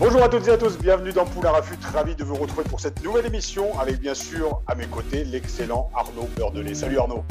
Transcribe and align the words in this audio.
Bonjour 0.00 0.22
à 0.22 0.30
toutes 0.30 0.48
et 0.48 0.52
à 0.52 0.56
tous, 0.56 0.78
bienvenue 0.78 1.12
dans 1.12 1.26
Poulain 1.26 1.50
Rafut, 1.50 1.76
ravi 1.92 2.14
de 2.14 2.24
vous 2.24 2.34
retrouver 2.36 2.66
pour 2.66 2.80
cette 2.80 3.04
nouvelle 3.04 3.26
émission 3.26 3.78
avec 3.78 4.00
bien 4.00 4.14
sûr 4.14 4.62
à 4.66 4.74
mes 4.74 4.86
côtés 4.86 5.24
l'excellent 5.24 5.90
Arnaud 5.94 6.26
Beurdelet. 6.38 6.72
Salut 6.72 6.98
Arnaud 6.98 7.22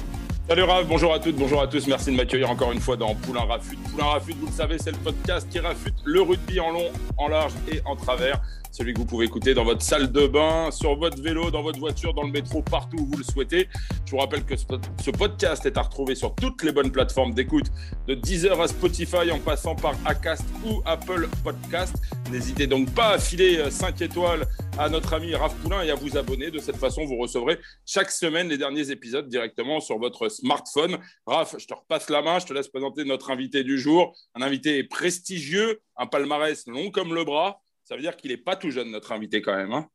Salut 0.48 0.62
Raph, 0.62 0.86
bonjour 0.86 1.12
à 1.12 1.20
toutes, 1.20 1.36
bonjour 1.36 1.64
à 1.64 1.68
tous. 1.68 1.88
Merci 1.88 2.12
de 2.12 2.18
m'accueillir 2.18 2.48
encore 2.48 2.72
une 2.72 2.80
fois 2.80 2.95
dans 2.95 3.16
Poulain 3.16 3.45
Rafut. 3.45 3.76
Poulain 3.92 4.05
Rafut, 4.05 4.36
vous 4.40 4.45
le 4.45 4.52
savez, 4.52 4.78
c'est 4.78 4.92
le 4.92 4.98
podcast 4.98 5.48
qui 5.50 5.58
rafute 5.58 5.95
le 6.05 6.22
rugby 6.22 6.59
en 6.59 6.70
long, 6.70 6.92
en 7.18 7.28
large 7.28 7.54
et 7.72 7.82
en 7.86 7.95
travers 7.95 8.40
celui 8.72 8.94
que 8.94 9.00
vous 9.00 9.05
pouvez 9.05 9.26
écouter 9.26 9.54
dans 9.54 9.64
votre 9.64 9.82
salle 9.82 10.12
de 10.12 10.28
bain, 10.28 10.72
sur 10.72 10.96
votre 10.98 11.22
vélo, 11.22 11.52
dans 11.52 11.62
votre 11.62 11.80
voiture, 11.80 12.14
dans 12.14 12.23
le 12.23 12.32
métro, 12.32 12.62
partout 12.62 12.98
où 12.98 13.05
vous 13.05 13.18
le 13.18 13.23
souhaitez. 13.23 13.68
Je 14.05 14.12
vous 14.12 14.18
rappelle 14.18 14.44
que 14.45 14.55
ce 14.55 15.12
podcast 15.12 15.66
est 15.66 15.78
à 15.78 15.82
retrouver 15.82 16.16
sur 16.16 16.36
toutes 16.36 16.64
les 16.64 16.72
bonnes 16.72 16.92
plateformes 16.92 17.34
d'écoute, 17.34 17.68
de 18.08 18.16
Deezer 18.16 18.59
à 18.59 18.68
Spotify 18.68 19.32
en 19.32 19.40
passant 19.40 19.76
par 19.76 19.95
Acast 20.06 20.45
ou 20.66 20.81
Apple 20.86 21.28
Podcast. 21.44 21.95
N'hésitez 22.31 22.67
donc 22.67 22.94
pas 22.94 23.14
à 23.14 23.20
filer 23.20 23.70
5 23.70 24.02
étoiles 24.02 24.45
à 24.78 24.89
notre 24.89 25.14
ami 25.14 25.36
Raph 25.36 25.56
Poulain 25.56 25.81
et 25.81 25.92
à 25.92 25.95
vous 25.95 26.17
abonner. 26.17 26.52
De 26.52 26.59
cette 26.59 26.78
façon, 26.78 27.06
vous 27.06 27.17
recevrez 27.17 27.59
chaque 27.86 28.11
semaine 28.11 28.50
les 28.50 28.58
derniers 28.58 28.92
épisodes 28.92 29.28
directement 29.28 29.80
sur 29.80 29.98
votre 29.98 30.30
smartphone. 30.30 30.98
Raph, 31.26 31.56
je 31.58 31.66
te 31.66 31.73
repasse 31.73 32.09
la 32.09 32.22
main, 32.22 32.39
je 32.39 32.45
te 32.45 32.54
laisse 32.54 32.67
présenter 32.67 33.04
notre 33.04 33.31
invité 33.31 33.64
du 33.64 33.80
jour. 33.80 34.16
Un 34.36 34.42
invité 34.42 34.83
prestigieux, 34.83 35.81
un 35.98 36.08
palmarès 36.08 36.66
long 36.67 36.92
comme 36.92 37.14
le 37.14 37.23
bras. 37.23 37.61
Ça 37.90 37.95
veut 37.95 38.02
dire 38.04 38.16
qu'il 38.16 38.30
n'est 38.30 38.38
pas 38.38 38.56
tout 38.56 38.70
jeune, 38.70 38.92
notre 38.92 39.14
invité, 39.14 39.42
quand 39.42 39.56
même. 39.56 39.73
Hein. 39.73 39.90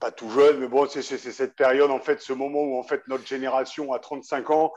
pas 0.00 0.12
tout 0.12 0.30
jeune, 0.30 0.60
mais 0.60 0.68
bon, 0.68 0.88
c'est 0.88 1.02
cette 1.02 1.56
période, 1.56 1.90
en 1.90 1.98
fait, 1.98 2.20
ce 2.20 2.32
moment 2.32 2.60
où, 2.60 2.78
en 2.78 2.84
fait, 2.84 3.02
notre 3.08 3.26
génération 3.26 3.92
a 3.92 3.98
35 3.98 4.48
ans, 4.50 4.72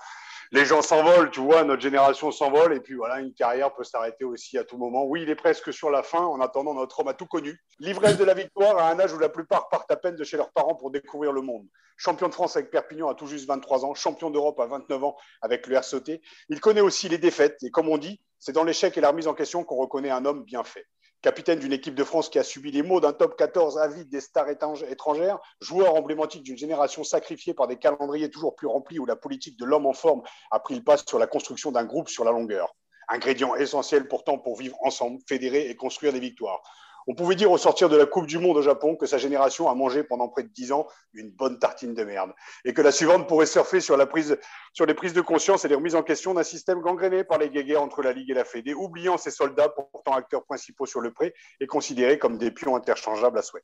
les 0.51 0.65
gens 0.65 0.81
s'envolent, 0.81 1.29
tu 1.29 1.41
vois, 1.41 1.63
notre 1.63 1.83
génération 1.83 2.31
s'envole, 2.31 2.73
et 2.73 2.79
puis 2.79 2.95
voilà, 2.95 3.19
une 3.19 3.35
carrière 3.35 3.71
peut 3.71 3.83
s'arrêter 3.83 4.25
aussi 4.25 4.57
à 4.57 4.63
tout 4.63 4.79
moment. 4.79 5.05
Oui, 5.05 5.21
il 5.21 5.29
est 5.29 5.35
presque 5.35 5.71
sur 5.71 5.91
la 5.91 6.01
fin, 6.01 6.21
en 6.21 6.41
attendant, 6.41 6.73
notre 6.73 7.01
homme 7.01 7.09
a 7.09 7.13
tout 7.13 7.27
connu. 7.27 7.55
L'ivresse 7.77 8.17
de 8.17 8.23
la 8.23 8.33
victoire 8.33 8.79
à 8.79 8.89
un 8.89 8.99
âge 8.99 9.13
où 9.13 9.19
la 9.19 9.29
plupart 9.29 9.69
partent 9.69 9.91
à 9.91 9.95
peine 9.95 10.15
de 10.15 10.23
chez 10.23 10.37
leurs 10.37 10.51
parents 10.53 10.73
pour 10.73 10.89
découvrir 10.89 11.33
le 11.33 11.43
monde. 11.43 11.67
Champion 11.97 12.29
de 12.29 12.33
France 12.33 12.57
avec 12.57 12.71
Perpignan 12.71 13.09
à 13.09 13.13
tout 13.13 13.27
juste 13.27 13.45
23 13.45 13.85
ans, 13.85 13.93
champion 13.93 14.31
d'Europe 14.31 14.59
à 14.59 14.65
29 14.65 15.03
ans 15.03 15.15
avec 15.43 15.67
le 15.67 15.75
RCT. 15.75 16.19
Il 16.49 16.59
connaît 16.59 16.81
aussi 16.81 17.09
les 17.09 17.19
défaites, 17.19 17.61
et 17.61 17.69
comme 17.69 17.89
on 17.89 17.99
dit, 17.99 18.19
c'est 18.39 18.53
dans 18.53 18.63
l'échec 18.63 18.97
et 18.97 19.01
la 19.01 19.11
remise 19.11 19.27
en 19.27 19.35
question 19.35 19.63
qu'on 19.63 19.75
reconnaît 19.75 20.09
un 20.09 20.25
homme 20.25 20.43
bien 20.43 20.63
fait 20.63 20.87
capitaine 21.23 21.59
d'une 21.59 21.71
équipe 21.71 21.95
de 21.95 22.03
France 22.03 22.29
qui 22.29 22.37
a 22.37 22.43
subi 22.43 22.69
les 22.69 22.83
maux 22.83 22.99
d'un 22.99 23.13
top 23.13 23.37
14 23.37 23.77
avide 23.77 24.09
des 24.09 24.19
stars 24.19 24.49
étrangères, 24.49 25.39
joueur 25.61 25.95
emblématique 25.95 26.43
d'une 26.43 26.57
génération 26.57 27.05
sacrifiée 27.05 27.53
par 27.53 27.67
des 27.67 27.77
calendriers 27.77 28.29
toujours 28.29 28.55
plus 28.55 28.67
remplis 28.67 28.99
où 28.99 29.05
la 29.05 29.15
politique 29.15 29.57
de 29.57 29.63
l'homme 29.63 29.85
en 29.85 29.93
forme 29.93 30.21
a 30.51 30.59
pris 30.59 30.75
le 30.75 30.83
pas 30.83 30.97
sur 30.97 31.17
la 31.17 31.25
construction 31.25 31.71
d'un 31.71 31.85
groupe 31.85 32.09
sur 32.09 32.25
la 32.25 32.31
longueur. 32.31 32.75
Ingrédient 33.07 33.55
essentiel 33.55 34.09
pourtant 34.09 34.37
pour 34.37 34.57
vivre 34.57 34.75
ensemble, 34.81 35.19
fédérer 35.25 35.69
et 35.69 35.75
construire 35.77 36.11
des 36.11 36.19
victoires. 36.19 36.61
On 37.07 37.15
pouvait 37.15 37.35
dire 37.35 37.51
au 37.51 37.57
sortir 37.57 37.89
de 37.89 37.97
la 37.97 38.05
Coupe 38.05 38.27
du 38.27 38.37
Monde 38.37 38.57
au 38.57 38.61
Japon 38.61 38.95
que 38.95 39.05
sa 39.05 39.17
génération 39.17 39.69
a 39.69 39.75
mangé 39.75 40.03
pendant 40.03 40.29
près 40.29 40.43
de 40.43 40.49
dix 40.49 40.71
ans 40.71 40.87
une 41.13 41.29
bonne 41.29 41.59
tartine 41.59 41.93
de 41.93 42.03
merde 42.03 42.31
et 42.65 42.73
que 42.73 42.81
la 42.81 42.91
suivante 42.91 43.27
pourrait 43.27 43.45
surfer 43.45 43.81
sur, 43.81 43.97
les 43.97 44.05
prises 44.05 45.13
de 45.13 45.21
conscience 45.21 45.65
et 45.65 45.67
les 45.67 45.75
remises 45.75 45.95
en 45.95 46.03
question 46.03 46.33
d'un 46.33 46.43
système 46.43 46.79
gangréné 46.79 47.23
par 47.23 47.37
les 47.37 47.49
guéguerres 47.49 47.81
entre 47.81 48.01
la 48.01 48.13
Ligue 48.13 48.31
et 48.31 48.33
la 48.33 48.45
Fédé, 48.45 48.73
oubliant 48.73 49.17
ses 49.17 49.31
soldats 49.31 49.69
pourtant 49.69 50.13
acteurs 50.13 50.45
principaux 50.45 50.85
sur 50.85 51.01
le 51.01 51.11
pré 51.11 51.33
et 51.59 51.67
considérés 51.67 52.17
comme 52.17 52.37
des 52.37 52.51
pions 52.51 52.75
interchangeables 52.75 53.37
à 53.37 53.41
souhait. 53.41 53.63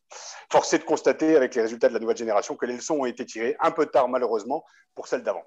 Forcé 0.51 0.77
de 0.77 0.83
constater 0.83 1.35
avec 1.35 1.55
les 1.55 1.61
résultats 1.61 1.89
de 1.89 1.93
la 1.93 1.99
nouvelle 1.99 2.17
génération 2.17 2.55
que 2.55 2.65
les 2.65 2.75
leçons 2.75 2.99
ont 2.99 3.05
été 3.05 3.25
tirées 3.25 3.55
un 3.59 3.71
peu 3.71 3.85
tard 3.85 4.09
malheureusement 4.09 4.63
pour 4.95 5.07
celles 5.07 5.23
d'avant. 5.23 5.43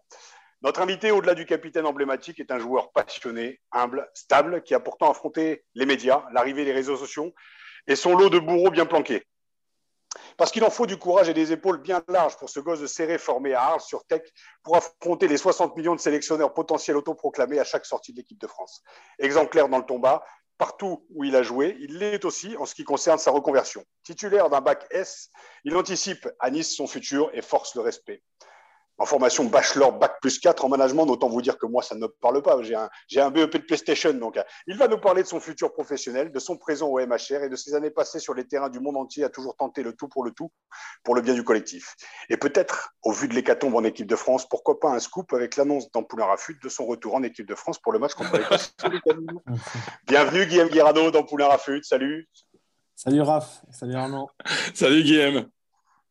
Notre 0.63 0.81
invité, 0.81 1.11
au-delà 1.11 1.35
du 1.35 1.45
capitaine 1.45 1.87
emblématique, 1.87 2.39
est 2.39 2.53
un 2.53 2.61
joueur 2.61 2.93
passionné, 2.93 3.61
humble, 3.73 4.09
stable, 4.15 4.63
qui 4.63 4.75
a 4.75 4.81
pourtant 4.81 5.11
affronté 5.11 5.65
les 5.75 5.87
médias, 5.87 6.25
l'arrivée 6.33 6.65
des 6.65 6.73
réseaux 6.73 6.97
sociaux, 6.97 7.35
et 7.87 7.97
son 7.97 8.17
lot 8.17 8.31
de 8.31 8.39
bourreaux 8.39 8.71
bien 8.71 8.87
planqués. 8.87 9.25
Parce 10.37 10.51
qu'il 10.51 10.65
en 10.65 10.71
faut 10.71 10.87
du 10.87 10.99
courage 10.99 11.29
et 11.29 11.35
des 11.35 11.53
épaules 11.53 11.81
bien 11.81 12.03
larges 12.09 12.37
pour 12.37 12.51
ce 12.51 12.61
gosse 12.61 12.81
de 12.81 12.87
serré 12.87 13.19
formé 13.19 13.55
à 13.55 13.63
Arles 13.63 13.81
sur 13.81 14.05
Tech 14.05 14.23
pour 14.63 14.77
affronter 14.77 15.29
les 15.29 15.37
60 15.37 15.77
millions 15.77 15.95
de 15.95 16.01
sélectionneurs 16.01 16.53
potentiels 16.53 16.97
autoproclamés 16.97 17.59
à 17.59 17.65
chaque 17.65 17.87
sortie 17.87 18.13
de 18.13 18.19
l'équipe 18.19 18.41
de 18.41 18.47
France. 18.47 18.83
Exemplaire 19.19 19.69
dans 19.69 19.79
le 19.79 19.85
tomba, 19.85 20.25
partout 20.59 21.07
où 21.11 21.25
il 21.25 21.35
a 21.35 21.43
joué, 21.43 21.77
il 21.81 21.99
l'est 21.99 22.25
aussi 22.25 22.57
en 22.57 22.67
ce 22.67 22.75
qui 22.75 22.85
concerne 22.85 23.19
sa 23.19 23.31
reconversion. 23.31 23.85
Titulaire 24.05 24.51
d'un 24.51 24.61
bac 24.61 24.87
S, 24.91 25.31
il 25.65 25.77
anticipe 25.77 26.29
à 26.41 26.51
Nice 26.51 26.77
son 26.77 26.87
futur 26.87 27.31
et 27.33 27.43
force 27.43 27.75
le 27.75 27.81
respect 27.81 28.23
en 28.99 29.07
formation 29.07 29.45
bachelor 29.45 29.93
bac 29.99 30.19
plus 30.21 30.39
4 30.39 30.65
en 30.65 30.69
management, 30.69 31.07
autant 31.07 31.29
vous 31.29 31.43
dire 31.43 31.59
que 31.59 31.67
moi, 31.67 31.83
ça 31.83 31.95
ne 31.95 32.01
me 32.01 32.09
parle 32.09 32.43
pas. 32.43 32.61
J'ai 32.63 32.75
un, 32.75 32.89
un, 33.17 33.31
BEP 33.31 33.53
de 33.53 33.59
PlayStation. 33.59 34.13
Donc, 34.13 34.37
euh, 34.37 34.43
il 34.67 34.77
va 34.77 34.89
nous 34.89 34.99
parler 34.99 35.23
de 35.23 35.29
son 35.29 35.41
futur 35.41 35.73
professionnel, 35.73 36.31
de 36.31 36.39
son 36.39 36.57
présent 36.57 36.89
au 36.89 37.01
MHR 37.01 37.45
et 37.45 37.49
de 37.49 37.57
ses 37.57 37.75
années 37.75 37.91
passées 37.91 38.21
sur 38.21 38.35
les 38.35 38.47
terrains 38.47 38.69
du 38.69 38.81
monde 38.81 38.97
entier 38.97 39.25
à 39.25 39.29
toujours 39.29 39.57
tenter 39.57 39.83
le 39.83 39.95
tout 39.95 40.09
pour 40.09 40.25
le 40.25 40.33
tout, 40.33 40.51
pour 41.05 41.15
le 41.15 41.23
bien 41.23 41.35
du 41.35 41.43
collectif. 41.43 41.97
Et 42.29 42.37
peut-être, 42.37 42.95
au 43.03 43.13
vu 43.13 43.29
de 43.29 43.35
l'hécatombe 43.35 43.75
en 43.75 43.85
équipe 43.85 44.07
de 44.07 44.17
France, 44.17 44.49
pourquoi 44.49 44.79
pas 44.79 44.91
un 44.91 45.01
scoop 45.01 45.33
avec 45.33 45.57
l'annonce 45.57 45.91
d'Ampoulin 45.91 46.27
Rafut 46.27 46.59
de 46.63 46.69
son 46.69 46.87
retour 46.87 47.15
en 47.15 47.23
équipe 47.23 47.47
de 47.47 47.55
France 47.55 47.79
pour 47.79 47.93
le 47.93 47.99
match 47.99 48.15
contre 48.15 48.37
l'Écosse. 48.39 48.75
Bienvenue, 50.07 50.47
Guillaume 50.47 50.69
Guirado 50.69 51.11
d'Ampoulin 51.11 51.47
Rafut. 51.47 51.83
Salut. 51.83 52.29
Salut 52.95 53.23
Raph. 53.23 53.63
Salut 53.71 53.95
Arnaud. 53.95 54.29
Salut 54.75 55.03
Guillaume. 55.03 55.49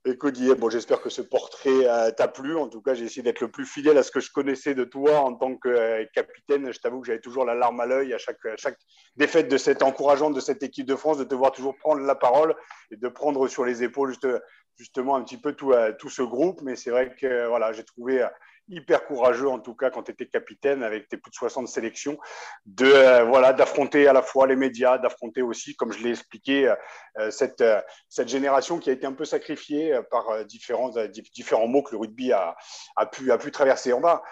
Écoute, 0.03 0.39
bon, 0.57 0.71
j'espère 0.71 0.99
que 0.99 1.11
ce 1.11 1.21
portrait 1.21 1.87
euh, 1.87 2.09
t'a 2.09 2.27
plu. 2.27 2.57
En 2.57 2.67
tout 2.67 2.81
cas, 2.81 2.95
j'ai 2.95 3.05
essayé 3.05 3.21
d'être 3.21 3.39
le 3.39 3.51
plus 3.51 3.67
fidèle 3.67 3.99
à 3.99 4.03
ce 4.03 4.09
que 4.09 4.19
je 4.19 4.31
connaissais 4.31 4.73
de 4.73 4.83
toi 4.83 5.19
en 5.19 5.35
tant 5.35 5.55
que 5.55 5.69
euh, 5.69 6.05
capitaine. 6.15 6.73
Je 6.73 6.79
t'avoue 6.79 7.01
que 7.01 7.05
j'avais 7.05 7.19
toujours 7.19 7.45
la 7.45 7.53
larme 7.53 7.79
à 7.79 7.85
l'œil 7.85 8.11
à 8.11 8.17
chaque, 8.17 8.39
chaque 8.57 8.79
défaite 9.15 9.47
de 9.47 9.57
cette 9.57 9.83
encourageante 9.83 10.33
de 10.33 10.39
cette 10.39 10.63
équipe 10.63 10.87
de 10.87 10.95
France, 10.95 11.19
de 11.19 11.23
te 11.23 11.35
voir 11.35 11.51
toujours 11.51 11.77
prendre 11.77 12.01
la 12.01 12.15
parole 12.15 12.55
et 12.89 12.97
de 12.97 13.07
prendre 13.09 13.47
sur 13.47 13.63
les 13.63 13.83
épaules 13.83 14.09
juste, 14.09 14.27
justement 14.75 15.17
un 15.17 15.23
petit 15.23 15.37
peu 15.37 15.53
tout, 15.53 15.71
euh, 15.71 15.93
tout 15.99 16.09
ce 16.09 16.23
groupe. 16.23 16.63
Mais 16.63 16.75
c'est 16.75 16.89
vrai 16.89 17.13
que 17.13 17.45
voilà, 17.47 17.71
j'ai 17.71 17.83
trouvé 17.83 18.27
hyper 18.71 19.05
courageux 19.05 19.49
en 19.49 19.59
tout 19.59 19.75
cas 19.75 19.89
quand 19.91 20.03
tu 20.03 20.11
étais 20.11 20.25
capitaine 20.25 20.81
avec 20.81 21.07
tes 21.09 21.17
plus 21.17 21.29
de 21.29 21.35
60 21.35 21.67
sélections 21.67 22.17
de 22.65 22.85
euh, 22.85 23.23
voilà 23.25 23.53
d'affronter 23.53 24.07
à 24.07 24.13
la 24.13 24.21
fois 24.21 24.47
les 24.47 24.55
médias 24.55 24.97
d'affronter 24.97 25.41
aussi 25.41 25.75
comme 25.75 25.91
je 25.91 26.01
l'ai 26.01 26.11
expliqué 26.11 26.73
euh, 27.19 27.29
cette 27.29 27.61
euh, 27.61 27.81
cette 28.09 28.29
génération 28.29 28.79
qui 28.79 28.89
a 28.89 28.93
été 28.93 29.05
un 29.05 29.13
peu 29.13 29.25
sacrifiée 29.25 29.99
par 30.09 30.45
différents 30.45 30.91
différents 31.11 31.67
mots 31.67 31.83
que 31.83 31.91
le 31.91 31.97
rugby 31.97 32.31
a, 32.31 32.55
a 32.95 33.05
pu 33.05 33.31
a 33.31 33.37
pu 33.37 33.51
traverser 33.51 33.93
on 33.93 34.01
va 34.01 34.23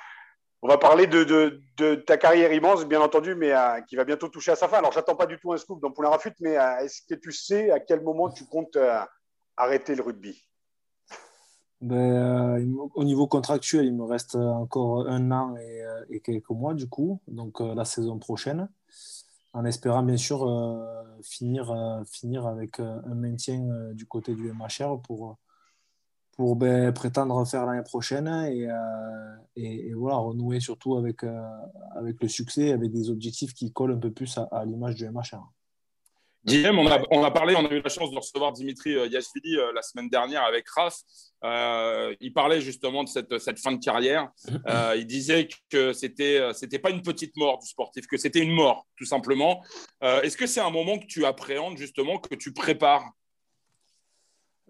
on 0.62 0.68
va 0.68 0.78
parler 0.78 1.08
de, 1.08 1.24
de, 1.24 1.62
de 1.78 1.96
ta 1.96 2.18
carrière 2.18 2.52
immense, 2.52 2.86
bien 2.86 3.00
entendu, 3.00 3.34
mais 3.34 3.54
qui 3.88 3.96
va 3.96 4.04
bientôt 4.04 4.28
toucher 4.28 4.52
à 4.52 4.58
sa 4.58 4.68
fin. 4.68 4.80
Alors, 4.80 4.92
j'attends 4.92 5.16
pas 5.16 5.26
du 5.26 5.40
tout 5.40 5.54
un 5.54 5.58
scoop 5.58 5.80
dans 5.82 5.90
Poulain 5.90 6.10
Rafut, 6.10 6.34
mais 6.42 6.56
est-ce 6.82 7.02
que 7.08 7.16
tu 7.18 7.32
sais 7.32 7.72
à 7.72 7.80
quel 7.80 8.02
moment 8.02 8.30
tu 8.30 8.46
comptes 8.46 8.78
arrêter 9.56 9.96
le 9.96 10.04
rugby? 10.04 10.49
Ben, 11.82 11.96
euh, 11.96 12.88
au 12.94 13.04
niveau 13.06 13.28
contractuel, 13.28 13.86
il 13.86 13.96
me 13.96 14.04
reste 14.04 14.36
encore 14.36 15.08
un 15.08 15.32
an 15.32 15.56
et, 15.56 15.82
euh, 15.84 16.20
quelques 16.22 16.50
mois, 16.50 16.74
du 16.74 16.90
coup, 16.90 17.22
donc 17.28 17.62
euh, 17.62 17.74
la 17.74 17.86
saison 17.86 18.20
prochaine, 18.20 18.68
en 19.54 19.64
espérant 19.64 20.04
bien 20.04 20.18
sûr 20.18 20.46
finir, 21.24 22.04
finir 22.06 22.46
avec 22.48 22.80
un 22.80 23.16
maintien 23.16 23.94
du 23.94 24.06
côté 24.06 24.36
du 24.36 24.52
MHR 24.52 25.02
pour, 25.02 25.38
pour 26.34 26.56
ben, 26.56 26.94
prétendre 26.94 27.44
faire 27.48 27.66
l'année 27.66 27.84
prochaine 27.84 28.28
et, 28.28 28.68
et, 29.56 29.94
voilà, 29.94 30.18
renouer 30.18 30.60
surtout 30.60 30.98
avec, 30.98 31.24
avec 31.96 32.22
le 32.22 32.28
succès, 32.28 32.72
avec 32.74 32.92
des 32.92 33.10
objectifs 33.10 33.54
qui 33.54 33.74
collent 33.74 33.94
un 33.94 34.00
peu 34.00 34.12
plus 34.12 34.38
à 34.38 34.66
l'image 34.66 34.96
du 34.96 35.10
MHR. 35.10 35.52
Guillaume, 36.50 36.80
on 36.80 37.24
a, 37.24 37.32
parlé, 37.32 37.56
on 37.56 37.66
a 37.66 37.72
eu 37.72 37.82
la 37.82 37.90
chance 37.90 38.12
de 38.12 38.16
recevoir 38.16 38.52
Dimitri 38.54 38.96
euh, 38.96 39.08
Yashvili 39.08 39.58
euh, 39.58 39.72
la 39.74 39.82
semaine 39.82 40.10
dernière 40.10 40.44
avec 40.44 40.68
Raph. 40.70 40.98
Euh, 41.44 42.14
il 42.20 42.34
parlait 42.34 42.60
justement 42.60 43.04
de 43.04 43.10
cette, 43.10 43.60
fin 43.60 43.72
de 43.72 43.80
carrière. 43.80 44.30
il 44.96 45.06
disait 45.06 45.48
que 45.70 45.94
c'était 45.94 46.42
c'était 46.54 46.80
pas 46.80 46.90
une 46.90 47.02
petite 47.02 47.38
mort 47.38 47.60
du 47.60 47.68
sportif, 47.68 48.08
que 48.08 48.18
c'était 48.18 48.40
une 48.40 48.52
mort 48.52 48.88
tout 48.98 49.06
simplement. 49.06 49.64
Est-ce 50.02 50.36
que 50.36 50.48
c'est 50.48 50.60
un 50.60 50.70
moment 50.70 50.98
que 50.98 51.06
tu 51.06 51.26
appréhendes 51.26 51.78
justement, 51.78 52.18
que 52.20 52.36
tu 52.36 52.52
prépares? 52.52 53.06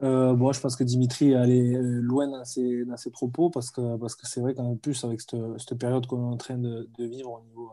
Bon, 0.01 0.51
je 0.53 0.59
pense 0.59 0.75
que 0.75 0.83
Dimitri 0.83 1.31
est 1.31 1.35
allé 1.35 1.75
loin 1.79 2.27
dans 2.27 2.45
ses, 2.45 2.85
propos 3.11 3.49
parce 3.49 3.71
que 3.71 3.81
c'est 4.23 4.41
vrai 4.41 4.53
qu'en 4.53 4.75
plus 4.75 5.03
avec 5.03 5.21
cette, 5.21 5.73
période 5.79 6.05
qu'on 6.05 6.29
est 6.29 6.33
en 6.33 6.37
train 6.37 6.57
de, 6.57 6.87
vivre 6.99 7.31
au 7.31 7.41
niveau, 7.41 7.71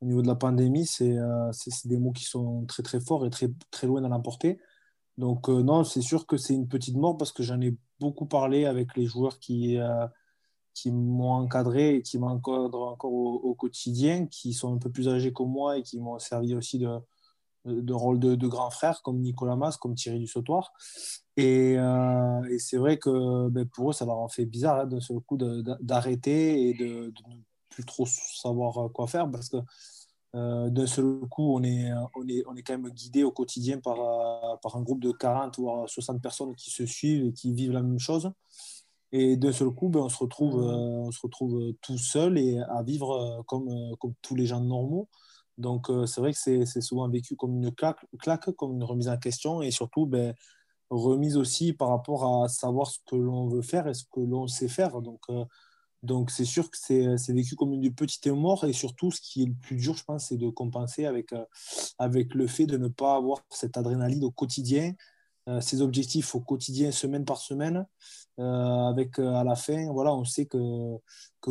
au 0.00 0.06
niveau 0.06 0.22
de 0.22 0.28
la 0.28 0.34
pandémie, 0.36 0.86
c'est 0.86 1.16
des 1.84 1.98
mots 1.98 2.12
qui 2.12 2.24
sont 2.24 2.64
très 2.66 2.82
très 2.82 3.00
forts 3.00 3.26
et 3.26 3.30
très, 3.30 3.48
très 3.70 3.86
loin 3.86 4.04
à 4.04 4.08
l'emporter. 4.08 4.58
Donc 5.16 5.48
non, 5.48 5.84
c'est 5.84 6.02
sûr 6.02 6.26
que 6.26 6.36
c'est 6.36 6.54
une 6.54 6.68
petite 6.68 6.96
mort 6.96 7.16
parce 7.16 7.32
que 7.32 7.42
j'en 7.42 7.60
ai 7.60 7.76
beaucoup 7.98 8.26
parlé 8.26 8.66
avec 8.66 8.96
les 8.96 9.06
joueurs 9.06 9.40
qui, 9.40 9.78
qui 10.80 10.92
m'ont 10.92 11.32
encadré 11.32 11.96
et 11.96 12.02
qui 12.02 12.18
m'encadrent 12.18 12.92
encore 12.92 13.12
au, 13.12 13.54
quotidien, 13.54 14.26
qui 14.26 14.52
sont 14.52 14.74
un 14.74 14.78
peu 14.78 14.90
plus 14.90 15.08
âgés 15.08 15.32
que 15.32 15.42
moi 15.42 15.78
et 15.78 15.82
qui 15.82 15.98
m'ont 15.98 16.18
servi 16.18 16.54
aussi 16.54 16.78
de, 16.78 17.92
rôle 17.92 18.20
de, 18.20 18.46
grand 18.46 18.70
frère, 18.70 19.02
comme 19.02 19.20
Nicolas 19.20 19.56
Mas, 19.56 19.76
comme 19.76 19.94
Thierry 19.94 20.20
Dussautoir. 20.20 20.72
Et, 21.36 21.74
euh, 21.76 22.44
et 22.50 22.58
c'est 22.58 22.76
vrai 22.76 22.98
que 22.98 23.48
ben, 23.48 23.66
pour 23.66 23.90
eux, 23.90 23.92
ça 23.92 24.04
leur 24.04 24.22
a 24.22 24.28
fait 24.28 24.46
bizarre 24.46 24.80
hein, 24.80 24.86
d'un 24.86 25.00
seul 25.00 25.20
coup 25.20 25.36
d'arrêter 25.36 26.68
et 26.68 26.74
de, 26.74 27.06
de, 27.06 27.22
plus 27.78 27.84
trop 27.84 28.06
savoir 28.06 28.90
quoi 28.92 29.06
faire 29.06 29.30
parce 29.30 29.48
que 29.48 29.58
euh, 30.34 30.68
d'un 30.68 30.86
seul 30.86 31.20
coup, 31.30 31.54
on 31.54 31.62
est, 31.62 31.90
on, 32.16 32.28
est, 32.28 32.44
on 32.46 32.56
est 32.56 32.62
quand 32.62 32.76
même 32.76 32.90
guidé 32.90 33.24
au 33.24 33.30
quotidien 33.30 33.78
par, 33.78 33.96
par 34.60 34.76
un 34.76 34.82
groupe 34.82 35.00
de 35.00 35.12
40 35.12 35.56
ou 35.58 35.70
60 35.86 36.20
personnes 36.20 36.54
qui 36.54 36.70
se 36.70 36.84
suivent 36.84 37.26
et 37.26 37.32
qui 37.32 37.52
vivent 37.54 37.72
la 37.72 37.82
même 37.82 37.98
chose. 37.98 38.30
Et 39.12 39.36
d'un 39.36 39.52
seul 39.52 39.70
coup, 39.70 39.88
ben, 39.88 40.00
on, 40.00 40.08
se 40.08 40.18
retrouve, 40.18 40.60
euh, 40.62 41.06
on 41.06 41.10
se 41.10 41.20
retrouve 41.22 41.72
tout 41.80 41.96
seul 41.96 42.36
et 42.36 42.58
à 42.58 42.82
vivre 42.82 43.12
euh, 43.12 43.42
comme, 43.46 43.68
euh, 43.68 43.96
comme 43.96 44.12
tous 44.20 44.34
les 44.34 44.46
gens 44.46 44.60
normaux. 44.60 45.08
Donc, 45.56 45.90
c'est 46.06 46.20
vrai 46.20 46.32
que 46.32 46.38
c'est 46.38 46.80
souvent 46.80 47.08
vécu 47.08 47.34
comme 47.34 47.56
une 47.56 47.74
claque, 47.74 48.06
claque, 48.20 48.48
comme 48.52 48.74
une 48.74 48.84
remise 48.84 49.08
en 49.08 49.16
question 49.16 49.60
et 49.60 49.72
surtout 49.72 50.06
ben, 50.06 50.32
remise 50.88 51.36
aussi 51.36 51.72
par 51.72 51.88
rapport 51.88 52.44
à 52.44 52.48
savoir 52.48 52.86
ce 52.86 52.98
que 53.04 53.16
l'on 53.16 53.48
veut 53.48 53.62
faire 53.62 53.88
et 53.88 53.94
ce 53.94 54.04
que 54.04 54.20
l'on 54.20 54.46
sait 54.46 54.68
faire. 54.68 55.02
Donc, 55.02 55.20
donc 56.02 56.30
c'est 56.30 56.44
sûr 56.44 56.70
que 56.70 56.76
c'est 56.78 57.32
vécu 57.32 57.56
comme 57.56 57.72
une 57.72 57.94
petite 57.94 58.26
mort 58.28 58.64
et 58.64 58.72
surtout, 58.72 59.10
ce 59.10 59.20
qui 59.20 59.42
est 59.42 59.46
le 59.46 59.54
plus 59.54 59.76
dur, 59.76 59.94
je 59.96 60.04
pense, 60.04 60.28
c'est 60.28 60.36
de 60.36 60.48
compenser 60.48 61.06
avec, 61.06 61.34
avec 61.98 62.34
le 62.34 62.46
fait 62.46 62.66
de 62.66 62.76
ne 62.76 62.88
pas 62.88 63.16
avoir 63.16 63.40
cette 63.50 63.76
adrénaline 63.76 64.24
au 64.24 64.30
quotidien, 64.30 64.92
ces 65.60 65.82
objectifs 65.82 66.34
au 66.34 66.40
quotidien, 66.40 66.92
semaine 66.92 67.24
par 67.24 67.38
semaine. 67.38 67.86
Euh, 68.38 68.88
avec 68.88 69.18
euh, 69.18 69.34
à 69.34 69.42
la 69.42 69.56
fin, 69.56 69.90
voilà, 69.92 70.14
on 70.14 70.24
sait 70.24 70.46
qu'au 70.46 71.02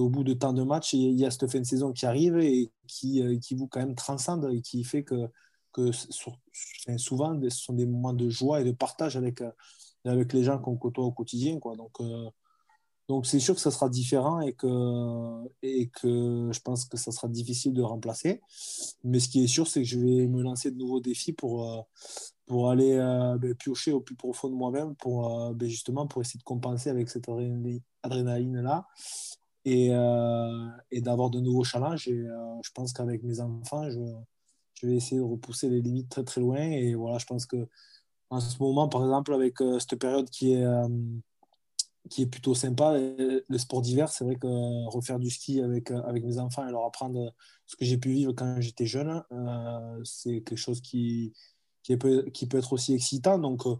bout 0.09 0.23
de 0.23 0.33
tant 0.33 0.53
de 0.53 0.63
matchs, 0.63 0.93
il 0.93 1.19
y 1.19 1.25
a 1.25 1.31
cette 1.31 1.51
fin 1.51 1.59
de 1.59 1.65
saison 1.65 1.91
qui 1.91 2.05
arrive 2.05 2.37
et 2.37 2.71
qui, 2.87 3.21
euh, 3.21 3.37
qui 3.39 3.55
vous 3.55 3.67
quand 3.67 3.81
même 3.81 3.95
transcende 3.95 4.49
et 4.53 4.61
qui 4.61 4.85
fait 4.85 5.03
que, 5.03 5.27
que 5.73 5.91
souvent, 5.91 7.37
ce 7.41 7.49
sont 7.49 7.73
des 7.73 7.85
moments 7.85 8.13
de 8.13 8.29
joie 8.29 8.61
et 8.61 8.63
de 8.63 8.71
partage 8.71 9.17
avec, 9.17 9.43
avec 10.05 10.31
les 10.31 10.43
gens 10.43 10.59
qu'on 10.59 10.77
côtoie 10.77 11.03
au 11.03 11.11
quotidien. 11.11 11.59
Quoi. 11.59 11.75
Donc, 11.75 11.99
donc 13.07 13.25
c'est 13.25 13.39
sûr 13.39 13.55
que 13.55 13.61
ça 13.61 13.71
sera 13.71 13.87
différent 13.87 14.41
et 14.41 14.53
que, 14.53 14.67
et 15.61 15.87
que 15.87 16.49
je 16.51 16.59
pense 16.59 16.85
que 16.85 16.97
ça 16.97 17.11
sera 17.11 17.29
difficile 17.29 17.73
de 17.73 17.81
remplacer. 17.81 18.41
Mais 19.03 19.19
ce 19.19 19.29
qui 19.29 19.43
est 19.43 19.47
sûr, 19.47 19.65
c'est 19.67 19.81
que 19.81 19.87
je 19.87 19.97
vais 19.97 20.27
me 20.27 20.41
lancer 20.41 20.71
de 20.71 20.77
nouveaux 20.77 20.99
défis 20.99 21.31
pour, 21.31 21.71
euh, 21.71 21.81
pour 22.47 22.69
aller 22.69 22.93
euh, 22.93 23.37
ben, 23.37 23.55
piocher 23.55 23.93
au 23.93 24.01
plus 24.01 24.15
profond 24.15 24.49
de 24.49 24.55
moi-même, 24.55 24.93
pour 24.95 25.39
euh, 25.39 25.53
ben, 25.53 25.69
justement 25.69 26.05
pour 26.05 26.21
essayer 26.21 26.37
de 26.37 26.43
compenser 26.43 26.89
avec 26.89 27.09
cette 27.09 27.29
adrénaline-là 28.03 28.87
et, 29.63 29.87
et 30.91 31.01
d'avoir 31.01 31.29
de 31.29 31.39
nouveaux 31.39 31.63
challenges. 31.63 32.07
Et 32.09 32.25
je 32.63 32.71
pense 32.73 32.93
qu'avec 32.93 33.23
mes 33.23 33.39
enfants, 33.41 33.89
je, 33.89 33.99
je, 34.75 34.87
vais 34.87 34.95
essayer 34.95 35.17
de 35.17 35.25
repousser 35.25 35.69
les 35.69 35.81
limites 35.81 36.09
très 36.09 36.23
très 36.23 36.39
loin. 36.41 36.59
Et 36.59 36.95
voilà, 36.95 37.17
je 37.17 37.25
pense 37.25 37.45
que 37.45 37.67
en 38.29 38.39
ce 38.39 38.61
moment, 38.61 38.87
par 38.89 39.03
exemple, 39.03 39.33
avec 39.33 39.55
cette 39.79 39.99
période 39.99 40.29
qui 40.29 40.53
est 40.53 40.65
qui 42.09 42.23
est 42.23 42.27
plutôt 42.27 42.55
sympa. 42.55 42.97
le 42.97 43.57
sport 43.57 43.81
d'hiver, 43.81 44.09
c'est 44.09 44.23
vrai 44.23 44.35
que 44.35 44.47
refaire 44.89 45.19
du 45.19 45.29
ski 45.29 45.61
avec, 45.61 45.91
avec 45.91 46.23
mes 46.23 46.39
enfants 46.39 46.67
et 46.67 46.71
leur 46.71 46.85
apprendre 46.85 47.33
ce 47.67 47.75
que 47.75 47.85
j'ai 47.85 47.97
pu 47.97 48.09
vivre 48.09 48.31
quand 48.33 48.59
j'étais 48.59 48.85
jeune, 48.85 49.23
euh, 49.31 50.01
c'est 50.03 50.41
quelque 50.41 50.57
chose 50.57 50.81
qui, 50.81 51.33
qui, 51.83 51.95
peut, 51.97 52.23
qui 52.33 52.47
peut 52.47 52.57
être 52.57 52.73
aussi 52.73 52.93
excitant. 52.93 53.37
Donc, 53.37 53.65
euh, 53.67 53.75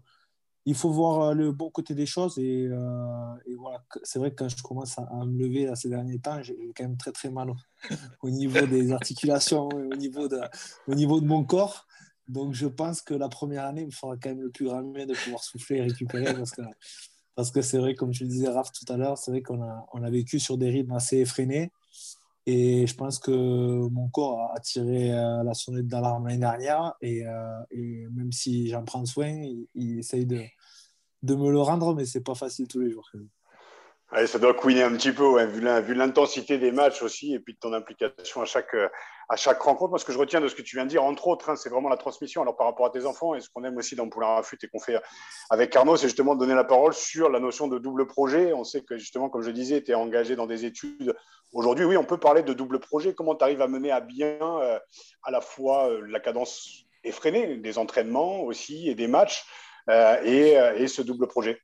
il 0.66 0.74
faut 0.74 0.90
voir 0.90 1.34
le 1.34 1.50
bon 1.52 1.70
côté 1.70 1.94
des 1.94 2.04
choses. 2.04 2.38
Et, 2.38 2.66
euh, 2.66 3.56
voilà, 3.56 3.82
c'est 4.02 4.18
vrai 4.18 4.30
que 4.30 4.36
quand 4.36 4.48
je 4.48 4.62
commence 4.62 4.98
à, 4.98 5.24
me 5.24 5.38
lever 5.38 5.72
ces 5.74 5.88
derniers 5.88 6.18
temps, 6.18 6.42
j'ai 6.42 6.54
quand 6.76 6.84
même 6.84 6.98
très 6.98 7.12
très 7.12 7.30
mal 7.30 7.50
au, 8.22 8.28
niveau 8.30 8.66
des 8.66 8.92
articulations, 8.92 9.68
au 9.68 9.96
niveau, 9.96 10.28
de, 10.28 10.40
au 10.86 10.94
niveau 10.94 11.20
de 11.20 11.26
mon 11.26 11.44
corps. 11.44 11.86
Donc, 12.28 12.52
je 12.52 12.66
pense 12.66 13.00
que 13.00 13.14
la 13.14 13.30
première 13.30 13.64
année, 13.64 13.80
il 13.80 13.86
me 13.86 13.90
fera 13.90 14.18
quand 14.18 14.28
même 14.28 14.42
le 14.42 14.50
plus 14.50 14.66
grand 14.66 14.82
bien 14.82 15.06
de 15.06 15.14
pouvoir 15.14 15.42
souffler 15.42 15.78
et 15.78 15.82
récupérer 15.82 16.34
parce 17.38 17.52
que 17.52 17.62
c'est 17.62 17.78
vrai, 17.78 17.94
comme 17.94 18.10
tu 18.10 18.24
le 18.24 18.28
disais, 18.28 18.48
Raph, 18.48 18.72
tout 18.72 18.92
à 18.92 18.96
l'heure, 18.96 19.16
c'est 19.16 19.30
vrai 19.30 19.42
qu'on 19.42 19.62
a, 19.62 19.86
on 19.92 20.02
a 20.02 20.10
vécu 20.10 20.40
sur 20.40 20.58
des 20.58 20.70
rythmes 20.70 20.90
assez 20.90 21.18
effrénés. 21.18 21.70
Et 22.46 22.84
je 22.84 22.96
pense 22.96 23.20
que 23.20 23.30
mon 23.30 24.08
corps 24.08 24.50
a 24.56 24.58
tiré 24.58 25.12
euh, 25.12 25.44
la 25.44 25.54
sonnette 25.54 25.86
d'alarme 25.86 26.26
l'année 26.26 26.40
dernière. 26.40 26.94
Et, 27.00 27.24
euh, 27.24 28.10
même 28.10 28.32
si 28.32 28.66
j'en 28.66 28.82
prends 28.82 29.06
soin, 29.06 29.28
il, 29.76 30.00
essaye 30.00 30.26
de, 30.26 30.42
de, 31.22 31.34
me 31.36 31.52
le 31.52 31.60
rendre, 31.60 31.94
mais 31.94 32.06
c'est 32.06 32.24
pas 32.24 32.34
facile 32.34 32.66
tous 32.66 32.80
les 32.80 32.90
jours. 32.90 33.08
Ça 34.26 34.38
doit 34.38 34.54
couiner 34.54 34.82
un 34.82 34.92
petit 34.92 35.12
peu, 35.12 35.42
vu 35.44 35.94
l'intensité 35.94 36.56
des 36.56 36.72
matchs 36.72 37.02
aussi, 37.02 37.34
et 37.34 37.40
puis 37.40 37.52
de 37.52 37.58
ton 37.58 37.74
implication 37.74 38.40
à 38.40 38.46
chaque, 38.46 39.60
rencontre. 39.60 39.90
Moi, 39.90 39.98
ce 39.98 40.06
que 40.06 40.12
je 40.12 40.18
retiens 40.18 40.40
de 40.40 40.48
ce 40.48 40.54
que 40.54 40.62
tu 40.62 40.76
viens 40.76 40.84
de 40.84 40.90
dire, 40.90 41.04
entre 41.04 41.28
autres, 41.28 41.50
hein, 41.50 41.56
c'est 41.56 41.68
vraiment 41.68 41.90
la 41.90 41.98
transmission. 41.98 42.40
Alors, 42.40 42.56
par 42.56 42.66
rapport 42.66 42.86
à 42.86 42.90
tes 42.90 43.04
enfants, 43.04 43.34
et 43.34 43.40
ce 43.40 43.50
qu'on 43.50 43.64
aime 43.64 43.76
aussi 43.76 43.96
dans 43.96 44.08
Poulain 44.08 44.28
Rafut 44.28 44.56
et 44.62 44.68
qu'on 44.68 44.80
fait 44.80 44.96
avec 45.50 45.76
Arnaud, 45.76 45.96
c'est 45.96 46.06
justement 46.06 46.34
de 46.34 46.40
donner 46.40 46.54
la 46.54 46.64
parole 46.64 46.94
sur 46.94 47.28
la 47.28 47.38
notion 47.38 47.68
de 47.68 47.78
double 47.78 48.06
projet. 48.06 48.54
On 48.54 48.64
sait 48.64 48.80
que, 48.80 48.96
justement, 48.96 49.28
comme 49.28 49.42
je 49.42 49.50
disais, 49.50 49.82
tu 49.82 49.90
es 49.90 49.94
engagé 49.94 50.36
dans 50.36 50.46
des 50.46 50.64
études. 50.64 51.14
Aujourd'hui, 51.52 51.84
oui, 51.84 51.98
on 51.98 52.04
peut 52.04 52.18
parler 52.18 52.42
de 52.42 52.54
double 52.54 52.80
projet. 52.80 53.14
Comment 53.14 53.34
tu 53.34 53.44
arrives 53.44 53.60
à 53.60 53.68
mener 53.68 53.90
à 53.90 54.00
bien 54.00 54.38
euh, 54.40 54.78
à 55.22 55.30
la 55.30 55.42
fois 55.42 55.90
euh, 55.90 56.00
la 56.08 56.20
cadence 56.20 56.86
effrénée 57.04 57.58
des 57.58 57.76
entraînements 57.76 58.40
aussi 58.40 58.88
et 58.88 58.94
des 58.94 59.06
matchs 59.06 59.44
euh, 59.90 60.74
et 60.76 60.88
ce 60.88 61.02
double 61.02 61.26
projet? 61.26 61.60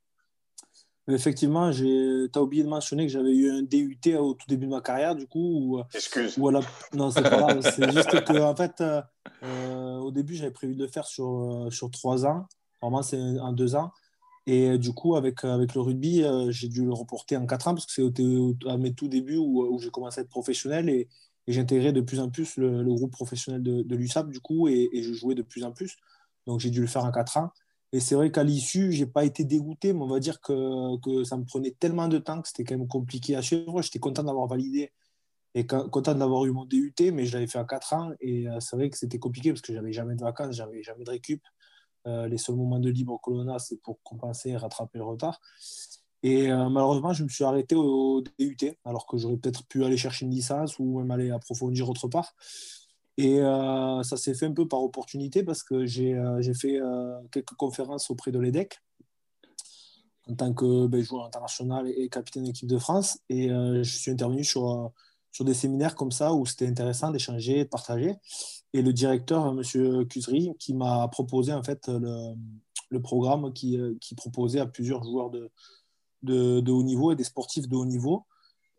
Effectivement, 1.07 1.71
tu 1.71 2.29
as 2.33 2.41
oublié 2.41 2.63
de 2.63 2.69
mentionner 2.69 3.05
que 3.05 3.11
j'avais 3.11 3.31
eu 3.31 3.51
un 3.51 3.61
DUT 3.61 4.15
au 4.17 4.33
tout 4.33 4.47
début 4.47 4.65
de 4.65 4.71
ma 4.71 4.81
carrière, 4.81 5.15
du 5.15 5.27
coup. 5.27 5.79
Excuse. 5.93 6.35
Ou 6.37 6.49
Non, 6.51 7.11
c'est 7.11 7.21
pas 7.21 7.37
grave. 7.37 7.61
c'est 7.61 7.91
juste 7.91 8.09
que, 8.25 8.41
en 8.41 8.55
fait, 8.55 8.81
euh, 8.81 9.01
euh, 9.43 9.97
au 9.97 10.11
début, 10.11 10.33
j'avais 10.33 10.51
prévu 10.51 10.75
de 10.75 10.83
le 10.83 10.89
faire 10.89 11.05
sur, 11.05 11.27
euh, 11.27 11.69
sur 11.69 11.91
trois 11.91 12.25
ans. 12.25 12.47
Normalement, 12.81 13.03
c'est 13.03 13.19
en 13.39 13.53
deux 13.53 13.75
ans. 13.75 13.91
Et 14.47 14.77
du 14.79 14.93
coup, 14.93 15.15
avec, 15.15 15.43
avec 15.43 15.73
le 15.73 15.81
rugby, 15.81 16.23
j'ai 16.49 16.67
dû 16.67 16.85
le 16.85 16.93
reporter 16.93 17.35
en 17.35 17.47
quatre 17.47 17.67
ans 17.67 17.73
parce 17.73 17.87
que 17.87 17.93
c'est 17.93 18.69
à 18.69 18.77
mes 18.77 18.93
tout 18.93 19.07
débuts 19.07 19.37
où, 19.37 19.63
où 19.63 19.79
j'ai 19.79 19.89
commencé 19.89 20.19
à 20.19 20.23
être 20.23 20.29
professionnel 20.29 20.87
et, 20.87 21.07
et 21.47 21.51
j'intégrais 21.51 21.93
de 21.93 22.01
plus 22.01 22.19
en 22.19 22.29
plus 22.29 22.57
le, 22.57 22.83
groupe 22.83 23.11
professionnel 23.11 23.63
de, 23.63 23.81
de 23.81 23.95
l'USAP, 23.95 24.29
du 24.29 24.39
coup, 24.39 24.67
et, 24.67 24.89
et 24.93 25.01
je 25.01 25.13
jouais 25.13 25.33
de 25.33 25.41
plus 25.41 25.63
en 25.63 25.71
plus. 25.71 25.97
Donc, 26.45 26.59
j'ai 26.59 26.69
dû 26.69 26.81
le 26.81 26.87
faire 26.87 27.05
en 27.05 27.11
quatre 27.11 27.37
ans. 27.37 27.49
Et 27.95 28.01
c'est 28.01 28.15
vrai 28.15 28.29
qu'à 28.29 28.43
l'issue, 28.43 28.91
je 28.91 29.05
n'ai 29.05 29.09
pas 29.09 29.23
été 29.23 29.45
dégoûté, 29.45 29.93
mais 29.93 30.01
on 30.01 30.07
va 30.07 30.19
dire 30.19 30.41
que, 30.41 31.23
ça 31.23 31.37
me 31.37 31.45
prenait 31.45 31.71
tellement 31.71 32.09
de 32.09 32.17
temps 32.17 32.41
que 32.41 32.49
c'était 32.49 32.65
quand 32.65 32.77
même 32.77 32.89
compliqué 32.89 33.37
à 33.37 33.41
suivre. 33.41 33.81
J'étais 33.81 33.99
content 33.99 34.21
d'avoir 34.21 34.47
validé 34.47 34.91
et 35.53 35.65
content 35.65 36.13
d'avoir 36.13 36.43
eu 36.43 36.51
mon 36.51 36.65
DUT, 36.65 36.93
mais 37.13 37.25
je 37.25 37.31
l'avais 37.31 37.47
fait 37.47 37.57
à 37.57 37.63
4 37.63 37.93
ans. 37.93 38.11
Et 38.19 38.49
euh, 38.49 38.59
c'est 38.59 38.75
vrai 38.75 38.89
que 38.89 38.97
c'était 38.97 39.17
compliqué 39.17 39.51
parce 39.53 39.61
que 39.61 39.73
j'avais 39.73 39.93
jamais 39.93 40.15
de 40.15 40.21
vacances, 40.21 40.57
j'avais 40.57 40.83
jamais 40.83 41.05
de 41.05 41.09
récup. 41.09 41.41
Euh, 42.05 42.27
les 42.27 42.37
seuls 42.37 42.57
moments 42.57 42.79
de 42.79 42.89
libre 42.89 43.17
que 43.23 43.31
l'on 43.31 43.57
c'est 43.59 43.81
pour 43.81 44.03
compenser 44.03 44.49
et 44.49 44.57
rattraper 44.57 44.97
le 44.97 45.05
retard. 45.05 45.39
Et 46.21 46.51
euh, 46.51 46.67
malheureusement, 46.67 47.13
je 47.13 47.23
me 47.23 47.29
suis 47.29 47.45
arrêté 47.45 47.75
au 47.75 48.21
DUT, 48.37 48.57
alors 48.83 49.07
que 49.07 49.15
j'aurais 49.15 49.37
peut-être 49.37 49.65
pu 49.67 49.85
aller 49.85 49.95
chercher 49.95 50.25
une 50.25 50.31
licence 50.31 50.79
ou 50.79 50.99
même 50.99 51.11
aller 51.11 51.31
approfondir 51.31 51.89
autre 51.89 52.09
part. 52.09 52.35
Et 53.17 53.39
euh, 53.39 54.03
ça 54.03 54.17
s'est 54.17 54.33
fait 54.33 54.45
un 54.45 54.53
peu 54.53 54.67
par 54.67 54.81
opportunité 54.83 55.43
parce 55.43 55.63
que 55.63 55.85
j'ai 55.85 56.15
euh, 56.15 56.53
fait 56.53 56.79
euh, 56.81 57.17
quelques 57.31 57.53
conférences 57.53 58.09
auprès 58.11 58.31
de 58.31 58.39
l'EDEC 58.39 58.81
en 60.27 60.35
tant 60.35 60.53
que 60.53 60.87
ben, 60.87 61.01
joueur 61.01 61.25
international 61.25 61.87
et 61.87 62.09
capitaine 62.09 62.43
d'équipe 62.43 62.67
de 62.67 62.77
France. 62.77 63.19
Et 63.29 63.49
je 63.49 63.83
suis 63.83 64.09
intervenu 64.09 64.43
sur, 64.43 64.91
sur 65.31 65.45
des 65.45 65.53
séminaires 65.53 65.93
comme 65.93 66.11
ça 66.11 66.33
où 66.33 66.47
c'était 66.47 66.67
intéressant 66.67 67.11
d'échanger, 67.11 67.63
de 67.63 67.69
partager. 67.69 68.15
Et 68.73 68.81
le 68.81 68.91
directeur, 68.91 69.47
M. 69.47 70.07
Cusry, 70.07 70.51
qui 70.57 70.73
m'a 70.73 71.07
proposé 71.09 71.53
en 71.53 71.61
fait 71.61 71.87
le, 71.89 72.33
le 72.89 73.01
programme 73.03 73.53
qui, 73.53 73.79
qui, 74.01 74.15
proposait 74.15 74.59
à 74.59 74.65
plusieurs 74.65 75.03
joueurs 75.03 75.29
de, 75.29 75.51
de, 76.23 76.59
de, 76.59 76.71
haut 76.71 76.83
niveau 76.83 77.11
et 77.11 77.15
des 77.15 77.23
sportifs 77.23 77.67
de 77.67 77.75
haut 77.75 77.85
niveau. 77.85 78.25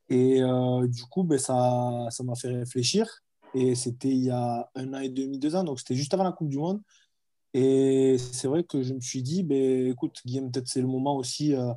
Et 0.09 0.41
du 0.89 1.05
coup, 1.05 1.23
ben, 1.23 1.39
ça 1.39 2.09
m'a 2.25 2.35
fait 2.35 2.49
réfléchir. 2.49 3.23
Et 3.57 3.75
c'était 3.75 4.11
il 4.11 4.23
y 4.23 4.31
a 4.31 4.71
un 4.75 4.93
an 4.93 4.99
et 4.99 5.09
demi, 5.09 5.39
deux 5.39 5.57
ans. 5.57 5.65
Donc, 5.65 5.79
c'était 5.79 5.95
juste 5.95 6.13
avant 6.13 6.25
la 6.25 6.33
Coupe 6.33 6.51
du 6.51 6.59
Monde. 6.59 6.83
Et 7.55 8.19
c'est 8.19 8.49
vrai 8.49 8.65
que 8.65 8.83
je 8.83 8.93
me 8.93 9.01
suis 9.01 9.23
dit, 9.23 9.43
ben, 9.43 9.87
écoute, 9.87 10.21
Guillaume, 10.27 10.53
peut-être 10.53 10.69
c'est 10.69 10.83
le 10.83 10.87
moment 10.87 11.17
aussi 11.17 11.55
euh, 11.55 11.73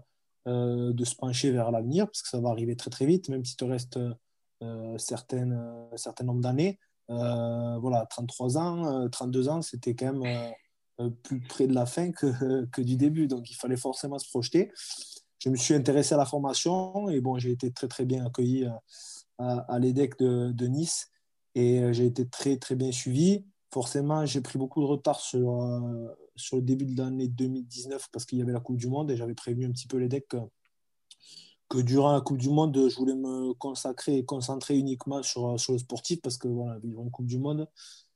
euh, 0.49 0.91
de 0.91 1.05
se 1.05 1.15
pencher 1.15 1.51
vers 1.51 1.71
l'avenir, 1.71 2.05
parce 2.07 2.21
que 2.21 2.27
ça 2.27 2.41
va 2.41 2.49
arriver 2.49 2.75
très 2.75 2.89
très 2.89 3.05
vite, 3.05 3.29
même 3.29 3.45
si 3.45 3.55
te 3.55 3.63
reste 3.63 3.95
euh, 3.95 4.13
un 4.61 4.97
certain 4.97 6.25
nombre 6.25 6.41
d'années. 6.41 6.79
voilà, 7.07 8.05
33 8.09 8.57
ans, 8.57 9.09
32 9.09 9.47
ans, 9.47 9.61
c'était 9.61 9.95
quand 9.95 10.11
même 10.11 10.53
plus 11.23 11.39
près 11.39 11.65
de 11.65 11.73
la 11.73 11.85
fin 11.85 12.11
que, 12.11 12.65
que, 12.73 12.81
du 12.81 12.97
début. 12.97 13.27
Donc, 13.27 13.49
il 13.49 13.55
fallait 13.55 13.77
forcément 13.77 14.19
se 14.19 14.27
projeter. 14.27 14.69
Je 15.37 15.49
me 15.49 15.55
suis 15.55 15.75
intéressé 15.75 16.13
à 16.13 16.17
la 16.17 16.25
formation 16.25 17.09
et 17.09 17.21
bon, 17.21 17.39
j'ai 17.39 17.51
été 17.51 17.71
très, 17.71 17.87
très 17.87 18.03
bien 18.03 18.25
accueilli 18.25 18.67
à, 19.37 19.79
l'EDEC 19.79 20.19
de, 20.19 20.51
de, 20.51 20.67
Nice 20.67 21.09
et 21.55 21.93
j'ai 21.93 22.05
été 22.05 22.27
très, 22.27 22.57
très 22.57 22.75
bien 22.75 22.91
suivi. 22.91 23.45
Forcément, 23.71 24.25
j'ai 24.25 24.41
pris 24.41 24.57
beaucoup 24.57 24.81
de 24.81 24.85
retard 24.87 25.19
sur, 25.19 25.63
sur 26.35 26.57
le 26.57 26.63
début 26.63 26.85
de 26.85 27.01
l'année 27.01 27.27
2019 27.27 28.07
parce 28.11 28.25
qu'il 28.25 28.39
y 28.39 28.41
avait 28.41 28.53
la 28.53 28.59
Coupe 28.59 28.77
du 28.77 28.87
Monde 28.87 29.11
et 29.11 29.17
j'avais 29.17 29.35
prévenu 29.35 29.65
un 29.65 29.71
petit 29.71 29.87
peu 29.87 29.97
l'EDEC 29.97 30.27
que, 30.27 30.37
que 31.69 31.77
durant 31.79 32.13
la 32.13 32.21
Coupe 32.21 32.37
du 32.37 32.49
Monde, 32.49 32.89
je 32.89 32.95
voulais 32.95 33.15
me 33.15 33.53
consacrer 33.53 34.17
et 34.17 34.25
concentrer 34.25 34.77
uniquement 34.77 35.21
sur, 35.21 35.59
sur 35.59 35.73
le 35.73 35.79
sportif 35.79 36.21
parce 36.21 36.37
que 36.37 36.47
voilà, 36.47 36.79
vivre 36.79 37.01
une 37.01 37.11
Coupe 37.11 37.27
du 37.27 37.37
Monde, 37.37 37.67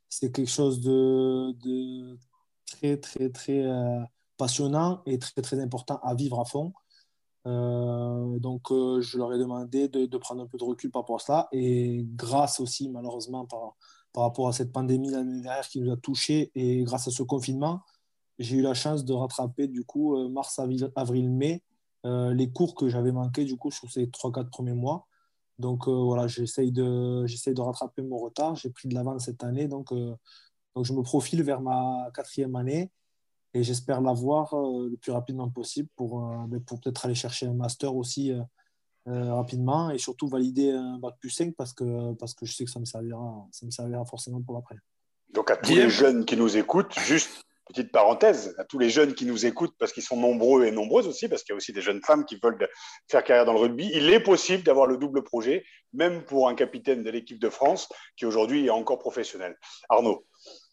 c'est 0.10 0.32
quelque 0.32 0.50
chose 0.50 0.82
de, 0.82 1.52
de, 1.64 2.18
très, 2.66 2.98
très, 2.98 3.30
très 3.30 3.64
euh, 3.66 4.02
passionnant 4.38 5.02
et 5.06 5.20
très, 5.20 5.42
très 5.42 5.60
important 5.60 6.00
à 6.04 6.16
vivre 6.16 6.40
à 6.40 6.46
fond. 6.46 6.74
Euh, 7.46 8.40
donc, 8.40 8.72
euh, 8.72 9.02
je 9.02 9.18
leur 9.18 9.34
ai 9.34 9.38
demandé 9.38 9.88
de, 9.88 10.18
prendre 10.18 10.44
un 10.44 10.48
peu 10.48 10.58
de 10.58 10.64
recul 10.64 10.92
par 10.92 11.04
rapport 11.04 11.18
à 11.18 11.20
ça. 11.20 11.48
Et 11.52 12.06
grâce 12.16 12.60
aussi, 12.60 12.90
malheureusement, 12.90 13.46
par, 13.46 13.76
par 14.14 14.24
rapport 14.24 14.48
à 14.48 14.54
cette 14.54 14.72
pandémie 14.72 15.12
l'année 15.12 15.42
dernière 15.42 15.68
qui 15.68 15.82
nous 15.82 15.92
a 15.92 15.98
touchés 15.98 16.52
et 16.56 16.84
grâce 16.84 17.08
à 17.08 17.12
ce 17.12 17.24
confinement, 17.24 17.82
j'ai 18.40 18.58
eu 18.58 18.62
la 18.62 18.74
chance 18.74 19.06
de 19.06 19.14
rattraper 19.14 19.68
du 19.68 19.84
coup 19.86 20.18
mars, 20.30 20.58
avril, 20.60 20.92
avril 20.96 21.30
mai 21.30 21.64
les 22.04 22.52
cours 22.52 22.76
que 22.76 22.90
j'avais 22.90 23.12
manqués 23.12 23.46
du 23.46 23.58
coup 23.58 23.72
sur 23.72 23.92
ces 23.92 24.08
3-4 24.08 24.50
premiers 24.50 24.74
mois. 24.74 25.08
Donc 25.60 25.88
voilà, 25.88 26.28
j'essaye 26.28 26.72
de, 26.72 27.26
de 27.26 27.62
rattraper 27.62 28.02
mon 28.02 28.18
retard. 28.18 28.56
J'ai 28.56 28.70
pris 28.72 28.90
de 28.90 28.96
l'avance 28.96 29.26
cette 29.26 29.44
année, 29.44 29.68
donc 29.68 29.94
donc, 30.76 30.86
je 30.86 30.94
me 30.94 31.04
profile 31.04 31.44
vers 31.44 31.62
ma 31.62 32.10
quatrième 32.14 32.56
année 32.56 32.92
et 33.54 33.64
j'espère 33.64 34.02
l'avoir 34.02 34.54
euh, 34.54 34.90
le 34.90 34.98
plus 34.98 35.12
rapidement 35.12 35.50
possible 35.50 35.90
pour, 35.96 36.26
euh, 36.26 36.46
ben, 36.48 36.62
pour 36.62 36.80
peut-être 36.80 37.06
aller 37.06 37.16
chercher 37.16 37.46
un 37.46 37.54
master 37.54 37.96
aussi 37.96 38.32
euh, 39.08 39.34
rapidement 39.34 39.92
et 39.92 39.98
surtout 39.98 40.28
valider 40.28 40.72
un 40.72 40.98
bac 40.98 41.16
plus 41.20 41.30
5 41.30 41.54
parce 41.56 41.74
que, 41.74 42.14
parce 42.14 42.34
que 42.34 42.46
je 42.46 42.54
sais 42.54 42.66
que 42.66 42.72
ça 42.72 42.80
me 42.80 42.86
servira, 42.86 43.48
ça 43.52 43.66
me 43.66 43.72
servira 43.72 44.06
forcément 44.06 44.42
pour 44.42 44.56
l'après. 44.56 44.76
Donc, 45.34 45.52
à 45.52 45.58
tous 45.58 45.76
les 45.76 45.90
jeunes 45.90 46.26
qui 46.26 46.38
nous 46.38 46.58
écoutent, 46.58 46.98
juste 47.00 47.44
petite 47.66 47.92
parenthèse, 47.92 48.54
à 48.58 48.66
tous 48.66 48.78
les 48.78 48.90
jeunes 48.90 49.14
qui 49.14 49.26
nous 49.26 49.46
écoutent, 49.46 49.76
parce 49.80 49.94
qu'ils 49.94 50.04
sont 50.04 50.18
nombreux 50.18 50.66
et 50.66 50.72
nombreuses 50.72 51.08
aussi, 51.08 51.28
parce 51.28 51.44
qu'il 51.44 51.54
y 51.54 51.56
a 51.56 51.58
aussi 51.58 51.74
des 51.74 51.82
jeunes 51.82 52.02
femmes 52.02 52.26
qui 52.26 52.38
veulent 52.42 52.68
faire 53.10 53.24
carrière 53.24 53.46
dans 53.46 53.54
le 53.54 53.60
rugby, 53.60 53.90
il 53.94 54.12
est 54.12 54.20
possible 54.20 54.64
d'avoir 54.64 54.86
le 54.86 54.98
double 54.98 55.24
projet, 55.24 55.66
même 55.94 56.24
pour 56.24 56.50
un 56.50 56.56
capitaine 56.56 57.04
de 57.04 57.10
l'équipe 57.10 57.40
de 57.40 57.50
France 57.50 57.90
qui 58.16 58.26
aujourd'hui 58.26 58.68
est 58.68 58.70
encore 58.70 59.00
professionnel. 59.00 59.58
Arnaud. 59.90 60.26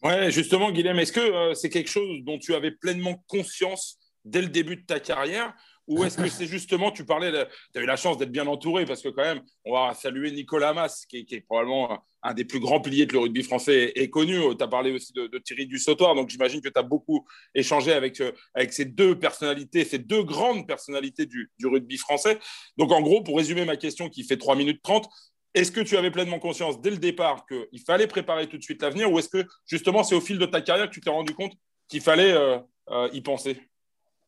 Ouais, 0.03 0.31
justement, 0.31 0.71
Guilhem, 0.71 0.97
est-ce 0.99 1.11
que 1.11 1.19
euh, 1.19 1.53
c'est 1.53 1.69
quelque 1.69 1.89
chose 1.89 2.23
dont 2.23 2.39
tu 2.39 2.55
avais 2.55 2.71
pleinement 2.71 3.23
conscience 3.27 3.97
dès 4.25 4.41
le 4.41 4.49
début 4.49 4.77
de 4.77 4.85
ta 4.85 4.99
carrière? 4.99 5.53
Ou 5.87 6.03
est-ce 6.03 6.15
que 6.15 6.29
c'est 6.29 6.45
justement, 6.45 6.91
tu 6.91 7.05
parlais, 7.05 7.31
tu 7.73 7.79
as 7.79 7.83
eu 7.83 7.85
la 7.85 7.97
chance 7.97 8.17
d'être 8.17 8.31
bien 8.31 8.47
entouré 8.47 8.85
parce 8.85 9.01
que 9.01 9.09
quand 9.09 9.23
même, 9.23 9.41
on 9.65 9.73
va 9.73 9.93
saluer 9.93 10.31
Nicolas 10.31 10.73
Mas, 10.73 11.05
qui 11.05 11.25
est, 11.29 11.41
probablement 11.41 11.99
un 12.23 12.33
des 12.33 12.45
plus 12.45 12.59
grands 12.59 12.79
piliers 12.79 13.05
de 13.07 13.13
le 13.13 13.19
rugby 13.19 13.43
français 13.43 13.91
et 13.95 14.09
connu. 14.09 14.39
Tu 14.57 14.63
as 14.63 14.67
parlé 14.67 14.91
aussi 14.91 15.11
de, 15.11 15.27
Thierry 15.39 15.65
Dussautoir, 15.65 16.15
donc 16.15 16.29
j'imagine 16.29 16.61
que 16.61 16.69
tu 16.69 16.79
as 16.79 16.83
beaucoup 16.83 17.27
échangé 17.55 17.91
avec, 17.91 18.21
euh, 18.21 18.31
avec 18.53 18.73
ces 18.73 18.85
deux 18.85 19.17
personnalités, 19.17 19.83
ces 19.83 19.97
deux 19.97 20.23
grandes 20.23 20.67
personnalités 20.67 21.25
du, 21.25 21.51
du 21.59 21.67
rugby 21.67 21.97
français. 21.97 22.39
Donc 22.77 22.91
en 22.91 23.01
gros, 23.01 23.21
pour 23.21 23.37
résumer 23.37 23.65
ma 23.65 23.75
question 23.75 24.07
qui 24.07 24.23
fait 24.23 24.37
3 24.37 24.55
minutes 24.55 24.81
30, 24.83 25.09
est-ce 25.53 25.71
que 25.71 25.81
tu 25.81 25.97
avais 25.97 26.11
pleinement 26.11 26.39
conscience 26.39 26.79
dès 26.81 26.91
le 26.91 26.97
départ 26.97 27.45
qu'il 27.45 27.81
fallait 27.81 28.07
préparer 28.07 28.47
tout 28.47 28.57
de 28.57 28.63
suite 28.63 28.81
l'avenir 28.81 29.11
ou 29.11 29.19
est-ce 29.19 29.29
que 29.29 29.45
justement 29.65 30.03
c'est 30.03 30.15
au 30.15 30.21
fil 30.21 30.37
de 30.37 30.45
ta 30.45 30.61
carrière 30.61 30.87
que 30.87 30.93
tu 30.93 31.01
t'es 31.01 31.09
rendu 31.09 31.33
compte 31.33 31.53
qu'il 31.87 32.01
fallait 32.01 32.31
euh, 32.31 32.57
euh, 32.89 33.09
y 33.13 33.21
penser? 33.21 33.59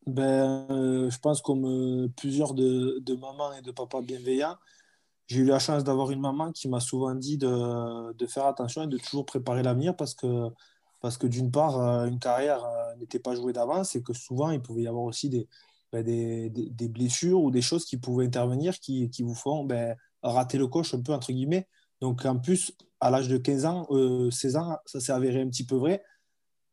Ben, 0.05 0.67
euh, 0.69 1.09
Je 1.09 1.17
pense 1.19 1.41
comme 1.41 2.11
plusieurs 2.17 2.53
de, 2.53 3.15
mamans 3.15 3.53
et 3.53 3.61
de 3.61 3.71
papas 3.71 4.01
bienveillants, 4.01 4.57
j'ai 5.27 5.39
eu 5.39 5.45
la 5.45 5.59
chance 5.59 5.85
d'avoir 5.85 6.11
une 6.11 6.19
maman 6.19 6.51
qui 6.51 6.67
m'a 6.67 6.81
souvent 6.81 7.15
dit 7.15 7.37
de, 7.37 8.27
faire 8.27 8.45
attention 8.45 8.83
et 8.83 8.87
de 8.87 8.97
toujours 8.97 9.25
préparer 9.25 9.63
l'avenir 9.63 9.95
parce 9.95 10.13
que, 10.13 10.49
parce 10.99 11.17
que 11.17 11.27
d'une 11.27 11.51
part, 11.51 11.79
une 12.05 12.19
carrière 12.19 12.65
n'était 12.99 13.19
pas 13.19 13.33
jouée 13.33 13.53
d'avance 13.53 13.95
et 13.95 14.03
que 14.03 14.11
souvent 14.11 14.51
il 14.51 14.61
pouvait 14.61 14.81
y 14.83 14.87
avoir 14.87 15.05
aussi 15.05 15.29
des, 15.29 15.47
ben, 15.93 16.03
des, 16.03 16.49
des, 16.49 16.87
blessures 16.89 17.41
ou 17.41 17.49
des 17.49 17.61
choses 17.61 17.85
qui 17.85 17.95
pouvaient 17.95 18.25
intervenir 18.25 18.77
qui, 18.79 19.09
qui 19.09 19.23
vous 19.23 19.35
font 19.35 19.63
ben, 19.63 19.95
rater 20.23 20.57
le 20.57 20.67
coche 20.67 20.93
un 20.93 21.01
peu, 21.01 21.13
entre 21.13 21.31
guillemets. 21.31 21.67
Donc, 22.01 22.25
en 22.25 22.39
plus, 22.39 22.73
à 22.99 23.09
l'âge 23.09 23.27
de 23.27 23.37
15 23.37 23.65
ans, 23.65 23.87
16 24.31 24.55
euh, 24.55 24.59
ans, 24.59 24.77
ça 24.85 24.99
s'est 24.99 25.11
avéré 25.11 25.41
un 25.41 25.49
petit 25.49 25.65
peu 25.65 25.75
vrai 25.75 26.03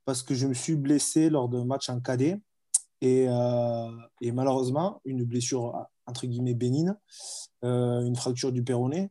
parce 0.04 0.22
que 0.22 0.34
je 0.34 0.46
me 0.46 0.54
suis 0.54 0.76
blessé 0.76 1.30
lors 1.30 1.48
d'un 1.48 1.64
match 1.64 1.88
en 1.88 2.00
cadet 2.00 2.40
et, 3.00 3.26
euh, 3.28 3.90
et, 4.20 4.32
malheureusement, 4.32 5.00
une 5.04 5.24
blessure 5.24 5.86
entre 6.06 6.26
guillemets 6.26 6.54
bénigne, 6.54 6.94
euh, 7.64 8.02
une 8.02 8.16
fracture 8.16 8.52
du 8.52 8.62
péroné 8.62 9.10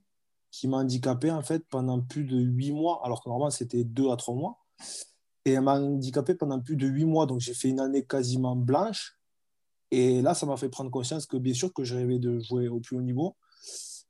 qui 0.51 0.67
m'a 0.67 0.77
handicapé 0.77 1.31
en 1.31 1.41
fait 1.41 1.63
pendant 1.69 2.01
plus 2.01 2.23
de 2.23 2.37
8 2.37 2.71
mois, 2.73 3.01
alors 3.03 3.23
que 3.23 3.29
normalement 3.29 3.51
c'était 3.51 3.83
2 3.83 4.09
à 4.09 4.17
3 4.17 4.35
mois. 4.35 4.59
Et 5.45 5.53
elle 5.53 5.61
m'a 5.61 5.79
handicapé 5.79 6.35
pendant 6.35 6.59
plus 6.59 6.75
de 6.75 6.87
8 6.87 7.05
mois, 7.05 7.25
donc 7.25 7.39
j'ai 7.39 7.53
fait 7.53 7.69
une 7.69 7.79
année 7.79 8.05
quasiment 8.05 8.55
blanche. 8.55 9.19
Et 9.91 10.21
là, 10.21 10.33
ça 10.33 10.45
m'a 10.45 10.57
fait 10.57 10.69
prendre 10.69 10.91
conscience 10.91 11.25
que 11.25 11.37
bien 11.37 11.53
sûr 11.53 11.73
que 11.73 11.83
je 11.83 11.95
rêvais 11.95 12.19
de 12.19 12.39
jouer 12.39 12.67
au 12.67 12.79
plus 12.79 12.97
haut 12.97 13.01
niveau, 13.01 13.35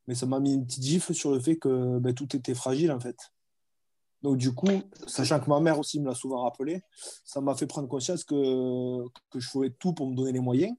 mais 0.10 0.16
ça 0.16 0.26
m'a 0.26 0.40
mis 0.40 0.56
une 0.56 0.66
petite 0.66 0.84
gifle 0.84 1.14
sur 1.14 1.32
le 1.32 1.40
fait 1.40 1.58
que 1.58 2.00
ben, 2.00 2.16
tout 2.16 2.36
était 2.36 2.56
fragile 2.56 2.92
en 2.92 3.00
fait. 3.00 3.32
Donc 4.24 4.38
du 4.38 4.56
coup, 4.56 4.82
sachant 5.06 5.40
que 5.40 5.48
ma 5.48 5.60
mère 5.60 5.78
aussi 5.78 6.00
me 6.00 6.08
l'a 6.08 6.16
souvent 6.16 6.42
rappelé, 6.42 6.82
ça 7.24 7.42
m'a 7.42 7.54
fait 7.54 7.68
prendre 7.68 7.88
conscience 7.88 8.24
que, 8.24 9.04
que 9.30 9.40
je 9.40 9.48
ferais 9.48 9.70
tout 9.70 9.94
pour 9.94 10.10
me 10.10 10.16
donner 10.16 10.32
les 10.32 10.40
moyens, 10.40 10.76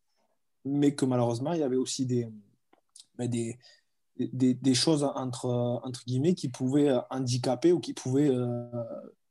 mais 0.64 0.96
que 0.96 1.04
malheureusement, 1.04 1.52
il 1.52 1.60
y 1.60 1.62
avait 1.62 1.76
aussi 1.76 2.06
des, 2.06 2.28
ben, 3.14 3.30
des, 3.30 3.56
des, 4.16 4.75
choses 4.75 5.04
entre, 5.04 5.46
entre 5.84 6.04
guillemets 6.06 6.34
qui 6.34 6.49
pouvaient 6.49 6.92
handicaper 7.08 7.70
ou 7.70 7.78
qui 7.78 7.94
pouvaient 7.94 8.30
euh, 8.30 8.68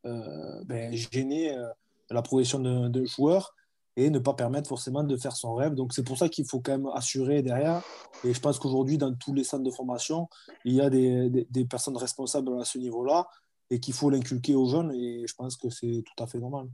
euh, 0.05 0.63
ben, 0.63 0.93
gêner 0.93 1.57
euh, 1.57 1.67
la 2.09 2.21
progression 2.21 2.59
d'un 2.59 3.03
joueur 3.03 3.53
et 3.99 4.09
ne 4.09 4.19
pas 4.19 4.33
permettre 4.33 4.69
forcément 4.69 5.03
de 5.03 5.17
faire 5.17 5.35
son 5.35 5.55
rêve. 5.55 5.73
Donc 5.73 5.93
c'est 5.93 6.03
pour 6.03 6.17
ça 6.17 6.29
qu'il 6.29 6.45
faut 6.45 6.61
quand 6.61 6.71
même 6.71 6.89
assurer 6.93 7.41
derrière. 7.41 7.81
Et 8.23 8.33
je 8.33 8.39
pense 8.39 8.57
qu'aujourd'hui, 8.57 8.97
dans 8.97 9.13
tous 9.13 9.33
les 9.33 9.43
centres 9.43 9.65
de 9.65 9.71
formation, 9.71 10.29
il 10.63 10.75
y 10.75 10.81
a 10.81 10.89
des, 10.89 11.29
des, 11.29 11.65
personnes 11.65 11.97
responsables 11.97 12.49
à 12.59 12.63
ce 12.63 12.77
niveau-là 12.77 13.27
et 13.69 13.79
qu'il 13.81 13.93
faut 13.93 14.09
l'inculquer 14.09 14.55
aux 14.55 14.69
jeunes. 14.69 14.93
Et 14.93 15.25
je 15.27 15.35
pense 15.35 15.57
que 15.57 15.69
c'est 15.69 16.03
tout 16.05 16.23
à 16.23 16.27
fait 16.27 16.39
normal. 16.39 16.67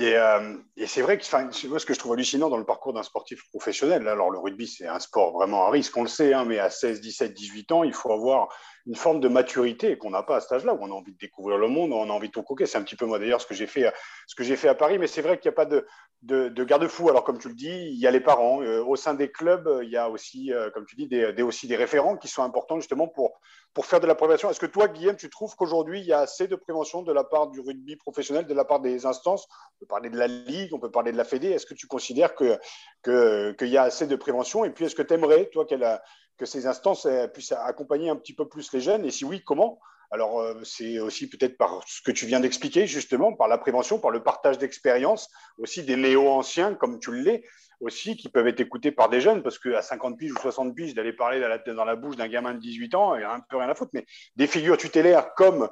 Et, 0.00 0.16
euh, 0.16 0.56
et 0.76 0.86
c'est 0.86 1.02
vrai 1.02 1.18
que 1.18 1.24
ce 1.24 1.86
que 1.86 1.94
je 1.94 1.98
trouve 1.98 2.12
hallucinant 2.14 2.48
dans 2.48 2.56
le 2.56 2.64
parcours 2.64 2.92
d'un 2.92 3.02
sportif 3.02 3.48
professionnel, 3.50 4.08
alors 4.08 4.30
le 4.30 4.38
rugby, 4.38 4.66
c'est 4.66 4.86
un 4.86 4.98
sport 4.98 5.32
vraiment 5.32 5.66
à 5.66 5.70
risque, 5.70 5.96
on 5.96 6.02
le 6.02 6.08
sait, 6.08 6.32
hein, 6.32 6.44
mais 6.44 6.58
à 6.58 6.70
16, 6.70 7.00
17, 7.00 7.34
18 7.34 7.72
ans, 7.72 7.84
il 7.84 7.92
faut 7.92 8.12
avoir 8.12 8.48
une 8.86 8.96
forme 8.96 9.20
de 9.20 9.28
maturité 9.28 9.96
qu'on 9.98 10.10
n'a 10.10 10.22
pas 10.22 10.36
à 10.36 10.40
cet 10.40 10.52
âge-là, 10.52 10.74
où 10.74 10.78
on 10.80 10.90
a 10.90 10.94
envie 10.94 11.12
de 11.12 11.18
découvrir 11.18 11.58
le 11.58 11.68
monde, 11.68 11.92
on 11.92 12.08
a 12.08 12.12
envie 12.12 12.28
de 12.28 12.32
tout 12.32 12.42
coquer. 12.42 12.66
C'est 12.66 12.78
un 12.78 12.82
petit 12.82 12.96
peu 12.96 13.06
moi 13.06 13.18
d'ailleurs 13.18 13.40
ce 13.40 13.46
que 13.46 13.54
j'ai 13.54 13.66
fait, 13.66 13.92
j'ai 14.38 14.56
fait 14.56 14.68
à 14.68 14.74
Paris, 14.74 14.98
mais 14.98 15.06
c'est 15.06 15.22
vrai 15.22 15.38
qu'il 15.38 15.50
n'y 15.50 15.54
a 15.54 15.56
pas 15.56 15.66
de, 15.66 15.86
de, 16.22 16.64
garde-fou. 16.64 17.08
Alors 17.08 17.24
comme 17.24 17.38
tu 17.38 17.48
le 17.48 17.54
dis, 17.54 17.68
il 17.68 17.98
y 17.98 18.06
a 18.06 18.10
les 18.10 18.20
parents. 18.20 18.62
Euh, 18.62 18.82
au 18.84 18.96
sein 18.96 19.14
des 19.14 19.30
clubs, 19.30 19.68
il 19.82 19.90
y 19.90 19.96
a 19.96 20.08
aussi, 20.10 20.52
euh, 20.52 20.70
comme 20.70 20.84
tu 20.86 20.96
dis, 20.96 21.06
des, 21.06 21.76
référents 21.76 22.16
qui 22.16 22.28
sont 22.28 22.42
importants 22.42 22.76
justement 22.76 23.08
pour, 23.08 23.40
faire 23.82 24.00
de 24.00 24.06
la 24.06 24.14
prévention. 24.14 24.50
Est-ce 24.50 24.60
que 24.60 24.66
toi, 24.66 24.88
Guillaume, 24.88 25.16
tu 25.16 25.30
trouves 25.30 25.54
qu'aujourd'hui, 25.56 26.00
il 26.00 26.06
y 26.06 26.12
a 26.12 26.20
assez 26.20 26.48
de 26.48 26.56
prévention 26.56 27.02
de 27.02 27.12
la 27.12 27.24
part 27.24 27.48
du 27.48 27.60
rugby 27.60 27.96
professionnel, 27.96 28.46
de 28.46 28.54
la 28.54 28.64
part 28.64 28.80
des 28.80 29.06
instances? 29.06 29.46
On 29.48 29.80
peut 29.80 29.86
parler 29.86 30.10
de 30.10 30.18
la 30.18 30.26
Ligue, 30.26 30.74
on 30.74 30.78
peut 30.78 30.90
parler 30.90 31.12
de 31.12 31.16
la 31.16 31.24
Fédé. 31.24 31.48
Est-ce 31.48 31.66
que 31.66 31.74
tu 31.74 31.86
considères 31.86 32.34
qu'il 32.34 33.68
y 33.68 33.76
a 33.76 33.82
assez 33.82 34.06
de 34.06 34.16
prévention? 34.16 34.64
Et 34.64 34.70
puis, 34.70 34.84
est-ce 34.84 34.94
que 34.94 35.02
tu 35.02 35.14
aimerais, 35.14 35.46
toi, 35.46 35.64
qu'elle 35.64 36.00
que 36.40 36.46
ces 36.46 36.66
instances 36.66 37.06
puissent 37.34 37.52
accompagner 37.52 38.08
un 38.08 38.16
petit 38.16 38.32
peu 38.34 38.48
plus 38.48 38.72
les 38.72 38.80
jeunes 38.80 39.04
Et 39.04 39.10
si 39.10 39.26
oui, 39.26 39.42
comment? 39.44 39.78
Alors, 40.10 40.40
euh, 40.40 40.60
c'est 40.64 40.98
aussi 40.98 41.28
peut-être 41.28 41.56
par 41.56 41.82
ce 41.86 42.00
que 42.02 42.10
tu 42.10 42.26
viens 42.26 42.40
d'expliquer, 42.40 42.86
justement, 42.86 43.32
par 43.32 43.46
la 43.46 43.58
prévention, 43.58 44.00
par 44.00 44.10
le 44.10 44.22
partage 44.22 44.58
d'expériences, 44.58 45.28
aussi 45.58 45.84
des 45.84 45.96
néo-anciens, 45.96 46.74
comme 46.74 46.98
tu 46.98 47.14
l'es, 47.14 47.44
aussi, 47.80 48.16
qui 48.16 48.28
peuvent 48.28 48.48
être 48.48 48.58
écoutés 48.58 48.90
par 48.90 49.08
des 49.08 49.20
jeunes, 49.20 49.42
parce 49.42 49.58
qu'à 49.58 49.82
50 49.82 50.18
piges 50.18 50.32
ou 50.32 50.38
60 50.38 50.74
piges, 50.74 50.94
d'aller 50.94 51.12
parler 51.12 51.40
dans 51.40 51.48
la, 51.48 51.58
dans 51.58 51.84
la 51.84 51.94
bouche 51.94 52.16
d'un 52.16 52.26
gamin 52.26 52.54
de 52.54 52.58
18 52.58 52.94
ans, 52.96 53.14
il 53.14 53.18
n'y 53.18 53.24
a 53.24 53.32
un 53.32 53.40
peu 53.40 53.58
rien 53.58 53.68
à 53.68 53.74
foutre. 53.74 53.92
Mais 53.94 54.04
des 54.34 54.48
figures 54.48 54.78
tutélaires 54.78 55.34
comme 55.34 55.68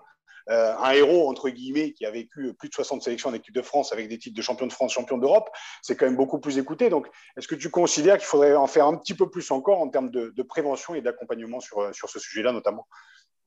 euh, 0.51 0.75
un 0.79 0.93
héros, 0.93 1.29
entre 1.29 1.51
guillemets, 1.51 1.93
qui 1.93 2.07
a 2.07 2.11
vécu 2.11 2.55
plus 2.55 2.69
de 2.69 2.75
60 2.75 3.03
sélections 3.03 3.29
en 3.29 3.35
équipe 3.35 3.55
de 3.55 3.61
France 3.61 3.93
avec 3.93 4.09
des 4.09 4.19
titres 4.19 4.37
de 4.37 4.43
champion 4.43 4.67
de 4.67 4.73
France, 4.73 4.93
champion 4.93 5.19
d'Europe, 5.19 5.51
c'est 5.83 5.95
quand 5.95 6.07
même 6.07 6.17
beaucoup 6.17 6.39
plus 6.39 6.57
écouté. 6.57 6.89
Donc, 6.89 7.07
est-ce 7.37 7.47
que 7.47 7.55
tu 7.55 7.69
considères 7.71 8.17
qu'il 8.17 8.27
faudrait 8.27 8.57
en 8.57 8.67
faire 8.67 8.87
un 8.87 8.97
petit 8.97 9.15
peu 9.15 9.29
plus 9.31 9.51
encore 9.51 9.81
en 9.81 9.89
termes 9.89 10.11
de, 10.11 10.43
prévention 10.43 10.95
et 10.95 11.03
d'accompagnement 11.03 11.61
sur, 11.61 11.95
sur 11.95 12.09
ce 12.09 12.19
sujet-là, 12.19 12.53
notamment? 12.53 12.87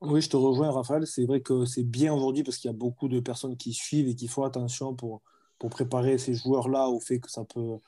Oui, 0.00 0.20
je 0.20 0.30
te 0.30 0.36
rejoins, 0.36 0.70
Raphaël. 0.70 1.06
C'est 1.06 1.26
vrai 1.26 1.40
que 1.40 1.64
c'est 1.64 1.82
bien 1.82 2.14
aujourd'hui 2.14 2.44
parce 2.44 2.58
qu'il 2.58 2.70
y 2.70 2.74
a 2.74 2.76
beaucoup 2.76 3.08
de 3.08 3.18
personnes 3.18 3.56
qui 3.56 3.72
suivent 3.72 4.08
et 4.08 4.14
qui 4.14 4.28
font 4.28 4.44
attention 4.44 4.94
pour, 4.94 5.22
pour 5.58 5.70
préparer 5.70 6.18
ces 6.18 6.34
joueurs-là 6.34 6.88
au 6.88 7.00
fait 7.00 7.18
que 7.18 7.30
ça 7.30 7.44
peut, 7.44 7.78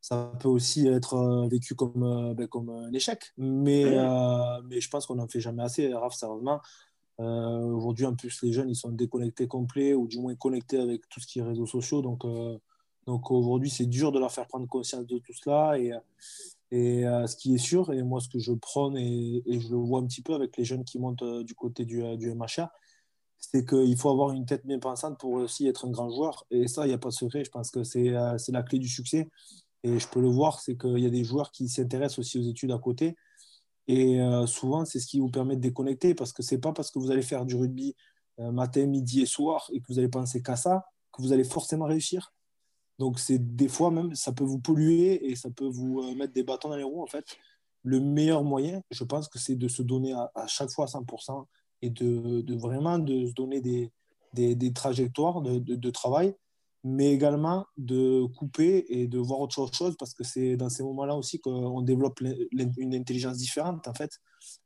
ça 0.00 0.32
peut 0.38 0.48
aussi 0.48 0.86
être 0.86 1.14
euh, 1.14 1.48
vécu 1.48 1.74
comme, 1.74 2.02
euh, 2.04 2.34
ben, 2.34 2.46
comme 2.46 2.70
un 2.70 2.92
échec. 2.92 3.32
Mais, 3.36 3.84
mmh. 3.84 4.62
mais 4.68 4.80
je 4.80 4.88
pense 4.88 5.06
qu'on 5.06 5.16
n'en 5.16 5.26
fait 5.26 5.40
jamais 5.40 5.64
assez, 5.64 5.92
Raph, 5.92 6.14
sérieusement 6.14 6.60
Aujourd'hui, 7.18 8.04
en 8.06 8.14
plus, 8.14 8.42
les 8.42 8.52
jeunes, 8.52 8.68
ils 8.68 8.76
sont 8.76 8.90
déconnectés 8.90 9.48
complets 9.48 9.94
ou 9.94 10.06
du 10.06 10.18
moins 10.18 10.34
connectés 10.34 10.78
avec 10.78 11.08
tout 11.08 11.20
ce 11.20 11.26
qui 11.26 11.38
est 11.38 11.42
réseaux 11.42 11.66
sociaux. 11.66 12.02
Donc, 12.02 12.24
donc 13.06 13.30
aujourd'hui, 13.30 13.70
c'est 13.70 13.86
dur 13.86 14.12
de 14.12 14.18
leur 14.18 14.32
faire 14.32 14.46
prendre 14.46 14.66
conscience 14.68 15.06
de 15.06 15.18
tout 15.18 15.32
cela. 15.32 15.78
Et, 15.78 15.92
et 16.70 17.02
ce 17.02 17.36
qui 17.36 17.54
est 17.54 17.58
sûr, 17.58 17.92
et 17.92 18.02
moi, 18.02 18.20
ce 18.20 18.28
que 18.28 18.38
je 18.38 18.52
prône, 18.52 18.96
et, 18.96 19.42
je 19.46 19.68
le 19.70 19.76
vois 19.76 20.00
un 20.00 20.06
petit 20.06 20.22
peu 20.22 20.34
avec 20.34 20.56
les 20.56 20.64
jeunes 20.64 20.84
qui 20.84 20.98
montent 20.98 21.24
du 21.42 21.54
côté 21.54 21.84
du, 21.84 22.02
du 22.18 22.34
MHR, 22.34 22.68
c'est 23.38 23.64
qu'il 23.64 23.96
faut 23.96 24.10
avoir 24.10 24.32
une 24.32 24.46
tête 24.46 24.66
bien 24.66 24.78
pensante 24.78 25.18
pour 25.18 25.32
aussi 25.32 25.66
être 25.66 25.86
un 25.86 25.90
grand 25.90 26.10
joueur. 26.10 26.44
Et 26.50 26.68
ça, 26.68 26.84
il 26.84 26.88
n'y 26.88 26.94
a 26.94 26.98
pas 26.98 27.10
de 27.10 27.14
secret. 27.14 27.44
Je 27.44 27.50
pense 27.50 27.70
que 27.70 27.84
c'est 27.84 28.10
la 28.10 28.62
clé 28.62 28.78
du 28.78 28.88
succès. 28.88 29.28
Et 29.82 29.98
je 29.98 30.08
peux 30.08 30.20
le 30.20 30.28
voir, 30.28 30.60
c'est 30.60 30.76
qu'il 30.76 30.98
y 30.98 31.06
a 31.06 31.10
des 31.10 31.24
joueurs 31.24 31.50
qui 31.52 31.68
s'intéressent 31.68 32.18
aussi 32.18 32.38
aux 32.38 32.42
études 32.42 32.72
à 32.72 32.78
côté. 32.78 33.16
Et 33.88 34.20
euh, 34.20 34.46
souvent, 34.46 34.84
c'est 34.84 34.98
ce 34.98 35.06
qui 35.06 35.20
vous 35.20 35.30
permet 35.30 35.56
de 35.56 35.60
déconnecter 35.60 36.14
parce 36.14 36.32
que 36.32 36.42
ce 36.42 36.54
n'est 36.54 36.60
pas 36.60 36.72
parce 36.72 36.90
que 36.90 36.98
vous 36.98 37.10
allez 37.10 37.22
faire 37.22 37.46
du 37.46 37.54
rugby 37.54 37.94
euh, 38.40 38.50
matin, 38.50 38.86
midi 38.86 39.22
et 39.22 39.26
soir 39.26 39.68
et 39.72 39.80
que 39.80 39.86
vous 39.88 39.98
allez 39.98 40.08
penser 40.08 40.42
qu'à 40.42 40.56
ça 40.56 40.84
que 41.16 41.22
vous 41.22 41.32
allez 41.32 41.44
forcément 41.44 41.86
réussir. 41.86 42.32
Donc, 42.98 43.18
c'est 43.18 43.56
des 43.56 43.68
fois 43.68 43.90
même, 43.90 44.14
ça 44.14 44.32
peut 44.32 44.44
vous 44.44 44.58
polluer 44.58 45.30
et 45.30 45.36
ça 45.36 45.50
peut 45.50 45.68
vous 45.68 46.00
euh, 46.00 46.14
mettre 46.14 46.32
des 46.32 46.42
bâtons 46.42 46.68
dans 46.68 46.76
les 46.76 46.82
roues. 46.82 47.02
En 47.02 47.06
fait, 47.06 47.36
le 47.82 48.00
meilleur 48.00 48.42
moyen, 48.42 48.82
je 48.90 49.04
pense 49.04 49.28
que 49.28 49.38
c'est 49.38 49.56
de 49.56 49.68
se 49.68 49.82
donner 49.82 50.12
à, 50.12 50.46
chaque 50.46 50.70
fois 50.70 50.86
à 50.86 50.88
100% 50.88 51.46
et 51.82 51.90
de, 51.90 52.40
de, 52.40 52.54
vraiment 52.54 52.98
de 52.98 53.26
se 53.26 53.32
donner 53.32 53.60
des, 53.60 53.92
des, 54.32 54.54
des 54.54 54.72
trajectoires 54.72 55.40
de, 55.42 55.58
de, 55.58 55.90
travail 55.90 56.34
mais 56.88 57.12
également 57.12 57.66
de 57.76 58.24
couper 58.36 58.86
et 58.88 59.08
de 59.08 59.18
voir 59.18 59.40
autre 59.40 59.74
chose 59.74 59.96
parce 59.98 60.14
que 60.14 60.22
c'est 60.22 60.56
dans 60.56 60.68
ces 60.68 60.84
moments-là 60.84 61.16
aussi 61.16 61.40
qu'on 61.40 61.82
développe 61.82 62.20
une 62.20 62.94
intelligence 62.94 63.38
différente 63.38 63.88
en 63.88 63.94
fait 63.94 64.12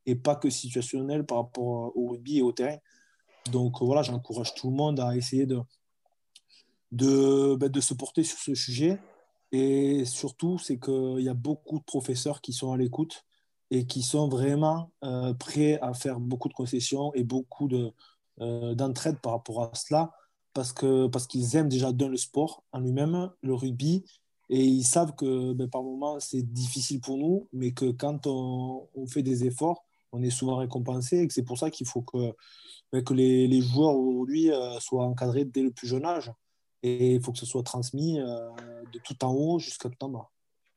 et 0.04 0.16
pas 0.16 0.36
que 0.36 0.50
situationnelle 0.50 1.24
par 1.24 1.38
rapport 1.38 1.96
au 1.96 2.08
rugby 2.08 2.38
et 2.38 2.42
au 2.42 2.52
terrain. 2.52 2.76
Donc 3.50 3.80
voilà, 3.80 4.02
j'encourage 4.02 4.54
tout 4.54 4.68
le 4.68 4.76
monde 4.76 5.00
à 5.00 5.16
essayer 5.16 5.46
de, 5.46 5.60
de, 6.92 7.56
ben, 7.58 7.70
de 7.70 7.80
se 7.80 7.94
porter 7.94 8.22
sur 8.22 8.38
ce 8.38 8.54
sujet 8.54 9.00
et 9.50 10.04
surtout 10.04 10.58
c'est 10.58 10.78
qu'il 10.78 11.20
y 11.20 11.28
a 11.30 11.34
beaucoup 11.34 11.78
de 11.78 11.84
professeurs 11.84 12.42
qui 12.42 12.52
sont 12.52 12.70
à 12.70 12.76
l'écoute 12.76 13.24
et 13.70 13.86
qui 13.86 14.02
sont 14.02 14.28
vraiment 14.28 14.90
euh, 15.04 15.32
prêts 15.32 15.78
à 15.80 15.94
faire 15.94 16.20
beaucoup 16.20 16.50
de 16.50 16.54
concessions 16.54 17.14
et 17.14 17.24
beaucoup 17.24 17.70
euh, 18.40 18.74
d'entraide 18.74 19.20
par 19.20 19.32
rapport 19.32 19.62
à 19.62 19.70
cela 19.74 20.12
parce 20.54 20.72
que 20.72 21.06
parce 21.06 21.26
qu'ils 21.26 21.56
aiment 21.56 21.68
déjà 21.68 21.90
le 21.92 22.16
sport 22.16 22.64
en 22.72 22.80
lui-même, 22.80 23.30
le 23.42 23.54
rugby, 23.54 24.04
et 24.48 24.64
ils 24.64 24.84
savent 24.84 25.14
que 25.14 25.52
ben, 25.52 25.68
par 25.68 25.82
moments 25.82 26.18
c'est 26.20 26.42
difficile 26.42 27.00
pour 27.00 27.16
nous, 27.16 27.48
mais 27.52 27.72
que 27.72 27.90
quand 27.90 28.26
on, 28.26 28.88
fait 29.06 29.22
des 29.22 29.44
efforts, 29.44 29.84
on 30.12 30.22
est 30.22 30.30
souvent 30.30 30.56
récompensé, 30.56 31.18
et 31.18 31.28
que 31.28 31.32
c'est 31.32 31.44
pour 31.44 31.58
ça 31.58 31.70
qu'il 31.70 31.86
faut 31.86 32.02
que, 32.02 32.34
ben, 32.92 33.02
que 33.04 33.14
les, 33.14 33.60
joueurs 33.60 33.96
aujourd'hui 33.96 34.50
euh, 34.50 34.78
soient 34.80 35.04
encadrés 35.04 35.44
dès 35.44 35.62
le 35.62 35.70
plus 35.70 35.86
jeune 35.86 36.04
âge, 36.04 36.32
et 36.82 37.14
il 37.14 37.22
faut 37.22 37.32
que 37.32 37.38
ce 37.38 37.46
soit 37.46 37.62
transmis 37.62 38.20
euh, 38.20 38.50
de 38.92 38.98
tout 39.04 39.24
en 39.24 39.32
haut 39.32 39.58
jusqu'à 39.58 39.88
tout 39.88 40.04
en 40.04 40.08
bas. 40.08 40.28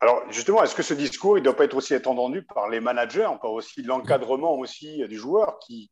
Alors 0.02 0.22
justement, 0.30 0.62
est-ce 0.64 0.76
que 0.76 0.84
ce 0.84 0.94
discours, 0.94 1.38
il 1.38 1.42
ne 1.42 1.46
doit 1.46 1.56
pas 1.56 1.64
être 1.64 1.78
aussi 1.78 1.96
entendu 1.96 2.44
par 2.44 2.70
les 2.70 2.82
managers, 2.82 3.30
par 3.42 3.52
aussi 3.54 3.82
l'encadrement 3.84 4.54
aussi 4.60 4.98
des 5.08 5.16
joueurs 5.16 5.60
qui, 5.60 5.90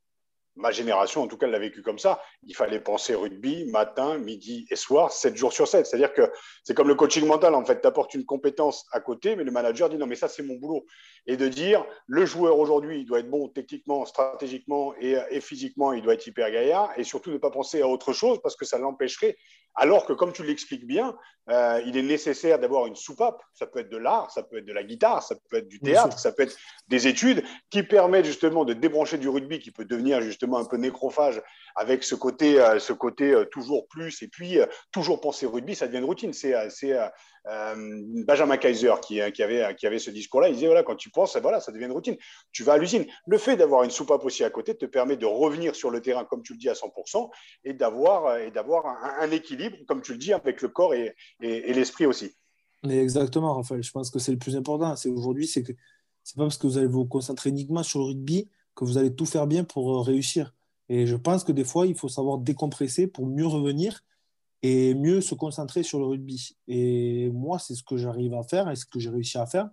ma 0.55 0.71
génération, 0.71 1.21
en 1.21 1.27
tout 1.27 1.37
cas, 1.37 1.47
l'a 1.47 1.59
vécu 1.59 1.81
comme 1.81 1.99
ça. 1.99 2.21
Il 2.43 2.55
fallait 2.55 2.79
penser 2.79 3.15
rugby 3.15 3.65
matin, 3.65 4.17
midi 4.17 4.65
et 4.69 4.75
soir, 4.75 5.11
7 5.11 5.35
jours 5.35 5.53
sur 5.53 5.67
7. 5.67 5.85
C'est-à-dire 5.85 6.13
que 6.13 6.31
c'est 6.63 6.73
comme 6.73 6.87
le 6.87 6.95
coaching 6.95 7.25
mental, 7.25 7.55
en 7.55 7.65
fait. 7.65 7.81
Tu 7.81 7.87
apportes 7.87 8.13
une 8.13 8.25
compétence 8.25 8.85
à 8.91 8.99
côté, 8.99 9.35
mais 9.35 9.43
le 9.43 9.51
manager 9.51 9.89
dit 9.89 9.97
non, 9.97 10.07
mais 10.07 10.15
ça, 10.15 10.27
c'est 10.27 10.43
mon 10.43 10.55
boulot. 10.55 10.85
Et 11.27 11.37
de 11.37 11.47
dire, 11.47 11.85
le 12.07 12.25
joueur 12.25 12.57
aujourd'hui, 12.59 13.01
il 13.01 13.05
doit 13.05 13.19
être 13.19 13.29
bon 13.29 13.47
techniquement, 13.47 14.05
stratégiquement 14.05 14.93
et, 14.99 15.17
et, 15.29 15.41
physiquement, 15.41 15.93
il 15.93 16.01
doit 16.01 16.13
être 16.13 16.27
hyper 16.27 16.51
gaillard. 16.51 16.91
Et 16.97 17.03
surtout, 17.03 17.31
ne 17.31 17.37
pas 17.37 17.51
penser 17.51 17.81
à 17.81 17.87
autre 17.87 18.13
chose 18.13 18.39
parce 18.41 18.55
que 18.55 18.65
ça 18.65 18.77
l'empêcherait 18.77 19.37
alors 19.75 20.05
que, 20.05 20.13
comme 20.13 20.33
tu 20.33 20.43
l'expliques 20.43 20.85
bien, 20.85 21.15
euh, 21.49 21.81
il 21.85 21.97
est 21.97 22.03
nécessaire 22.03 22.59
d'avoir 22.59 22.87
une 22.87 22.95
soupape. 22.95 23.41
Ça 23.53 23.65
peut 23.65 23.79
être 23.79 23.89
de 23.89 23.97
l'art, 23.97 24.31
ça 24.31 24.43
peut 24.43 24.57
être 24.57 24.65
de 24.65 24.73
la 24.73 24.83
guitare, 24.83 25.23
ça 25.23 25.35
peut 25.49 25.57
être 25.57 25.67
du 25.67 25.79
théâtre, 25.79 26.19
ça 26.19 26.31
peut 26.31 26.43
être 26.43 26.55
des 26.87 27.07
études 27.07 27.43
qui 27.69 27.83
permettent 27.83 28.25
justement 28.25 28.65
de 28.65 28.73
débrancher 28.73 29.17
du 29.17 29.29
rugby 29.29 29.59
qui 29.59 29.71
peut 29.71 29.85
devenir 29.85 30.21
justement 30.21 30.40
un 30.43 30.65
peu 30.65 30.77
nécrophage 30.77 31.41
avec 31.75 32.03
ce 32.03 32.15
côté, 32.15 32.59
euh, 32.59 32.79
ce 32.79 32.93
côté 32.93 33.31
euh, 33.31 33.45
toujours 33.45 33.87
plus 33.87 34.21
et 34.21 34.27
puis 34.27 34.57
toujours 34.91 35.21
penser 35.21 35.45
rugby, 35.45 35.75
ça 35.75 35.87
devient 35.87 35.99
une 35.99 36.05
routine. 36.05 36.33
C'est 36.33 36.53
Benjamin 37.45 38.57
Kaiser 38.57 38.93
qui, 39.01 39.19
qui, 39.31 39.43
avait, 39.43 39.75
qui 39.75 39.87
avait 39.87 39.99
ce 39.99 40.11
discours-là. 40.11 40.49
Il 40.49 40.55
disait 40.55 40.67
voilà, 40.67 40.83
quand 40.83 40.95
tu 40.95 41.09
penses, 41.09 41.37
voilà, 41.37 41.59
ça 41.59 41.71
devient 41.71 41.85
une 41.85 41.91
routine. 41.91 42.17
Tu 42.51 42.63
vas 42.63 42.73
à 42.73 42.77
l'usine. 42.77 43.05
Le 43.25 43.37
fait 43.37 43.55
d'avoir 43.55 43.83
une 43.83 43.89
soupape 43.89 44.23
aussi 44.25 44.43
à 44.43 44.49
côté 44.49 44.75
te 44.75 44.85
permet 44.85 45.17
de 45.17 45.25
revenir 45.25 45.75
sur 45.75 45.89
le 45.89 46.01
terrain, 46.01 46.25
comme 46.25 46.43
tu 46.43 46.53
le 46.53 46.59
dis, 46.59 46.69
à 46.69 46.73
100% 46.73 47.29
et 47.63 47.73
d'avoir 47.73 48.27
un, 48.27 49.15
un 49.21 49.31
équilibre 49.31 49.77
comme 49.87 50.01
tu 50.01 50.13
le 50.13 50.17
dis, 50.17 50.33
avec 50.33 50.61
le 50.61 50.69
corps 50.69 50.93
et, 50.93 51.15
l'esprit 51.39 52.05
aussi. 52.05 52.35
Mais 52.83 52.97
exactement, 52.97 53.53
Raphaël. 53.55 53.83
Je 53.83 53.91
pense 53.91 54.09
que 54.09 54.19
c'est 54.19 54.31
le 54.31 54.37
plus 54.37 54.55
important. 54.55 54.95
C'est 54.95 55.09
aujourd'hui, 55.09 55.47
c'est 55.47 55.63
que 55.63 55.73
c'est 56.23 56.35
pas 56.35 56.43
parce 56.43 56.57
que 56.57 56.67
vous 56.67 56.77
allez 56.77 56.87
vous 56.87 57.05
concentrer 57.05 57.49
uniquement 57.49 57.83
sur 57.83 57.99
le 57.99 58.05
rugby 58.05 58.49
que 58.75 58.85
vous 58.85 58.97
allez 58.97 59.15
tout 59.15 59.25
faire 59.25 59.47
bien 59.47 59.63
pour 59.63 59.95
euh, 59.95 60.01
réussir. 60.01 60.53
Et 60.89 61.07
je 61.07 61.15
pense 61.15 61.43
que 61.43 61.51
des 61.51 61.63
fois, 61.63 61.87
il 61.87 61.95
faut 61.95 62.09
savoir 62.09 62.37
décompresser 62.37 63.07
pour 63.07 63.25
mieux 63.25 63.47
revenir 63.47 64.03
et 64.61 64.93
mieux 64.93 65.21
se 65.21 65.35
concentrer 65.35 65.83
sur 65.83 65.99
le 65.99 66.05
rugby. 66.05 66.57
Et 66.67 67.29
moi, 67.31 67.59
c'est 67.59 67.75
ce 67.75 67.83
que 67.83 67.97
j'arrive 67.97 68.33
à 68.33 68.43
faire 68.43 68.69
et 68.69 68.75
ce 68.75 68.85
que 68.85 68.99
j'ai 68.99 69.09
réussi 69.09 69.37
à 69.37 69.45
faire. 69.45 69.69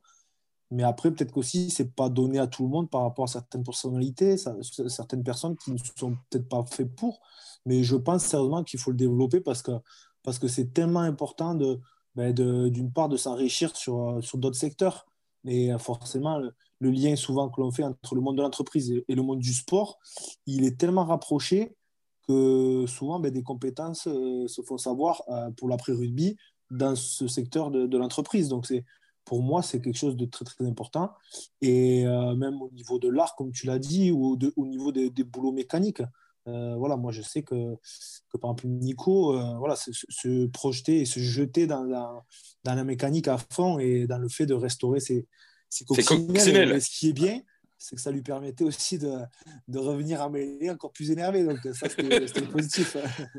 Mais 0.70 0.82
après, 0.82 1.10
peut-être 1.10 1.32
qu'aussi, 1.32 1.70
c'est 1.70 1.94
pas 1.94 2.08
donné 2.08 2.38
à 2.38 2.46
tout 2.46 2.62
le 2.62 2.68
monde 2.68 2.90
par 2.90 3.02
rapport 3.02 3.24
à 3.24 3.28
certaines 3.28 3.64
personnalités, 3.64 4.36
certaines 4.36 5.24
personnes 5.24 5.56
qui 5.56 5.72
ne 5.72 5.78
sont 5.96 6.16
peut-être 6.30 6.48
pas 6.48 6.64
faites 6.70 6.94
pour. 6.94 7.20
Mais 7.64 7.82
je 7.82 7.96
pense 7.96 8.24
sérieusement 8.24 8.62
qu'il 8.64 8.78
faut 8.78 8.90
le 8.90 8.96
développer 8.96 9.40
parce 9.40 9.62
que 9.62 9.72
parce 10.22 10.38
que 10.38 10.48
c'est 10.48 10.74
tellement 10.74 11.00
important 11.00 11.54
de, 11.54 11.80
ben 12.14 12.34
d'une 12.34 12.92
part 12.92 13.08
de 13.08 13.16
s'enrichir 13.16 13.74
sur, 13.76 14.18
sur 14.22 14.36
d'autres 14.36 14.58
secteurs. 14.58 15.06
Et 15.46 15.70
forcément, 15.78 16.40
le, 16.80 16.90
lien 16.90 17.16
souvent 17.16 17.48
que 17.48 17.60
l'on 17.60 17.70
fait 17.70 17.84
entre 17.84 18.14
le 18.14 18.20
monde 18.20 18.36
de 18.36 18.42
l'entreprise 18.42 18.90
et, 18.90 19.14
le 19.14 19.22
monde 19.22 19.40
du 19.40 19.52
sport, 19.52 19.98
il 20.46 20.64
est 20.64 20.78
tellement 20.78 21.04
rapproché 21.04 21.76
que 22.26 22.84
souvent 22.86 23.18
ben, 23.18 23.32
des 23.32 23.42
compétences 23.42 24.06
euh, 24.06 24.46
se 24.46 24.62
font 24.62 24.78
savoir 24.78 25.22
euh, 25.28 25.50
pour 25.52 25.68
l'après-rugby 25.68 26.36
dans 26.70 26.94
ce 26.94 27.26
secteur 27.26 27.70
de, 27.70 27.96
l'entreprise. 27.96 28.48
Donc 28.48 28.70
pour 29.24 29.42
moi, 29.42 29.62
c'est 29.62 29.80
quelque 29.80 29.96
chose 29.96 30.16
de 30.16 30.26
très, 30.26 30.44
très 30.44 30.66
important. 30.66 31.12
Et 31.62 32.06
euh, 32.06 32.34
même 32.34 32.60
au 32.60 32.70
niveau 32.70 32.98
de 32.98 33.08
l'art, 33.08 33.34
comme 33.36 33.52
tu 33.52 33.66
l'as 33.66 33.78
dit, 33.78 34.10
ou 34.10 34.38
au 34.56 34.66
niveau 34.66 34.92
des, 34.92 35.10
boulots 35.24 35.52
mécaniques. 35.52 36.02
Voilà, 36.46 36.96
moi, 36.96 37.12
je 37.12 37.20
sais 37.20 37.42
que, 37.42 37.74
que 38.32 38.38
par 38.38 38.52
exemple, 38.52 38.68
Nico, 38.68 39.38
voilà, 39.58 39.76
se, 39.76 40.46
projeter 40.46 41.02
et 41.02 41.04
se 41.04 41.20
jeter 41.20 41.66
dans 41.66 41.84
la, 41.84 42.24
dans 42.64 42.74
la 42.74 42.84
mécanique 42.84 43.28
à 43.28 43.36
fond 43.52 43.78
et 43.78 44.06
dans 44.06 44.16
le 44.16 44.30
fait 44.30 44.46
de 44.46 44.54
restaurer 44.54 45.00
ses, 45.00 45.26
ses 45.68 45.84
coccinelles. 45.84 46.80
Ce 46.82 46.90
qui 46.90 47.10
est 47.10 47.12
bien, 47.12 47.40
c'est 47.78 47.94
que 47.94 48.02
ça 48.02 48.10
lui 48.10 48.22
permettait 48.22 48.64
aussi 48.64 48.98
de, 48.98 49.12
de 49.68 49.78
revenir 49.78 50.20
à 50.20 50.28
mêler 50.28 50.68
encore 50.68 50.92
plus 50.92 51.12
énervé. 51.12 51.44
Donc 51.44 51.58
ça, 51.74 51.88
c'était 51.88 52.42
positif. 52.52 52.96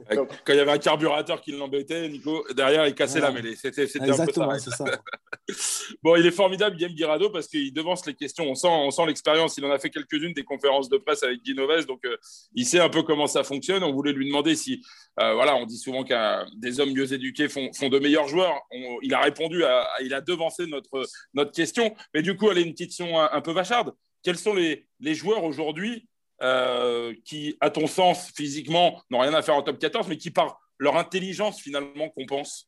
Quand 0.10 0.54
il 0.54 0.56
y 0.56 0.60
avait 0.60 0.72
un 0.72 0.78
carburateur 0.78 1.42
qui 1.42 1.52
l'embêtait, 1.52 2.08
Nico, 2.08 2.46
derrière, 2.56 2.88
il 2.88 2.96
cassait 2.96 3.20
la 3.20 3.32
mêlée. 3.32 3.56
C'était 3.56 3.84
Exactement, 3.84 4.58
c'est 4.58 4.72
ça. 4.72 4.86
bon, 6.04 6.16
il 6.16 6.26
est 6.26 6.32
formidable, 6.32 6.78
Guillaume 6.78 6.94
Guirado, 6.94 7.30
parce 7.30 7.48
qu'il 7.48 7.74
devance 7.74 8.06
les 8.06 8.14
questions. 8.14 8.46
On 8.46 8.56
sent, 8.56 8.70
on 8.70 8.92
sent 8.92 9.06
l'expérience. 9.08 9.58
Il 9.58 9.66
en 9.66 9.72
a 9.72 9.78
fait 9.78 9.90
quelques-unes 9.90 10.34
des 10.34 10.44
conférences 10.44 10.88
de 10.88 10.98
presse 10.98 11.22
avec 11.24 11.42
Guy 11.44 11.54
Noves, 11.54 11.86
donc 11.86 12.06
euh, 12.06 12.16
il 12.56 12.66
sait 12.66 12.80
un 12.80 12.90
peu 12.90 13.04
comment 13.04 13.28
ça 13.28 13.44
fonctionne. 13.44 13.84
On 13.84 13.92
voulait 13.92 14.14
lui 14.14 14.26
demander 14.26 14.56
si, 14.56 14.82
euh, 15.20 15.34
voilà, 15.34 15.56
on 15.58 15.66
dit 15.66 15.78
souvent 15.78 16.04
qu'un 16.06 16.46
des 16.56 16.80
hommes 16.80 16.94
mieux 16.94 17.12
éduqués 17.12 17.50
font, 17.50 17.72
font 17.74 17.90
de 17.90 18.00
meilleurs 18.00 18.30
joueurs. 18.30 18.56
il 19.02 19.14
a 19.14 19.20
répondu, 19.20 19.66
à, 19.66 19.86
il 20.02 20.14
a 20.14 20.22
devancé 20.22 20.66
notre, 20.66 21.06
notre 21.34 21.52
question. 21.52 21.94
Mais 22.14 22.22
du 22.22 22.38
coup, 22.38 22.50
elle 22.50 22.60
est 22.60 22.64
une 22.64 22.72
petite 22.72 22.90
question 22.90 23.20
un 23.20 23.42
peu 23.42 23.52
vacharde 23.52 23.94
quels 24.24 24.38
sont 24.38 24.54
les, 24.54 24.86
joueurs 25.14 25.44
aujourd'hui 25.44 26.08
euh, 26.42 27.14
qui, 27.26 27.58
à 27.60 27.70
ton 27.70 27.88
sens, 27.88 28.32
physiquement, 28.36 29.02
n'ont 29.10 29.20
rien 29.20 29.34
à 29.34 29.42
faire 29.42 29.56
en 29.56 29.62
top 29.62 29.80
14, 29.80 30.08
mais 30.08 30.18
qui, 30.18 30.32
par 30.32 30.60
leur 30.78 30.98
intelligence, 30.98 31.60
finalement, 31.60 32.10
compensent? 32.10 32.66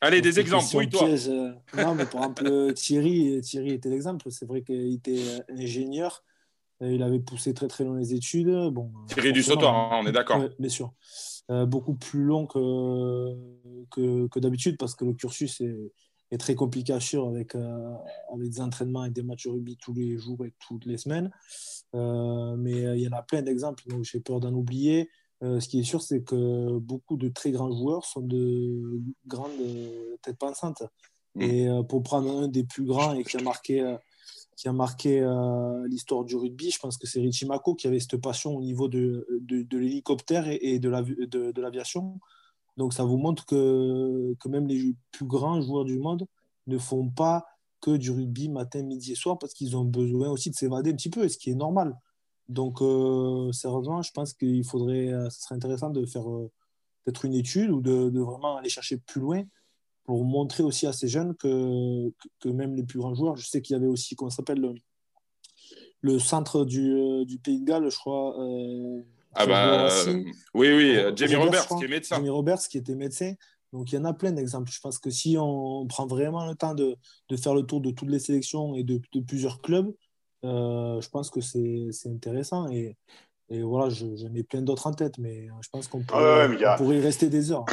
Allez, 0.00 0.20
des 0.20 0.38
exemples, 0.38 0.76
oui, 0.76 0.88
toi. 0.88 1.08
Euh, 1.08 1.52
non, 1.76 1.94
mais 1.94 2.06
par 2.06 2.22
exemple, 2.22 2.72
Thierry, 2.74 3.40
Thierry 3.40 3.72
était 3.72 3.88
l'exemple. 3.88 4.30
C'est 4.30 4.46
vrai 4.46 4.62
qu'il 4.62 4.94
était 4.94 5.18
euh, 5.18 5.40
ingénieur. 5.58 6.22
Il 6.80 7.02
avait 7.02 7.18
poussé 7.18 7.52
très 7.54 7.66
très 7.66 7.82
loin 7.82 7.98
les 7.98 8.14
études. 8.14 8.70
Bon, 8.70 8.92
Thierry 9.08 9.32
du 9.32 9.42
sautoir, 9.42 9.74
hein, 9.74 10.00
on 10.00 10.06
est 10.06 10.12
d'accord. 10.12 10.40
bien 10.60 10.68
sûr. 10.68 10.92
beaucoup 11.48 11.96
plus 11.96 12.22
long 12.22 12.46
que, 12.46 13.34
que, 13.90 14.28
que 14.28 14.38
d'habitude 14.38 14.76
parce 14.78 14.94
que 14.94 15.04
le 15.04 15.14
cursus 15.14 15.60
est, 15.60 15.92
est 16.30 16.38
très 16.38 16.54
compliqué 16.54 16.92
à 16.92 17.00
suivre 17.00 17.28
avec, 17.28 17.54
euh, 17.54 17.94
avec 18.32 18.50
des 18.50 18.60
entraînements 18.60 19.04
et 19.04 19.10
des 19.10 19.22
matchs 19.22 19.44
de 19.44 19.50
rugby 19.50 19.76
tous 19.76 19.94
les 19.94 20.18
jours 20.18 20.44
et 20.44 20.52
toutes 20.58 20.86
les 20.86 20.98
semaines. 20.98 21.30
Euh, 21.94 22.56
mais 22.56 22.84
euh, 22.84 22.96
il 22.96 23.02
y 23.02 23.08
en 23.08 23.16
a 23.16 23.22
plein 23.22 23.42
d'exemples, 23.42 23.84
donc 23.88 24.04
j'ai 24.04 24.20
peur 24.20 24.40
d'en 24.40 24.52
oublier. 24.52 25.10
ce 25.40 25.66
qui 25.68 25.80
est 25.80 25.84
sûr, 25.84 26.02
c'est 26.02 26.22
que 26.22 26.78
beaucoup 26.78 27.16
de 27.16 27.28
très 27.28 27.50
grands 27.50 27.70
joueurs 27.70 28.04
sont 28.04 28.20
de 28.20 29.00
grandes 29.26 29.50
têtes 30.22 30.38
pensantes. 30.38 30.82
Mm. 31.34 31.42
Et 31.42 31.68
pour 31.88 32.02
prendre 32.02 32.42
un 32.42 32.48
des 32.48 32.64
plus 32.64 32.84
grands 32.84 33.14
et 33.14 33.24
qui 33.24 33.36
a 33.36 33.42
marqué 33.42 33.96
qui 34.56 34.66
a 34.66 34.72
marqué 34.72 35.24
l'histoire 35.86 36.24
du 36.24 36.34
rugby. 36.34 36.72
Je 36.72 36.80
pense 36.80 36.98
que 36.98 37.06
c'est 37.06 37.20
Richie 37.20 37.46
Mako 37.46 37.76
qui 37.76 37.86
avait 37.86 38.00
cette 38.00 38.16
passion 38.16 38.56
au 38.56 38.60
niveau 38.60 38.88
de, 38.88 39.24
de, 39.40 39.78
l'hélicoptère 39.78 40.48
et, 40.48 40.80
de 40.80 41.60
l'aviation. 41.60 42.02
De, 42.02 42.20
Donc 42.78 42.94
ça 42.94 43.04
vous 43.04 43.18
montre 43.18 43.44
que, 43.44 44.34
que 44.40 44.48
même 44.48 44.66
les 44.66 44.94
plus 45.10 45.26
grands 45.26 45.60
joueurs 45.60 45.84
du 45.84 45.98
monde 45.98 46.26
ne 46.68 46.78
font 46.78 47.10
pas 47.10 47.44
que 47.80 47.96
du 47.96 48.12
rugby 48.12 48.48
matin, 48.48 48.82
midi 48.82 49.12
et 49.12 49.14
soir 49.16 49.36
parce 49.38 49.52
qu'ils 49.52 49.76
ont 49.76 49.84
besoin 49.84 50.30
aussi 50.30 50.50
de 50.50 50.54
s'évader 50.54 50.92
un 50.92 50.94
petit 50.94 51.10
peu, 51.10 51.28
ce 51.28 51.36
qui 51.36 51.50
est 51.50 51.54
normal. 51.54 51.96
Donc, 52.48 52.80
euh, 52.80 53.52
sérieusement, 53.52 54.00
je 54.02 54.12
pense 54.12 54.32
qu'il 54.32 54.64
faudrait, 54.64 55.08
euh, 55.08 55.28
ce 55.28 55.42
serait 55.42 55.56
intéressant 55.56 55.90
de 55.90 56.06
faire 56.06 56.30
euh, 56.30 56.50
peut-être 57.04 57.24
une 57.24 57.34
étude 57.34 57.70
ou 57.70 57.80
de, 57.80 58.18
vraiment 58.20 58.56
aller 58.56 58.70
chercher 58.70 58.96
plus 58.96 59.20
loin 59.20 59.42
pour 60.04 60.24
montrer 60.24 60.62
aussi 60.62 60.86
à 60.86 60.92
ces 60.92 61.08
jeunes 61.08 61.34
que, 61.34 62.10
que 62.40 62.48
même 62.48 62.74
les 62.74 62.84
plus 62.84 63.00
grands 63.00 63.14
joueurs, 63.14 63.36
je 63.36 63.46
sais 63.46 63.60
qu'il 63.60 63.74
y 63.74 63.76
avait 63.76 63.88
aussi, 63.88 64.16
comment 64.16 64.30
s'appelle, 64.30 64.60
le, 64.60 64.74
le, 66.00 66.18
centre 66.18 66.64
du, 66.64 67.26
du, 67.26 67.38
Pays 67.38 67.60
de 67.60 67.66
Galles, 67.66 67.90
je 67.90 67.98
crois. 67.98 68.34
Ah 69.34 69.46
bah, 69.46 69.88
oui, 70.54 70.72
oui, 70.72 70.98
Jamie 71.16 71.36
Roberts, 71.36 71.68
qui 71.68 71.84
est 71.84 71.88
médecin. 71.88 72.16
Jamie 72.16 72.30
Roberts, 72.30 72.60
qui 72.68 72.78
était 72.78 72.94
médecin. 72.94 73.34
Donc, 73.72 73.92
il 73.92 73.96
y 73.96 73.98
en 73.98 74.04
a 74.04 74.14
plein 74.14 74.32
d'exemples. 74.32 74.70
Je 74.72 74.80
pense 74.80 74.98
que 74.98 75.10
si 75.10 75.36
on 75.38 75.86
prend 75.86 76.06
vraiment 76.06 76.46
le 76.46 76.54
temps 76.54 76.74
de, 76.74 76.96
de 77.28 77.36
faire 77.36 77.54
le 77.54 77.62
tour 77.62 77.80
de 77.80 77.90
toutes 77.90 78.08
les 78.08 78.18
sélections 78.18 78.74
et 78.74 78.82
de, 78.82 79.00
de 79.12 79.20
plusieurs 79.20 79.60
clubs, 79.60 79.92
euh, 80.44 81.00
je 81.00 81.08
pense 81.08 81.30
que 81.30 81.40
c'est 81.40 81.90
intéressant. 82.06 82.68
Et, 82.70 82.96
et 83.50 83.62
voilà, 83.62 83.88
j'en 83.90 84.34
ai 84.34 84.42
plein 84.42 84.62
d'autres 84.62 84.86
en 84.86 84.94
tête, 84.94 85.18
mais 85.18 85.48
je 85.62 85.68
pense 85.70 85.88
qu'on 85.88 86.02
pourrait, 86.02 86.48
pourrait, 86.76 86.96
y 86.96 87.00
rester 87.00 87.28
des 87.28 87.52
heures. 87.52 87.64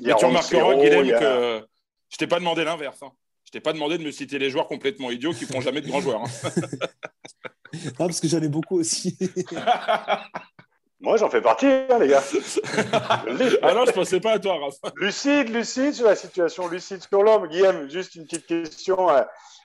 Mais 0.00 0.14
tu 0.18 0.24
remarqueras, 0.24 0.74
Guilhem, 0.74 1.18
que 1.18 1.66
je 2.10 2.16
t'ai 2.16 2.26
pas 2.26 2.38
demandé 2.38 2.64
l'inverse. 2.64 3.02
Hein. 3.02 3.10
Je 3.44 3.50
t'ai 3.52 3.60
pas 3.60 3.72
demandé 3.72 3.96
de 3.96 4.04
me 4.04 4.10
citer 4.10 4.38
les 4.38 4.50
joueurs 4.50 4.68
complètement 4.68 5.10
idiots 5.10 5.32
qui 5.32 5.46
font 5.46 5.60
jamais 5.60 5.80
de 5.80 5.88
grands 5.88 6.00
joueurs. 6.00 6.22
Hein. 6.22 6.50
non, 7.72 8.06
parce 8.06 8.20
que 8.20 8.28
j'en 8.28 8.42
ai 8.42 8.48
beaucoup 8.48 8.78
aussi. 8.78 9.16
Moi, 11.00 11.16
j'en 11.16 11.30
fais 11.30 11.40
partie, 11.40 11.66
hein, 11.66 11.98
les 12.00 12.08
gars. 12.08 12.22
ah 12.92 13.74
non, 13.74 13.86
je 13.86 13.92
pensais 13.92 14.18
pas 14.18 14.32
à 14.32 14.38
toi, 14.40 14.58
Raph. 14.58 14.92
Lucide, 14.96 15.48
lucide 15.48 15.94
sur 15.94 16.06
la 16.06 16.16
situation, 16.16 16.66
lucide 16.66 17.00
sur 17.02 17.22
l'homme. 17.22 17.46
Guillaume, 17.46 17.88
juste 17.88 18.16
une 18.16 18.24
petite 18.24 18.46
question. 18.46 19.08
Euh, 19.08 19.22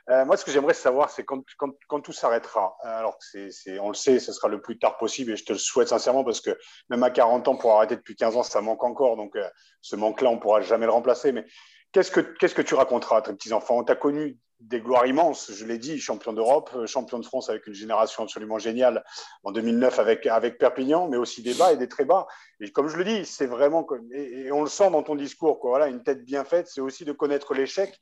euh, 0.09 0.25
moi, 0.25 0.37
ce 0.37 0.45
que 0.45 0.51
j'aimerais 0.51 0.75
savoir, 0.75 1.09
c'est 1.09 1.23
quand, 1.23 1.43
quand, 1.57 1.71
quand, 1.87 2.01
tout 2.01 2.11
s'arrêtera. 2.11 2.75
Alors, 2.83 3.17
c'est, 3.19 3.49
c'est, 3.49 3.79
on 3.79 3.87
le 3.87 3.95
sait, 3.95 4.19
ce 4.19 4.31
sera 4.31 4.47
le 4.47 4.61
plus 4.61 4.77
tard 4.77 4.97
possible 4.97 5.31
et 5.31 5.35
je 5.35 5.43
te 5.43 5.53
le 5.53 5.59
souhaite 5.59 5.87
sincèrement 5.87 6.23
parce 6.23 6.39
que 6.39 6.55
même 6.89 7.01
à 7.01 7.09
40 7.09 7.47
ans, 7.47 7.55
pour 7.55 7.73
arrêter 7.73 7.95
depuis 7.95 8.15
15 8.15 8.37
ans, 8.37 8.43
ça 8.43 8.61
manque 8.61 8.83
encore. 8.83 9.15
Donc, 9.15 9.35
euh, 9.35 9.49
ce 9.81 9.95
manque-là, 9.95 10.29
on 10.29 10.35
ne 10.35 10.39
pourra 10.39 10.61
jamais 10.61 10.85
le 10.85 10.91
remplacer. 10.91 11.31
Mais 11.31 11.45
qu'est-ce 11.93 12.11
que, 12.11 12.19
qu'est-ce 12.19 12.53
que 12.53 12.61
tu 12.61 12.75
raconteras 12.75 13.17
à 13.17 13.21
tes 13.23 13.33
petits-enfants? 13.33 13.83
Tu 13.83 13.91
as 13.91 13.95
connu 13.95 14.37
des 14.67 14.79
gloires 14.79 15.05
immenses, 15.05 15.51
je 15.51 15.65
l'ai 15.65 15.77
dit, 15.77 15.99
champion 15.99 16.33
d'Europe, 16.33 16.71
euh, 16.75 16.87
champion 16.87 17.19
de 17.19 17.25
France 17.25 17.49
avec 17.49 17.67
une 17.67 17.73
génération 17.73 18.23
absolument 18.23 18.59
géniale 18.59 19.03
en 19.43 19.51
2009 19.51 19.99
avec, 19.99 20.25
avec 20.25 20.57
Perpignan, 20.57 21.07
mais 21.07 21.17
aussi 21.17 21.41
des 21.41 21.53
bas 21.53 21.73
et 21.73 21.77
des 21.77 21.87
très 21.87 22.05
bas. 22.05 22.27
Et 22.59 22.71
comme 22.71 22.87
je 22.87 22.97
le 22.97 23.03
dis, 23.03 23.25
c'est 23.25 23.45
vraiment, 23.45 23.85
et, 24.13 24.51
on 24.51 24.61
le 24.63 24.69
sent 24.69 24.89
dans 24.91 25.03
ton 25.03 25.15
discours, 25.15 25.59
quoi, 25.59 25.71
voilà, 25.71 25.87
une 25.87 26.01
tête 26.03 26.23
bien 26.23 26.43
faite, 26.43 26.67
c'est 26.67 26.81
aussi 26.81 27.03
de 27.03 27.11
connaître 27.11 27.53
l'échec 27.53 27.99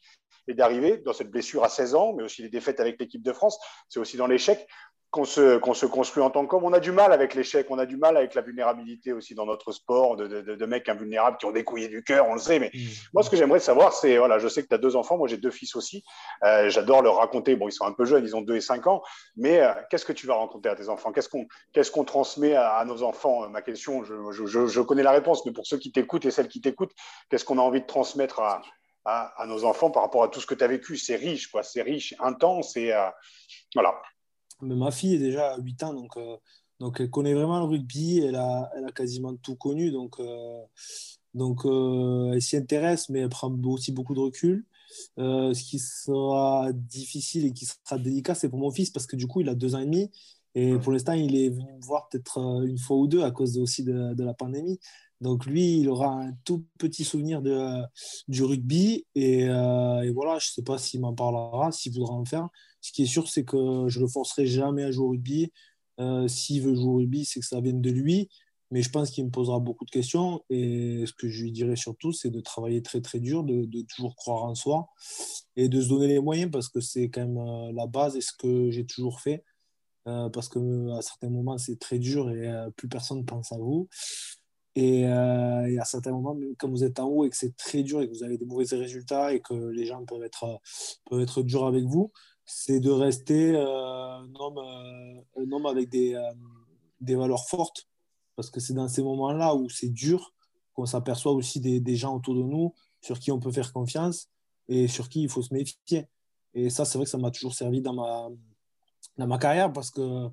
et 0.47 0.54
d'arriver 0.54 0.97
dans 0.97 1.13
cette 1.13 1.32
blessure 1.32 1.63
à 1.63 1.69
16 1.69 1.95
ans, 1.95 2.13
mais 2.13 2.24
aussi 2.24 2.41
les 2.41 2.50
défaites 2.50 2.80
avec 2.80 3.00
l'équipe 3.00 3.24
de 3.24 3.34
France, 3.34 3.60
c'est 3.89 4.00
aussi 4.00 4.17
dans 4.17 4.28
l'échec 4.28 4.67
qu'on 5.12 5.26
se, 5.26 5.60
se 5.74 5.86
construit 5.86 6.24
en 6.24 6.30
tant 6.30 6.45
qu'homme. 6.45 6.63
On 6.63 6.71
a 6.71 6.80
du 6.80 6.93
mal 6.93 7.12
avec 7.12 7.36
l'échec, 7.36 7.67
on 7.69 7.78
a 7.78 7.86
du 7.86 7.97
mal 7.97 8.15
avec 8.15 8.34
la 8.34 8.41
vulnérabilité 8.41 9.12
aussi 9.12 9.36
dans 9.36 9.45
notre 9.45 9.74
sport, 9.74 10.15
de, 10.15 10.26
de, 10.26 10.56
de 10.56 10.65
mecs 10.65 10.88
invulnérables 10.88 11.38
qui 11.38 11.45
ont 11.45 11.52
des 11.52 11.65
couilles 11.65 11.89
du 11.89 12.02
cœur, 12.02 12.30
on 12.30 12.36
le 12.36 12.39
sait. 12.39 12.60
Mais 12.60 12.71
mmh. 12.74 12.80
moi, 13.13 13.21
ce 13.21 13.30
que 13.30 13.36
j'aimerais 13.36 13.60
savoir, 13.60 13.91
c'est, 13.91 14.17
voilà, 14.17 14.39
je 14.39 14.47
sais 14.47 14.63
que 14.63 14.69
tu 14.69 14.74
as 14.74 14.78
deux 14.78 14.95
enfants, 14.95 15.17
moi 15.17 15.28
j'ai 15.28 15.38
deux 15.38 15.52
fils 15.52 15.76
aussi. 15.76 16.06
Euh, 16.43 16.69
j'adore 16.69 17.02
leur 17.02 17.17
raconter, 17.17 17.58
bon, 17.58 17.67
ils 17.67 17.74
sont 17.74 17.84
un 17.86 17.91
peu 17.91 18.06
jeunes, 18.06 18.24
ils 18.24 18.38
ont 18.38 18.41
deux 18.41 18.56
et 18.56 18.62
cinq 18.62 18.88
ans, 18.88 19.04
mais 19.36 19.60
euh, 19.60 19.74
qu'est-ce 19.89 20.06
que 20.06 20.13
tu 20.13 20.28
vas 20.28 20.36
raconter 20.36 20.69
à 20.69 20.76
tes 20.76 20.88
enfants? 20.88 21.12
Qu'est-ce 21.12 21.91
qu'on 21.91 22.04
transmet 22.06 22.56
à, 22.56 22.84
nos 22.86 23.04
enfants? 23.04 23.50
Ma 23.50 23.62
question, 23.62 24.06
je, 24.06 24.13
je, 24.32 24.67
je, 24.67 24.82
connais 24.82 25.04
la 25.04 25.12
réponse, 25.12 25.45
mais 25.45 25.52
pour 25.52 25.67
ceux 25.67 25.78
qui 25.78 25.91
t'écoutent 25.91 26.26
et 26.26 26.32
celles 26.32 26.47
qui 26.47 26.62
t'écoutent, 26.62 26.93
qu'est-ce 27.30 27.43
qu'on 27.43 27.58
a 27.58 27.62
envie 27.62 27.82
de 27.82 27.86
transmettre 27.86 28.39
à, 28.39 28.62
à, 29.04 29.45
nos 29.45 29.65
enfants 29.65 29.91
par 29.91 30.04
rapport 30.04 30.24
à 30.24 30.30
tout 30.30 30.39
ce 30.39 30.47
que 30.47 30.56
tu 30.56 30.63
as 30.63 30.67
vécu? 30.67 30.95
C'est 30.95 31.17
riche, 31.17 31.52
quoi, 31.52 31.63
c'est 31.63 31.82
riche, 31.82 32.15
intense 32.19 32.78
et 32.78 32.93
euh, 32.93 33.10
voilà 33.76 34.02
ma 34.62 34.91
fille 34.91 35.15
est 35.15 35.19
déjà 35.19 35.54
à 35.54 35.60
8 35.60 35.84
ans, 35.84 35.93
donc, 35.93 36.17
euh, 36.17 36.38
donc 36.80 37.00
elle 37.00 37.10
connaît 37.10 37.34
vraiment 37.34 37.60
le 37.60 37.65
rugby, 37.65 38.19
elle 38.19 38.36
a, 38.36 38.71
elle 38.76 38.86
a 38.86 38.91
quasiment 38.91 39.36
tout 39.36 39.56
connu, 39.56 39.91
donc, 39.91 40.19
euh, 40.19 40.62
donc 41.34 41.65
euh, 41.65 42.32
elle 42.34 42.41
s'y 42.41 42.58
intéresse, 42.58 43.10
mais 43.10 43.19
elle 43.19 43.30
prend 43.30 43.52
aussi 43.65 43.91
beaucoup 43.91 44.13
de 44.15 44.19
recul. 44.19 44.65
ce 45.17 45.63
qui 45.63 45.80
sera 45.80 46.71
difficile 46.74 47.45
et 47.45 47.54
qui 47.54 47.65
sera 47.65 47.97
délicat, 47.97 48.36
c'est 48.36 48.50
pour 48.50 48.60
mon 48.60 48.71
fils, 48.71 48.89
parce 48.89 49.06
que 49.06 49.15
du 49.15 49.28
coup, 49.28 49.41
il 49.41 49.50
a 49.50 49.56
deux 49.56 49.76
ans 49.76 49.80
et 49.80 49.86
demi, 49.86 50.12
et 50.54 50.78
pour 50.80 50.91
l'instant, 50.91 51.13
il 51.13 51.36
est 51.36 51.50
venu 51.50 51.71
me 51.74 51.86
voir 51.86 52.10
peut-être 52.10 52.38
une 52.65 52.78
fois 52.78 52.97
ou 52.97 53.08
deux 53.08 53.24
à 53.24 53.32
cause 53.32 53.58
aussi 53.58 53.84
de, 53.84 54.13
de, 54.13 54.24
la 54.24 54.34
pandémie. 54.34 54.80
Donc 55.21 55.45
lui, 55.45 55.80
il 55.80 55.88
aura 55.88 56.24
un 56.24 56.34
tout 56.43 56.65
petit 56.78 57.06
souvenir 57.06 57.41
de, 57.41 57.82
du 58.28 58.43
rugby, 58.43 59.06
et, 59.15 59.43
et 59.43 60.10
voilà, 60.12 60.39
je 60.39 60.50
ne 60.50 60.54
sais 60.56 60.63
pas 60.63 60.78
s'il 60.78 61.00
m'en 61.00 61.13
parlera, 61.13 61.71
s'il 61.71 61.93
voudra 61.93 62.13
en 62.13 62.26
faire. 62.26 62.50
Ce 62.82 62.91
qui 62.91 63.04
est 63.04 63.08
sûr, 63.08 63.28
c'est 63.28 63.46
que 63.46 63.88
je 63.88 64.00
ne 64.00 64.06
le 64.06 64.08
forcerai 64.10 64.46
jamais 64.46 64.84
à 64.84 64.91
jouer 64.91 65.06
au 65.06 65.10
rugby. 65.10 65.52
Euh, 66.00 66.28
s'il 66.28 66.62
veut 66.63 66.76
jouer 66.76 66.86
au 66.86 66.96
rugby, 66.96 67.26
c'est 67.26 67.39
que 67.39 67.46
ça 67.46 67.62
vienne 67.62 67.82
de 67.82 67.91
lui. 67.91 68.30
Mais 68.72 68.82
je 68.82 68.89
pense 68.89 69.12
qu'il 69.12 69.26
me 69.26 69.30
posera 69.30 69.60
beaucoup 69.60 69.86
de 69.86 69.91
questions. 69.91 70.44
Et 70.50 71.04
ce 71.06 71.13
que 71.13 71.30
je 71.30 71.44
lui 71.44 71.52
dirais 71.52 71.76
surtout, 71.76 72.12
c'est 72.12 72.32
de 72.32 72.39
travailler 72.39 72.82
très, 72.82 73.02
très 73.02 73.20
dur, 73.20 73.44
de, 73.44 73.82
toujours 73.84 74.15
croire 74.15 74.44
en 74.44 74.56
soi 74.56 74.88
et 75.56 75.70
de 75.70 75.82
se 75.82 75.89
donner 75.89 76.08
les 76.08 76.20
moyens 76.20 76.50
parce 76.52 76.70
que 76.70 76.80
c'est 76.80 77.10
quand 77.10 77.22
même 77.22 77.38
euh, 77.38 77.72
la 77.74 77.86
base 77.86 78.15
et 78.15 78.22
ce 78.22 78.32
que 78.34 78.72
j'ai 78.72 78.86
toujours 78.86 79.20
fait. 79.22 79.44
Euh, 80.08 80.30
parce 80.30 80.50
qu'à 80.50 81.02
certains 81.02 81.30
moments, 81.30 81.58
c'est 81.60 81.80
très 81.80 82.00
dur 82.00 82.32
et 82.32 82.50
plus 82.76 82.88
personne 82.88 83.20
ne 83.20 83.24
pense 83.24 83.52
à 83.52 83.58
vous. 83.58 83.88
Et, 84.76 85.06
à 85.06 85.84
certains 85.84 86.12
moments, 86.12 86.36
quand 86.58 86.70
vous 86.70 86.84
êtes 86.84 87.00
en 87.00 87.08
haut 87.08 87.26
et 87.26 87.30
que 87.30 87.36
c'est 87.36 87.56
très 87.58 87.84
dur 87.84 88.02
et 88.02 88.08
que 88.10 88.13
vous 88.13 88.24
avez 88.24 88.38
des 88.38 88.46
mauvais 88.46 88.65
résultats 88.72 89.34
et 89.34 89.41
que 89.41 89.54
les 89.54 89.86
gens 89.86 90.04
peuvent 90.06 90.24
être, 90.24 90.62
peuvent 91.10 91.22
être 91.22 91.44
durs 91.44 91.67
avec 91.67 91.84
vous, 91.84 92.12
c'est 92.54 92.80
de 92.80 92.92
rester 92.92 93.56
euh, 93.56 93.66
un, 93.66 94.36
homme, 94.36 94.58
euh, 94.58 95.42
un, 95.42 95.52
homme, 95.52 95.66
avec 95.66 95.90
des, 95.90 96.14
euh, 96.16 96.32
des, 97.00 97.16
valeurs 97.16 97.48
fortes. 97.48 97.88
Parce 98.36 98.50
que 98.50 98.60
c'est 98.60 98.74
dans 98.74 98.88
ces 98.88 99.04
moments-là 99.04 99.56
où 99.56 99.70
c'est 99.70 99.90
dur 99.90 100.34
qu'on 100.74 100.86
s'aperçoit 100.86 101.32
aussi 101.32 101.60
des, 101.62 101.80
des, 101.80 101.96
gens 101.96 102.16
autour 102.16 102.36
de 102.36 102.44
nous 102.44 102.74
sur 103.02 103.20
qui 103.20 103.32
on 103.32 103.40
peut 103.40 103.52
faire 103.52 103.72
confiance 103.72 104.28
et 104.68 104.88
sur 104.88 105.10
qui 105.10 105.24
il 105.24 105.30
faut 105.30 105.42
se 105.42 105.54
méfier. 105.54 106.08
Et 106.54 106.70
ça, 106.70 106.86
c'est 106.86 106.98
vrai 106.98 107.06
que 107.06 107.12
ça 107.12 107.18
m'a 107.18 107.32
toujours 107.32 107.54
servi 107.54 107.82
dans 107.82 107.94
ma, 107.94 108.30
dans 109.18 109.28
ma 109.28 109.38
carrière 109.38 109.72
parce 109.72 109.90
que, 109.90 110.28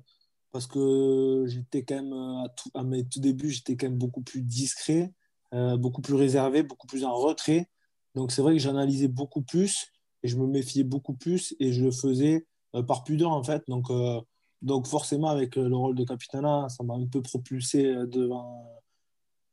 parce 0.51 0.67
que 0.67 1.45
j'étais 1.47 1.83
quand 1.83 1.95
même, 1.95 2.13
à, 2.13 2.49
tout, 2.49 2.69
à 2.73 2.83
mes 2.83 3.07
tout 3.07 3.19
débuts, 3.19 3.51
j'étais 3.51 3.77
quand 3.77 3.87
même 3.87 3.97
beaucoup 3.97 4.21
plus 4.21 4.41
discret, 4.41 5.13
beaucoup 5.51 6.01
plus 6.01 6.15
réservé, 6.15 6.63
beaucoup 6.63 6.87
plus 6.87 7.05
en 7.05 7.15
retrait. 7.15 7.69
Donc 8.15 8.31
c'est 8.31 8.41
vrai 8.41 8.53
que 8.53 8.59
j'analysais 8.59 9.07
beaucoup 9.07 9.41
plus 9.41 9.91
et 10.23 10.27
je 10.27 10.37
me 10.37 10.47
méfiais 10.47 10.83
beaucoup 10.83 11.13
plus 11.13 11.55
et 11.59 11.71
je 11.71 11.83
le 11.83 11.91
faisais 11.91 12.45
euh, 12.75 12.83
par 12.83 13.03
pudeur 13.03 13.31
en 13.31 13.43
fait. 13.43 13.63
Donc, 13.67 13.89
euh, 13.89 14.21
donc 14.61 14.87
forcément 14.87 15.29
avec 15.29 15.55
le 15.55 15.75
rôle 15.75 15.95
de 15.95 16.03
capitana, 16.03 16.67
ça 16.69 16.83
m'a 16.83 16.95
un 16.95 17.07
peu 17.07 17.21
propulsé 17.21 17.85
euh, 17.85 18.05
devant, 18.05 18.65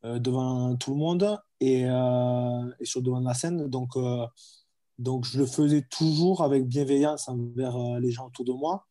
devant 0.04 0.76
tout 0.76 0.92
le 0.92 0.98
monde 0.98 1.38
et, 1.60 1.80
et, 1.80 2.84
sur 2.84 3.02
devant 3.02 3.20
la 3.20 3.34
scène. 3.34 3.66
Donc, 3.68 3.94
donc 4.98 5.24
je 5.24 5.38
le 5.38 5.46
faisais 5.46 5.82
toujours 5.90 6.44
avec 6.44 6.68
bienveillance 6.68 7.28
envers 7.28 7.98
les 7.98 8.12
gens 8.12 8.26
autour 8.26 8.44
de 8.44 8.52
moi. 8.52 8.86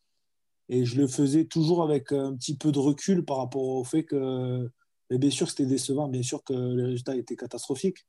Et 0.67 0.83
je 0.83 0.99
le 0.99 1.07
faisais 1.07 1.45
toujours 1.45 1.83
avec 1.83 2.11
un 2.11 2.35
petit 2.35 2.57
peu 2.57 2.71
de 2.71 2.79
recul 2.79 3.23
par 3.23 3.37
rapport 3.37 3.61
au 3.61 3.83
fait 3.85 4.03
que, 4.03 4.69
bien 5.09 5.29
sûr, 5.29 5.49
c'était 5.49 5.67
décevant, 5.67 6.09
bien 6.09 6.23
sûr 6.23 6.43
que 6.43 6.53
les 6.53 6.83
résultats 6.83 7.15
étaient 7.15 7.37
catastrophiques 7.37 8.05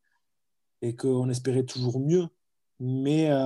et 0.82 0.96
qu'on 0.96 1.28
espérait 1.28 1.64
toujours 1.64 2.00
mieux 2.00 2.26
mais, 2.78 3.30
euh, 3.30 3.36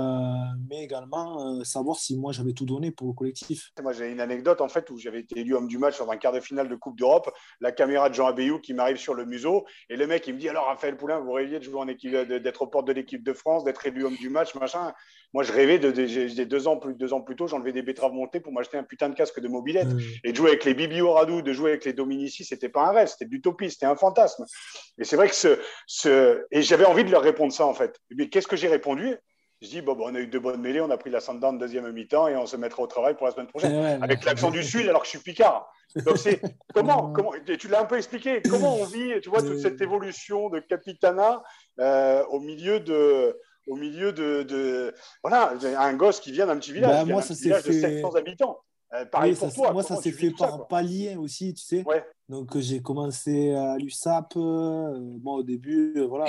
mais 0.69 0.83
également 0.83 1.59
euh, 1.59 1.65
savoir 1.65 1.97
si 1.97 2.17
moi 2.17 2.33
j'avais 2.33 2.53
tout 2.53 2.65
donné 2.65 2.91
pour 2.91 3.07
le 3.07 3.13
collectif. 3.13 3.71
Moi 3.83 3.93
j'ai 3.93 4.11
une 4.11 4.21
anecdote 4.21 4.61
en 4.61 4.69
fait 4.69 4.91
où 4.91 4.99
j'avais 4.99 5.21
été 5.21 5.41
élu 5.41 5.55
homme 5.55 5.69
du 5.69 5.79
match 5.79 5.99
dans 5.99 6.11
un 6.11 6.17
quart 6.17 6.33
de 6.33 6.41
finale 6.41 6.69
de 6.69 6.75
Coupe 6.75 6.99
d'Europe, 6.99 7.31
la 7.61 7.73
caméra 7.73 8.09
de 8.09 8.15
Jean 8.15 8.27
Abeyou 8.27 8.59
qui 8.59 8.75
m'arrive 8.75 8.97
sur 8.97 9.15
le 9.15 9.25
museau 9.25 9.65
et 9.89 9.97
le 9.97 10.07
mec 10.07 10.27
il 10.27 10.35
me 10.35 10.39
dit 10.39 10.49
alors 10.49 10.67
Raphaël 10.67 10.97
Poulain 10.97 11.21
vous 11.21 11.33
rêviez 11.33 11.59
de 11.59 11.65
jouer 11.65 11.79
en 11.79 11.89
équipe, 11.89 12.13
d'être 12.13 12.63
au 12.63 12.67
porte 12.67 12.87
de 12.87 12.93
l'équipe 12.93 13.23
de 13.23 13.33
France, 13.33 13.65
d'être 13.65 13.87
élu 13.87 14.05
homme 14.05 14.17
du 14.17 14.31
match 14.31 14.55
machin. 14.55 14.93
Moi 15.33 15.45
je 15.45 15.53
rêvais 15.53 15.79
de, 15.79 15.91
de, 15.91 16.45
deux 16.45 16.67
ans 16.67 16.77
plus 16.77 16.95
deux 16.95 17.13
ans 17.13 17.21
plus 17.21 17.37
tôt 17.37 17.47
j'enlevais 17.47 17.73
des 17.73 17.83
betteraves 17.83 18.13
montées 18.13 18.41
pour 18.41 18.53
m'acheter 18.53 18.79
un 18.79 18.83
putain 18.83 19.09
de 19.09 19.15
casque 19.15 19.41
de 19.41 19.49
mobilette 19.49 19.89
et 20.25 20.33
de 20.33 20.37
jouer 20.37 20.49
avec 20.49 20.65
les 20.65 20.75
Bibi 20.75 21.01
Oradou, 21.01 21.43
de 21.43 21.53
jouer 21.53 21.71
avec 21.71 21.85
les 21.85 21.93
Dominici 21.93 22.45
c'était 22.45 22.69
pas 22.69 22.89
un 22.89 22.93
rêve, 22.93 23.09
c'était 23.09 23.27
de 23.27 23.31
l'utopie, 23.31 23.71
c'était 23.71 23.87
un 23.87 23.97
fantasme. 23.97 24.45
Et 24.99 25.05
c'est 25.05 25.17
vrai 25.17 25.29
que 25.29 25.35
ce, 25.35 25.59
ce... 25.87 26.45
et 26.51 26.63
j'avais 26.63 26.85
envie 26.85 27.05
de 27.05 27.11
leur 27.11 27.23
répondre 27.23 27.53
ça 27.53 27.67
en 27.67 27.75
fait. 27.75 27.97
Mais 28.11 28.29
qu'est-ce 28.29 28.49
que 28.49 28.57
j'ai 28.57 28.69
répondu? 28.69 29.17
Je 29.63 29.69
dis, 29.69 29.83
bon, 29.83 29.95
on 29.99 30.15
a 30.15 30.21
eu 30.21 30.27
deux 30.27 30.41
bonnes 30.41 30.63
mêlées, 30.63 30.81
on 30.81 30.89
a 30.89 30.97
pris 30.97 31.11
la 31.11 31.19
de 31.19 31.59
deuxième 31.59 31.91
mi-temps 31.93 32.29
et 32.29 32.37
on 32.37 32.47
se 32.47 32.57
mettra 32.57 32.83
au 32.83 32.87
travail 32.87 33.15
pour 33.15 33.27
la 33.27 33.33
semaine 33.33 33.47
prochaine. 33.47 34.03
avec 34.03 34.25
l'accent 34.25 34.51
du 34.51 34.65
Sud, 34.65 34.89
alors 34.89 35.03
que 35.03 35.07
je 35.07 35.11
suis 35.11 35.19
Picard. 35.19 35.71
Donc, 36.07 36.17
c'est 36.17 36.41
comment, 36.75 37.13
comment, 37.13 37.33
tu 37.59 37.69
l'as 37.69 37.83
un 37.83 37.85
peu 37.85 37.99
expliqué, 37.99 38.41
comment 38.49 38.77
on 38.77 38.85
vit, 38.85 39.21
tu 39.21 39.29
vois, 39.29 39.43
toute 39.43 39.59
cette 39.59 39.81
évolution 39.83 40.49
de 40.49 40.61
capitana 40.61 41.43
euh, 41.79 42.25
au 42.31 42.41
milieu 42.41 42.81
de, 42.81 43.39
au 43.71 43.77
milieu 43.77 44.13
de, 44.13 44.95
voilà, 45.23 45.55
un 45.79 45.95
gosse 45.95 46.21
qui 46.21 46.33
vient 46.33 46.47
d'un 46.47 46.59
petit 46.59 46.73
village, 46.73 46.91
bah, 46.91 47.05
moi, 47.05 47.23
ça 47.23 47.35
village 47.35 47.65
de 47.65 47.73
700 47.73 48.15
habitants. 48.17 48.59
Euh, 48.93 49.05
pareil 49.05 49.37
pour 49.37 49.55
toi. 49.55 49.73
Moi, 49.73 49.85
ça 49.85 49.97
s'est 49.97 50.11
fait 50.11 50.33
par 50.33 50.67
palier 50.67 51.15
aussi, 51.15 51.55
tu 51.55 51.65
sais. 51.65 51.85
Donc, 52.29 52.59
j'ai 52.59 52.83
commencé 52.83 53.53
à 53.53 53.77
l'USAP. 53.79 54.35
moi, 54.37 55.35
au 55.35 55.43
début, 55.43 56.01
voilà, 56.09 56.27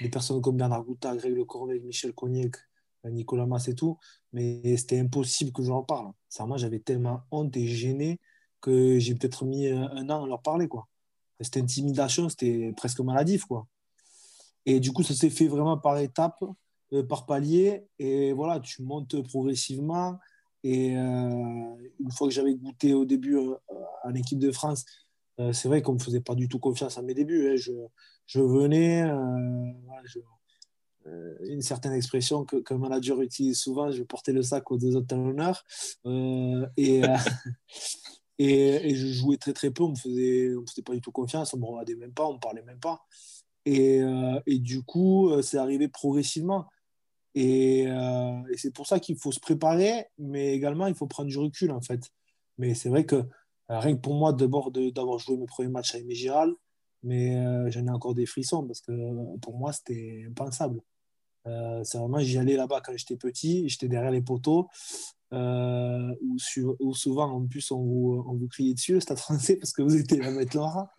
des 0.00 0.10
personnes 0.10 0.40
comme 0.42 0.56
Bernard 0.56 0.84
Gouta, 0.84 1.16
Greg 1.16 1.34
Le 1.34 1.44
Corvée, 1.44 1.80
Michel 1.80 2.12
Cognac, 2.12 2.56
Nicolas 3.04 3.46
Mass 3.46 3.68
et 3.68 3.74
tout. 3.74 3.98
Mais 4.32 4.76
c'était 4.76 5.00
impossible 5.00 5.52
que 5.52 5.62
j'en 5.62 5.82
parle. 5.82 6.12
Ça, 6.28 6.44
moi, 6.44 6.58
j'avais 6.58 6.80
tellement 6.80 7.22
honte 7.30 7.56
et 7.56 7.66
gêné 7.66 8.20
que 8.60 8.98
j'ai 8.98 9.14
peut-être 9.14 9.44
mis 9.46 9.68
un 9.68 10.08
an 10.10 10.24
à 10.24 10.26
leur 10.26 10.42
parler, 10.42 10.68
quoi. 10.68 10.86
C'était 11.40 11.60
intimidation, 11.60 12.28
c'était 12.28 12.72
presque 12.76 13.00
maladif, 13.00 13.46
quoi. 13.46 13.66
Et 14.64 14.80
du 14.80 14.92
coup, 14.92 15.02
ça 15.02 15.14
s'est 15.14 15.30
fait 15.30 15.48
vraiment 15.48 15.76
par 15.76 15.98
étapes, 15.98 16.42
euh, 16.42 16.52
par 17.00 17.26
palier. 17.26 17.86
Et 17.98 18.32
voilà, 18.32 18.60
tu 18.60 18.82
montes 18.82 19.20
progressivement. 19.28 20.18
Et 20.64 20.96
euh, 20.96 21.74
une 21.98 22.10
fois 22.12 22.28
que 22.28 22.34
j'avais 22.34 22.54
goûté 22.54 22.94
au 22.94 23.04
début 23.04 23.36
euh, 23.36 23.54
en 24.04 24.14
équipe 24.14 24.38
de 24.38 24.52
France, 24.52 24.84
c'est 25.52 25.66
vrai 25.66 25.82
qu'on 25.82 25.92
ne 25.92 25.98
me 25.98 26.02
faisait 26.02 26.20
pas 26.20 26.34
du 26.34 26.48
tout 26.48 26.58
confiance 26.58 26.98
à 26.98 27.02
mes 27.02 27.14
débuts. 27.14 27.48
Hein. 27.48 27.56
Je, 27.56 27.72
je, 28.26 28.40
venais, 28.40 29.02
une 31.44 31.62
certaine 31.62 31.92
expression 31.94 32.44
que, 32.44 32.56
qu'un 32.56 32.78
manager 32.78 33.20
utilise 33.22 33.58
souvent, 33.58 33.90
je 33.90 34.02
portais 34.04 34.32
le 34.32 34.42
sac 34.42 34.70
aux 34.70 34.76
deux 34.76 34.94
autres 34.94 35.08
talonneurs. 35.08 35.64
et, 36.76 37.02
Et, 38.38 38.94
je 38.94 39.06
jouais 39.06 39.36
très 39.36 39.52
très 39.52 39.70
peu, 39.70 39.82
on 39.84 39.90
me 39.90 39.96
faisait, 39.96 40.48
me 40.48 40.66
faisait 40.66 40.82
pas 40.82 40.94
du 40.94 41.00
tout 41.00 41.12
confiance, 41.12 41.54
on 41.54 41.58
me 41.58 41.64
regardait 41.64 41.94
même 41.94 42.12
pas, 42.12 42.26
on 42.26 42.34
me 42.34 42.38
parlait 42.40 42.62
même 42.62 42.80
pas. 42.80 43.04
Et, 43.64 44.00
euh, 44.00 44.40
et 44.46 44.58
du 44.58 44.82
coup, 44.82 45.30
euh, 45.30 45.42
c'est 45.42 45.58
arrivé 45.58 45.88
progressivement. 45.88 46.66
Et, 47.34 47.86
euh, 47.86 48.42
et 48.50 48.56
c'est 48.56 48.72
pour 48.72 48.86
ça 48.86 49.00
qu'il 49.00 49.16
faut 49.16 49.32
se 49.32 49.40
préparer, 49.40 50.06
mais 50.18 50.54
également 50.54 50.86
il 50.86 50.94
faut 50.94 51.06
prendre 51.06 51.28
du 51.28 51.38
recul 51.38 51.70
en 51.70 51.80
fait. 51.80 52.10
Mais 52.58 52.74
c'est 52.74 52.88
vrai 52.88 53.06
que 53.06 53.24
rien 53.68 53.94
que 53.96 54.00
pour 54.00 54.14
moi, 54.14 54.32
d'abord 54.32 54.70
d'avoir 54.70 55.18
joué 55.18 55.36
mes 55.36 55.46
premiers 55.46 55.70
matchs 55.70 55.94
avec 55.94 56.10
Giral, 56.10 56.52
mais 57.02 57.70
j'en 57.70 57.86
ai 57.86 57.90
encore 57.90 58.14
des 58.14 58.26
frissons 58.26 58.66
parce 58.66 58.80
que 58.80 58.92
pour 59.38 59.56
moi 59.56 59.72
c'était 59.72 60.24
impensable. 60.28 60.80
c'est 61.44 61.98
vraiment, 61.98 62.18
j'y 62.18 62.38
allais 62.38 62.56
là-bas 62.56 62.82
quand 62.84 62.92
j'étais 62.94 63.16
petit, 63.16 63.68
j'étais 63.68 63.88
derrière 63.88 64.12
les 64.12 64.22
poteaux 64.22 64.68
euh, 65.32 66.14
où, 66.80 66.94
souvent 66.94 67.30
en 67.30 67.46
plus 67.46 67.70
on 67.70 67.82
vous, 67.82 68.24
on 68.26 68.34
vous 68.34 68.48
criait 68.48 68.74
dessus 68.74 68.94
le 68.94 69.00
stade 69.00 69.18
français 69.18 69.56
parce 69.56 69.72
que 69.72 69.82
vous 69.82 69.96
étiez 69.96 70.18
la 70.18 70.30
mettre 70.30 70.56
Laura. 70.56 70.90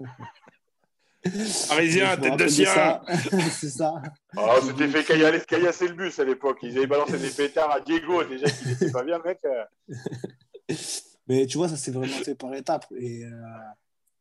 Parisien, 1.70 2.18
tête 2.18 2.38
de 2.38 2.48
chien 2.48 3.02
C'est 3.52 3.70
ça. 3.70 4.02
Oh, 4.36 4.60
c'était 4.62 4.88
fait 4.88 5.46
caillasser 5.46 5.88
le 5.88 5.94
bus 5.94 6.20
à 6.20 6.26
l'époque. 6.26 6.60
Ils 6.64 6.78
avaient 6.78 6.88
balancé 6.88 7.18
des 7.18 7.30
pétards 7.30 7.72
à 7.72 7.80
Diego, 7.80 8.24
déjà 8.24 8.50
qu'il 8.50 8.68
n'était 8.70 8.92
pas 8.92 9.04
bien, 9.04 9.20
mec. 9.24 9.40
Mais 11.28 11.46
tu 11.46 11.58
vois, 11.58 11.70
ça 11.70 11.78
s'est 11.78 11.92
vraiment 11.92 12.14
fait 12.14 12.36
par 12.36 12.54
étapes. 12.54 12.86
Et, 12.98 13.24
euh, 13.24 13.30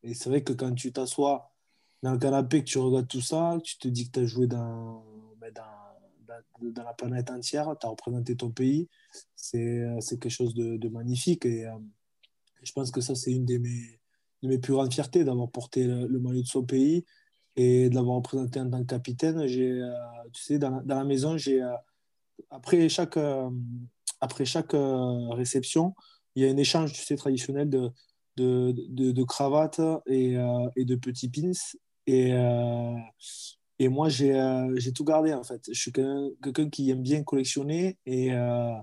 et 0.03 0.13
c'est 0.13 0.29
vrai 0.29 0.41
que 0.41 0.53
quand 0.53 0.73
tu 0.73 0.93
t'assois 0.93 1.51
dans 2.01 2.13
le 2.13 2.17
canapé, 2.17 2.63
que 2.63 2.69
tu 2.69 2.77
regardes 2.77 3.07
tout 3.07 3.21
ça, 3.21 3.57
tu 3.63 3.77
te 3.77 3.87
dis 3.89 4.07
que 4.07 4.11
tu 4.11 4.19
as 4.21 4.25
joué 4.25 4.47
dans, 4.47 5.03
dans 5.53 5.63
dans 6.61 6.83
la 6.83 6.93
planète 6.93 7.29
entière, 7.29 7.75
tu 7.79 7.85
as 7.85 7.89
représenté 7.89 8.35
ton 8.35 8.51
pays. 8.51 8.87
C'est 9.35 9.85
quelque 10.09 10.29
chose 10.29 10.53
de, 10.53 10.89
magnifique. 10.89 11.45
Et 11.45 11.65
euh, 11.65 11.71
je 12.63 12.71
pense 12.71 12.91
que 12.91 13.01
ça, 13.01 13.15
c'est 13.15 13.31
une 13.31 13.45
de 13.45 13.57
mes, 13.57 13.99
de 14.43 14.47
mes 14.47 14.59
plus 14.59 14.73
grandes 14.73 14.93
fiertés 14.93 15.23
d'avoir 15.23 15.49
porté 15.49 15.85
le, 15.85 16.19
maillot 16.19 16.43
de 16.43 16.47
son 16.47 16.63
pays 16.63 17.05
et 17.55 17.89
de 17.89 17.95
l'avoir 17.95 18.17
représenté 18.17 18.59
en 18.59 18.69
tant 18.69 18.81
que 18.81 18.87
capitaine. 18.87 19.39
Euh, 19.39 19.93
tu 20.31 20.43
sais, 20.43 20.59
dans 20.59 20.83
la, 20.85 21.03
maison, 21.03 21.35
euh, 21.35 21.73
après 22.51 22.87
chaque, 22.89 23.17
après 24.21 24.45
chaque 24.45 24.75
réception, 25.31 25.95
il 26.35 26.43
y 26.43 26.47
a 26.47 26.51
un 26.51 26.57
échange, 26.57 26.93
traditionnel 27.17 27.69
de, 27.69 27.91
de, 28.37 28.71
de, 29.11 29.23
cravates 29.23 29.81
et, 30.05 30.35
de 30.35 30.95
petits 30.95 31.29
pins. 31.29 31.51
Et, 32.05 32.33
et 33.79 33.89
moi, 33.89 34.07
euh, 34.21 34.73
j'ai 34.77 34.93
tout 34.93 35.03
gardé, 35.03 35.33
en 35.33 35.43
fait. 35.43 35.61
Je 35.67 35.79
suis 35.79 35.91
quelqu'un 35.91 36.69
qui 36.69 36.89
aime 36.89 37.01
bien 37.01 37.23
collectionner 37.23 37.97
et, 38.05 38.31
euh, 38.31 38.75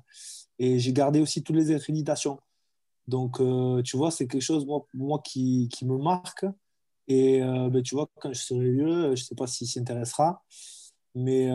et 0.59 0.79
j'ai 0.79 0.92
gardé 0.92 1.20
aussi 1.20 1.42
toutes 1.42 1.57
les 1.57 1.75
accréditations. 1.75 2.38
Donc, 3.06 3.40
euh, 3.40 3.82
tu 3.82 3.96
vois, 3.96 4.10
c'est 4.10 4.26
quelque 4.26 4.42
chose, 4.42 4.66
moi, 4.66 4.86
moi 4.94 5.20
qui, 5.24 5.68
qui 5.72 5.86
me 5.86 5.98
marque. 5.98 6.46
Et 7.08 7.40
ben, 7.40 7.82
tu 7.82 7.96
vois, 7.96 8.08
quand 8.20 8.32
je 8.32 8.38
serai 8.38 8.70
vieux, 8.70 9.02
je 9.02 9.10
ne 9.10 9.16
sais 9.16 9.34
pas 9.34 9.48
s'il 9.48 9.66
s'y 9.66 9.80
intéressera. 9.80 10.44
Mais, 11.16 11.50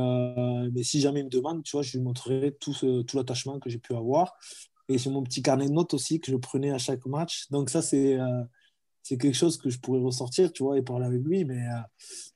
mais 0.73 0.83
si 0.83 0.99
jamais 0.99 1.21
il 1.21 1.27
me 1.27 1.29
demande, 1.29 1.63
tu 1.63 1.77
vois, 1.77 1.81
je 1.81 1.97
lui 1.97 2.03
montrerai 2.03 2.57
tout, 2.59 2.73
tout 2.73 3.17
l'attachement 3.17 3.57
que 3.61 3.69
j'ai 3.69 3.77
pu 3.77 3.95
avoir. 3.95 4.33
Et 4.89 4.97
c'est 4.97 5.09
mon 5.09 5.23
petit 5.23 5.41
carnet 5.41 5.67
de 5.67 5.71
notes 5.71 5.93
aussi 5.93 6.19
que 6.19 6.29
je 6.29 6.35
prenais 6.35 6.71
à 6.71 6.77
chaque 6.77 7.05
match. 7.05 7.49
Donc, 7.51 7.69
ça, 7.69 7.81
c'est 7.81 8.19
c'est 9.05 9.19
quelque 9.19 9.35
chose 9.35 9.57
que 9.57 9.69
je 9.69 9.79
pourrais 9.79 9.99
ressortir, 9.99 10.51
tu 10.51 10.63
vois, 10.63 10.79
et 10.79 10.81
parler 10.81 11.05
avec 11.05 11.21
lui, 11.21 11.45
mais, 11.45 11.61
euh, 11.67 11.79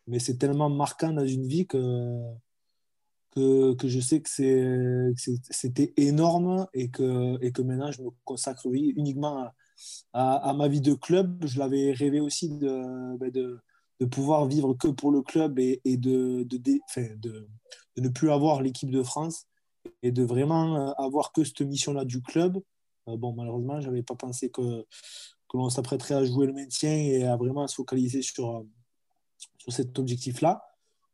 mais 0.06 0.20
c'est 0.20 0.38
tellement 0.38 0.70
marquant 0.70 1.12
dans 1.12 1.26
une 1.26 1.48
vie 1.48 1.66
que, 1.66 2.22
que, 3.32 3.76
je 3.84 4.00
sais 4.00 4.22
que 4.22 4.30
c'était 5.50 5.94
énorme 5.98 6.68
et 6.74 6.90
que, 6.90 7.38
et 7.44 7.52
que 7.52 7.62
maintenant 7.62 7.92
je 7.92 8.02
me 8.02 8.10
consacre 8.26 8.68
uniquement 8.68 9.50
à, 10.14 10.54
ma 10.54 10.68
vie 10.68 10.82
de 10.82 10.94
club. 10.94 11.46
Je 11.46 11.60
l'avais 11.60 11.92
rêvé 11.92 12.20
aussi 12.20 12.50
de, 12.50 13.18
ben 13.18 13.32
de, 13.32 13.60
pouvoir 14.06 14.46
vivre 14.46 14.74
que 14.74 14.88
pour 14.88 15.12
le 15.12 15.22
club 15.22 15.60
et, 15.60 15.82
de, 15.86 16.44
de, 16.44 17.42
ne 17.98 18.10
plus 18.10 18.32
avoir 18.32 18.62
l'équipe 18.62 18.90
de 18.90 19.04
France 19.04 19.46
et 20.04 20.12
de 20.12 20.24
vraiment 20.24 20.94
avoir 20.94 21.32
que 21.32 21.44
cette 21.44 21.62
mission-là 21.62 22.06
du 22.06 22.22
club. 22.22 22.60
Euh, 23.08 23.18
bon, 23.18 23.34
malheureusement, 23.34 23.80
je 23.82 23.88
n'avais 23.88 24.04
pas 24.04 24.16
pensé 24.16 24.50
que, 24.50 24.86
que 25.50 25.58
l'on 25.58 25.70
s'apprêterait 25.70 26.16
à 26.16 26.24
jouer 26.24 26.48
le 26.48 26.54
maintien 26.54 26.92
et 26.92 27.24
à 27.26 27.36
vraiment 27.36 27.68
se 27.68 27.76
focaliser 27.76 28.22
sur, 28.22 28.58
euh, 28.58 28.64
sur 29.58 29.74
cet 29.74 29.98
objectif-là. 30.00 30.69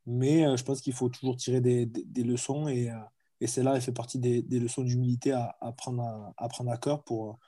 Mais 0.06 0.46
euh, 0.46 0.56
je 0.56 0.64
pense 0.64 0.82
qu'il 0.82 0.94
faut 0.94 1.10
toujours 1.10 1.36
tirer 1.36 1.62
des, 1.62 1.86
des, 1.86 2.24
leçons 2.24 2.68
et, 2.68 2.90
euh, 2.90 2.96
et 3.42 3.48
celle-là, 3.48 3.76
elle 3.76 3.82
fait 3.82 3.92
partie 3.92 4.20
des, 4.20 4.42
des 4.42 4.60
leçons 4.60 4.84
d'humilité 4.84 5.32
à, 5.32 5.56
à, 5.62 5.72
prendre 5.72 6.34
à, 6.38 6.48
prendre 6.48 6.72
à 6.72 6.78
cœur 6.78 7.04
pour, 7.04 7.40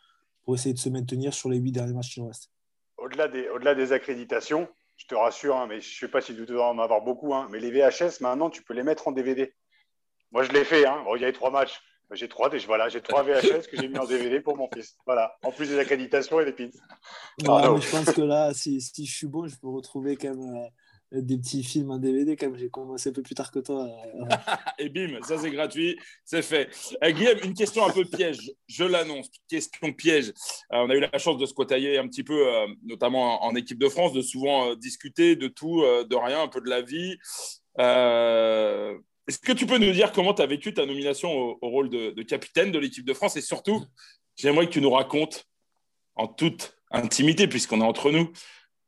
pour 0.44 0.56
essayer 0.56 0.74
de 0.74 0.80
se 0.80 0.90
maintenir 0.90 1.34
sur 1.34 1.50
les 1.50 1.58
huit 1.58 1.72
derniers 1.72 1.94
matchs 1.94 2.14
qui 2.14 2.22
nous 2.22 2.28
restent. 2.28 2.52
Au-delà 2.98 3.28
des, 3.28 3.48
au-delà 3.50 3.76
des 3.76 3.92
accréditations, 3.92 4.68
je 4.98 5.06
te 5.06 5.16
rassure, 5.16 5.56
hein, 5.56 5.68
mais 5.68 5.80
je 5.82 5.88
ne 5.88 6.00
sais 6.00 6.08
pas 6.08 6.22
si 6.22 6.36
tu 6.36 6.46
dois 6.46 6.70
en 6.70 6.80
avoir 6.80 7.02
beaucoup, 7.02 7.34
hein, 7.34 7.48
mais 7.52 7.60
les 7.60 7.72
VHS, 7.72 8.22
maintenant, 8.22 8.50
tu 8.50 8.64
peux 8.64 8.74
les 8.74 8.84
mettre 8.84 9.08
en 9.08 9.12
DVD. 9.12 9.54
Moi, 10.32 10.44
je 10.44 10.52
l'ai 10.52 10.66
fait. 10.66 10.86
Hein. 10.86 11.04
il 11.16 11.22
y 11.22 11.26
a 11.26 11.30
eu 11.30 11.34
trois 11.34 11.52
matchs. 11.52 11.80
J'ai 12.12 12.30
trois, 12.30 12.50
voilà, 12.66 12.88
j'ai 12.88 13.02
trois 13.02 13.22
VHS 13.22 13.68
que 13.70 13.76
j'ai 13.76 13.90
mis 13.90 13.98
en 13.98 14.06
DVD 14.06 14.40
pour 14.40 14.56
mon 14.56 14.70
fils. 14.74 14.96
Voilà, 15.06 15.36
en 15.44 15.52
plus 15.52 15.68
des 15.68 15.78
accréditations 15.78 16.40
et 16.40 16.46
des 16.46 16.54
pins. 16.54 16.70
je 17.38 17.92
pense 17.92 18.14
que 18.14 18.22
là, 18.22 18.54
si, 18.54 18.80
si, 18.80 19.06
je 19.06 19.14
suis 19.14 19.28
bon, 19.28 19.46
je 19.46 19.58
peux 19.58 19.68
retrouver 19.68 20.16
quand 20.16 20.30
même 20.30 20.56
euh, 20.56 20.70
des 21.12 21.38
petits 21.38 21.64
films 21.64 21.92
en 21.92 21.98
DVD, 21.98 22.36
comme 22.36 22.58
j'ai 22.58 22.70
commencé 22.70 23.10
un 23.10 23.14
peu 23.14 23.22
plus 23.22 23.36
tard 23.36 23.52
que 23.52 23.60
toi. 23.60 23.88
et 24.80 24.90
bim, 24.90 25.20
ça 25.22 25.38
c'est 25.38 25.52
gratuit, 25.52 25.98
c'est 26.26 26.42
fait. 26.42 26.70
Euh, 27.04 27.12
Guillaume, 27.12 27.38
une 27.44 27.54
question 27.54 27.86
un 27.86 27.92
peu 27.92 28.06
piège, 28.06 28.52
je 28.68 28.84
l'annonce, 28.84 29.30
question 29.48 29.94
piège. 29.94 30.30
Euh, 30.74 30.86
on 30.86 30.90
a 30.90 30.96
eu 30.96 31.00
la 31.00 31.18
chance 31.18 31.38
de 31.38 31.46
se 31.46 31.54
côtoyer 31.54 31.98
un 31.98 32.08
petit 32.08 32.24
peu, 32.24 32.46
notamment 32.84 33.44
en, 33.44 33.56
équipe 33.56 33.80
de 33.80 33.90
France, 33.90 34.14
de 34.14 34.22
souvent 34.22 34.76
discuter 34.76 35.36
de 35.36 35.48
tout, 35.48 35.82
de 35.82 36.16
rien, 36.16 36.42
un 36.42 36.48
peu 36.48 36.62
de 36.62 36.70
la 36.70 36.82
vie. 36.82 37.18
Est-ce 39.28 39.40
que 39.40 39.52
tu 39.52 39.66
peux 39.66 39.78
nous 39.78 39.92
dire 39.92 40.14
comment 40.14 40.34
tu 40.34 40.42
as 40.42 40.46
vécu 40.46 40.74
ta 40.74 40.86
nomination 40.86 41.58
au, 41.62 41.70
rôle 41.70 41.90
de, 41.90 42.22
capitaine 42.24 42.72
de 42.72 42.80
l'équipe 42.80 43.06
de 43.06 43.14
France? 43.14 43.36
Et 43.36 43.42
surtout, 43.42 43.84
j'aimerais 44.38 44.68
que 44.68 44.72
tu 44.72 44.82
nous 44.82 44.92
racontes 44.92 45.46
en 46.16 46.28
toute 46.28 46.78
intimité, 46.92 47.48
puisqu'on 47.48 47.82
est 47.82 47.86
entre 47.86 48.12
nous, 48.12 48.32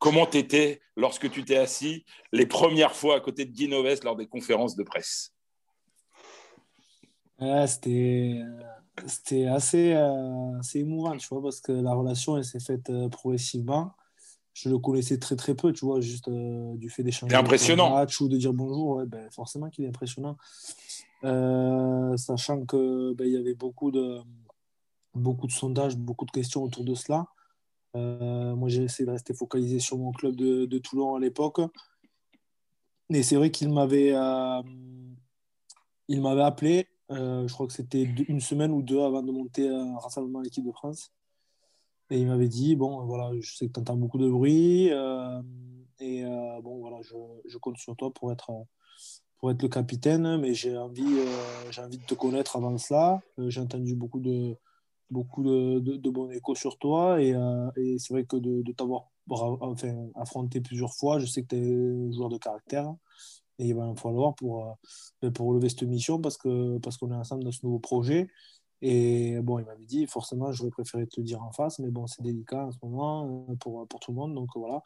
comment 0.00 0.26
tu 0.26 0.38
étais 0.38 0.80
lorsque 0.96 1.30
tu 1.30 1.44
t'es 1.44 1.56
assis 1.56 2.04
les 2.32 2.46
premières 2.46 2.96
fois 2.96 3.16
à 3.16 3.20
côté 3.20 3.44
de 3.44 3.52
Guy 3.52 3.68
Noves 3.68 4.00
lors 4.02 4.16
des 4.16 4.26
conférences 4.26 4.74
de 4.74 4.82
presse? 4.82 5.32
C'était 7.66 9.46
assez, 9.46 9.92
euh, 9.92 10.58
assez 10.58 10.80
émouvant, 10.80 11.16
tu 11.16 11.28
vois, 11.28 11.42
parce 11.42 11.60
que 11.60 11.72
la 11.72 11.94
relation 11.94 12.36
elle 12.36 12.44
s'est 12.44 12.60
faite 12.60 12.90
euh, 12.90 13.08
progressivement 13.08 13.92
je 14.52 14.68
le 14.68 14.78
connaissais 14.78 15.16
très 15.16 15.36
très 15.36 15.54
peu, 15.54 15.72
tu 15.72 15.86
vois, 15.86 16.00
juste 16.00 16.26
euh, 16.28 16.76
du 16.76 16.90
fait 16.90 17.04
d'échanger 17.04 17.34
impressionnant. 17.34 17.94
match 17.94 18.20
ou 18.20 18.28
de 18.28 18.36
dire 18.36 18.52
bonjour, 18.52 19.06
ben, 19.06 19.30
forcément 19.30 19.70
qu'il 19.70 19.84
est 19.84 19.88
impressionnant. 19.88 20.36
Sachant 21.22 22.66
qu'il 22.66 23.14
ben, 23.16 23.30
y 23.30 23.36
avait 23.36 23.54
beaucoup 23.54 23.92
de, 23.92 24.18
beaucoup 25.14 25.46
de 25.46 25.52
sondages, 25.52 25.96
beaucoup 25.96 26.26
de 26.26 26.32
questions 26.32 26.62
autour 26.64 26.84
de 26.84 26.94
cela. 26.94 27.26
Euh, 27.96 28.54
moi, 28.54 28.68
j'ai 28.68 28.84
essayé 28.84 29.06
de 29.06 29.10
rester 29.10 29.34
focalisé 29.34 29.80
sur 29.80 29.98
mon 29.98 30.12
club 30.12 30.36
de, 30.36 30.78
Toulon 30.78 31.14
à 31.14 31.20
l'époque. 31.20 31.60
Et 33.10 33.22
c'est 33.22 33.36
vrai 33.36 33.50
qu'il 33.50 33.72
m'avait, 33.72 34.14
il 36.08 36.20
m'avait 36.20 36.42
appelé, 36.42 36.86
je 37.10 37.52
crois 37.52 37.66
que 37.66 37.72
c'était 37.72 38.02
une 38.02 38.40
semaine 38.40 38.70
ou 38.70 38.82
deux 38.82 39.00
avant 39.00 39.22
de 39.22 39.32
monter 39.32 39.68
un 39.68 39.98
rassemblement 39.98 40.38
à 40.40 40.42
l'équipe 40.42 40.64
de 40.64 40.72
France. 40.72 41.12
Et 42.10 42.18
il 42.20 42.26
m'avait 42.26 42.48
dit, 42.48 42.74
bon, 42.74 43.04
voilà, 43.06 43.30
je 43.40 43.54
sais 43.54 43.68
que 43.68 43.72
tu 43.72 43.80
entends 43.80 43.96
beaucoup 43.96 44.18
de 44.18 44.28
bruit. 44.28 44.90
Euh, 44.90 45.40
et 46.00 46.24
euh, 46.24 46.60
bon, 46.60 46.78
voilà, 46.78 46.98
je, 47.02 47.14
je, 47.46 47.56
compte 47.58 47.78
sur 47.78 47.94
toi 47.94 48.12
pour 48.12 48.32
être, 48.32 48.50
pour 49.38 49.50
être 49.52 49.62
le 49.62 49.68
capitaine, 49.68 50.38
mais 50.38 50.52
j'ai 50.52 50.76
envie, 50.76 51.20
j'ai 51.70 51.82
envie 51.82 51.98
de 51.98 52.04
te 52.04 52.14
connaître 52.14 52.56
avant 52.56 52.76
cela. 52.78 53.20
j'ai 53.38 53.60
entendu 53.60 53.94
beaucoup 53.94 54.18
de, 54.18 54.56
beaucoup 55.10 55.42
de, 55.42 55.78
de, 55.78 56.10
bons 56.10 56.30
échos 56.30 56.54
sur 56.54 56.78
toi 56.78 57.20
et, 57.20 57.34
et 57.76 57.98
c'est 57.98 58.12
vrai 58.12 58.24
que 58.24 58.36
de, 58.36 58.62
de 58.62 58.72
t'avoir 58.72 59.06
enfin, 59.28 60.08
affronté 60.14 60.60
plusieurs 60.60 60.94
fois, 60.94 61.18
je 61.18 61.26
sais 61.26 61.42
que 61.42 61.48
tu 61.48 61.56
es 61.56 62.08
un 62.08 62.12
joueur 62.12 62.28
de 62.28 62.38
caractère 62.38 62.94
et 63.58 63.68
il 63.68 63.74
va 63.74 63.82
en 63.82 63.94
falloir 63.94 64.34
pour, 64.34 64.78
pour 65.34 65.48
relever 65.48 65.68
cette 65.68 65.82
mission 65.82 66.20
parce 66.20 66.36
qu'on 66.36 66.80
parce 66.82 66.96
qu'on 66.96 67.10
est 67.12 67.16
ensemble 67.16 67.44
dans 67.44 67.52
ce 67.52 67.64
nouveau 67.64 67.78
projet. 67.78 68.28
Et 68.82 69.38
bon, 69.42 69.58
il 69.58 69.66
m'avait 69.66 69.84
dit, 69.84 70.06
forcément, 70.06 70.52
j'aurais 70.52 70.70
préféré 70.70 71.06
te 71.06 71.20
le 71.20 71.24
dire 71.24 71.42
en 71.42 71.52
face, 71.52 71.78
mais 71.78 71.90
bon, 71.90 72.06
c'est 72.06 72.22
délicat 72.22 72.66
en 72.66 72.70
ce 72.70 72.78
moment 72.82 73.46
euh, 73.50 73.54
pour, 73.56 73.86
pour 73.86 74.00
tout 74.00 74.12
le 74.12 74.16
monde, 74.16 74.34
donc 74.34 74.48
voilà. 74.54 74.82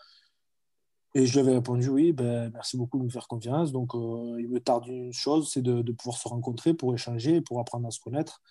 Et 1.15 1.27
je 1.27 1.33
lui 1.35 1.41
avais 1.41 1.55
répondu, 1.55 1.89
oui, 1.89 2.13
ben, 2.13 2.51
merci 2.53 2.77
beaucoup 2.77 2.99
de 2.99 3.05
me 3.05 3.09
faire 3.09 3.29
confiance. 3.29 3.71
Donc, 3.71 3.95
euh, 3.95 4.37
il 4.41 4.49
me 4.49 4.59
tarde 4.59 4.89
une 4.89 5.13
chose, 5.13 5.49
c'est 5.53 5.63
de, 5.63 5.81
de, 5.81 5.93
pouvoir 5.93 6.19
se 6.19 6.27
rencontrer 6.27 6.75
pour 6.75 6.93
échanger, 6.93 7.41
pour 7.41 7.61
apprendre 7.61 7.87
à 7.87 7.93
se 7.93 8.01
connaître. 8.01 8.43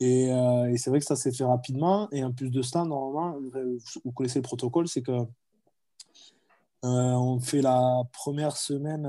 Et, 0.00 0.30
euh, 0.32 0.70
et 0.70 0.76
c'est 0.76 0.90
vrai 0.90 1.00
que 1.00 1.06
ça 1.06 1.16
s'est 1.16 1.32
fait 1.32 1.44
rapidement. 1.44 2.08
Et 2.12 2.22
en 2.24 2.32
plus 2.32 2.50
de 2.50 2.62
ça, 2.62 2.84
normalement, 2.84 3.38
vous 4.04 4.12
connaissez 4.12 4.38
le 4.38 4.42
protocole, 4.42 4.88
c'est 4.88 5.02
que 5.02 5.18
on 6.82 7.40
fait 7.40 7.62
la 7.62 8.04
première 8.12 8.56
semaine 8.56 9.06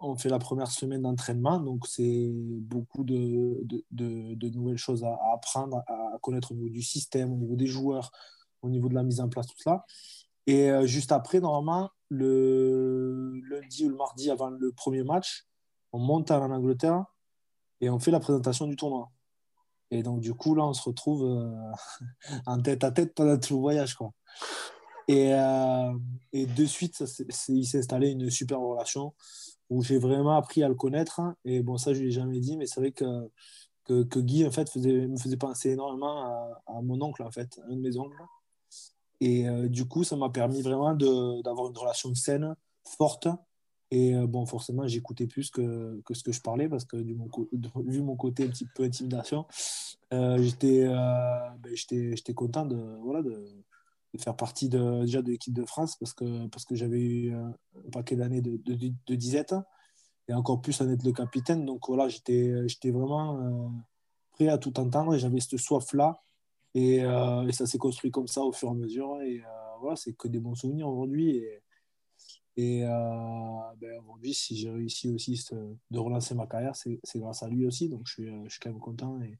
on 0.00 0.16
fait 0.16 0.28
la 0.28 0.38
première 0.38 0.70
semaine 0.70 1.02
d'entraînement, 1.02 1.58
donc 1.58 1.86
c'est 1.86 2.30
beaucoup 2.32 3.04
de, 3.04 3.60
de, 3.90 4.48
nouvelles 4.50 4.78
choses 4.78 5.04
à, 5.04 5.18
apprendre, 5.34 5.82
à, 5.86 6.18
connaître 6.20 6.52
au 6.52 6.54
niveau 6.54 6.68
du 6.68 6.82
système, 6.82 7.32
au 7.32 7.36
niveau 7.36 7.56
des 7.56 7.66
joueurs, 7.66 8.10
au 8.62 8.68
niveau 8.68 8.88
de 8.88 8.94
la 8.94 9.02
mise 9.02 9.20
en 9.20 9.28
place, 9.28 9.46
tout 9.46 9.58
ça. 9.58 9.84
Et 10.46 10.70
euh, 10.70 10.86
juste 10.86 11.12
après, 11.12 11.40
normalement, 11.40 11.90
le 12.08 13.40
lundi 13.50 13.86
ou 13.86 13.90
le 13.90 13.96
mardi 13.96 14.30
avant 14.30 14.50
le 14.50 14.72
premier 14.72 15.02
match, 15.02 15.46
on 15.92 15.98
monte 15.98 16.30
en 16.30 16.50
Angleterre 16.50 17.04
et 17.80 17.90
on 17.90 17.98
fait 17.98 18.10
la 18.10 18.20
présentation 18.20 18.66
du 18.66 18.76
tournoi. 18.76 19.10
Et 19.90 20.02
donc, 20.02 20.20
du 20.20 20.34
coup, 20.34 20.54
là, 20.54 20.64
on 20.66 20.74
se 20.74 20.82
retrouve 20.82 21.24
euh, 21.24 21.72
en 22.46 22.60
tête 22.60 22.84
à 22.84 22.90
tête 22.90 23.14
pendant 23.14 23.38
tout 23.38 23.54
le 23.54 23.60
voyage. 23.60 23.94
Quoi. 23.94 24.12
Et, 25.08 25.32
euh, 25.32 25.92
et 26.32 26.46
de 26.46 26.64
suite, 26.66 27.02
il 27.48 27.66
s'est 27.66 27.78
installé 27.78 28.10
une 28.10 28.30
super 28.30 28.60
relation 28.60 29.14
où 29.70 29.82
j'ai 29.82 29.98
vraiment 29.98 30.36
appris 30.36 30.62
à 30.62 30.68
le 30.68 30.74
connaître. 30.74 31.20
Et 31.44 31.62
bon, 31.62 31.78
ça, 31.78 31.94
je 31.94 32.00
ne 32.00 32.04
l'ai 32.04 32.10
jamais 32.10 32.40
dit, 32.40 32.56
mais 32.56 32.66
c'est 32.66 32.80
vrai 32.80 32.92
que, 32.92 33.30
que, 33.84 34.18
Guy, 34.20 34.46
en 34.46 34.50
fait, 34.50 34.74
me 34.76 35.16
faisait 35.16 35.36
penser 35.36 35.70
énormément 35.70 36.24
à, 36.24 36.62
à, 36.66 36.82
mon 36.82 37.00
oncle, 37.00 37.22
en 37.22 37.30
fait, 37.30 37.58
un 37.68 37.74
de 37.74 37.80
mes 37.80 37.96
oncles. 37.96 38.22
Et 39.20 39.48
euh, 39.48 39.68
du 39.68 39.86
coup, 39.86 40.04
ça 40.04 40.16
m'a 40.16 40.30
permis 40.30 40.62
vraiment 40.62 40.94
d'avoir 40.94 41.68
une 41.68 41.76
relation 41.76 42.14
saine, 42.14 42.54
forte. 42.84 43.28
Et 43.90 44.14
euh, 44.14 44.26
bon, 44.26 44.44
forcément, 44.44 44.86
j'écoutais 44.86 45.26
plus 45.26 45.50
que, 45.50 46.00
que, 46.04 46.14
ce 46.14 46.22
que 46.22 46.32
je 46.32 46.40
parlais 46.40 46.68
parce 46.68 46.84
que 46.84 46.96
vu 46.96 47.14
mon 48.02 48.16
côté 48.16 48.44
un 48.44 48.48
petit 48.48 48.66
peu 48.74 48.84
intimidation, 48.84 49.46
euh, 50.12 50.42
j'étais 50.42 50.84
ben, 50.86 51.74
j'étais 51.74 52.34
content 52.34 52.66
de, 52.66 52.76
voilà, 53.02 53.22
de, 53.22 53.64
faire 54.18 54.36
partie 54.36 54.68
de, 54.68 55.02
déjà 55.02 55.22
de 55.22 55.30
l'équipe 55.30 55.54
de 55.54 55.64
France 55.64 55.96
parce 55.96 56.12
que, 56.12 56.48
parce 56.48 56.64
que 56.64 56.74
j'avais 56.74 57.00
eu 57.00 57.34
un 57.34 57.54
paquet 57.92 58.16
d'années 58.16 58.42
de, 58.42 58.56
de, 58.56 58.92
de, 59.06 59.14
disette 59.14 59.54
et 60.28 60.34
encore 60.34 60.60
plus 60.60 60.80
en 60.80 60.90
être 60.90 61.04
le 61.04 61.12
capitaine. 61.12 61.64
Donc 61.64 61.88
voilà, 61.88 62.08
j'étais 62.08 62.90
vraiment 62.90 63.40
euh, 63.40 63.68
prêt 64.32 64.48
à 64.48 64.58
tout 64.58 64.78
entendre 64.78 65.14
et 65.14 65.18
j'avais 65.18 65.40
cette 65.40 65.58
soif-là. 65.58 66.22
Et, 66.74 67.02
euh, 67.02 67.46
et, 67.46 67.52
ça 67.52 67.66
s'est 67.66 67.78
construit 67.78 68.10
comme 68.10 68.28
ça 68.28 68.42
au 68.42 68.52
fur 68.52 68.68
et 68.68 68.72
à 68.72 68.74
mesure. 68.74 69.20
Et 69.22 69.40
euh, 69.40 69.76
voilà, 69.80 69.96
c'est 69.96 70.12
que 70.12 70.28
des 70.28 70.38
bons 70.38 70.54
souvenirs 70.54 70.88
aujourd'hui. 70.88 71.42
Et 72.58 72.82
ben 72.82 73.98
aujourd'hui, 74.02 74.34
si 74.34 74.56
j'ai 74.56 74.70
réussi 74.70 75.08
aussi 75.14 75.42
de 75.90 75.98
relancer 75.98 76.34
ma 76.34 76.46
carrière, 76.46 76.74
c'est 76.74 76.98
grâce 77.16 77.42
à 77.42 77.48
lui 77.48 77.64
aussi. 77.64 77.88
Donc 77.88 78.02
je 78.04 78.12
suis, 78.12 78.44
je 78.44 78.50
suis 78.50 78.60
quand 78.60 78.70
même 78.70 78.80
content 78.80 79.20
et, 79.22 79.38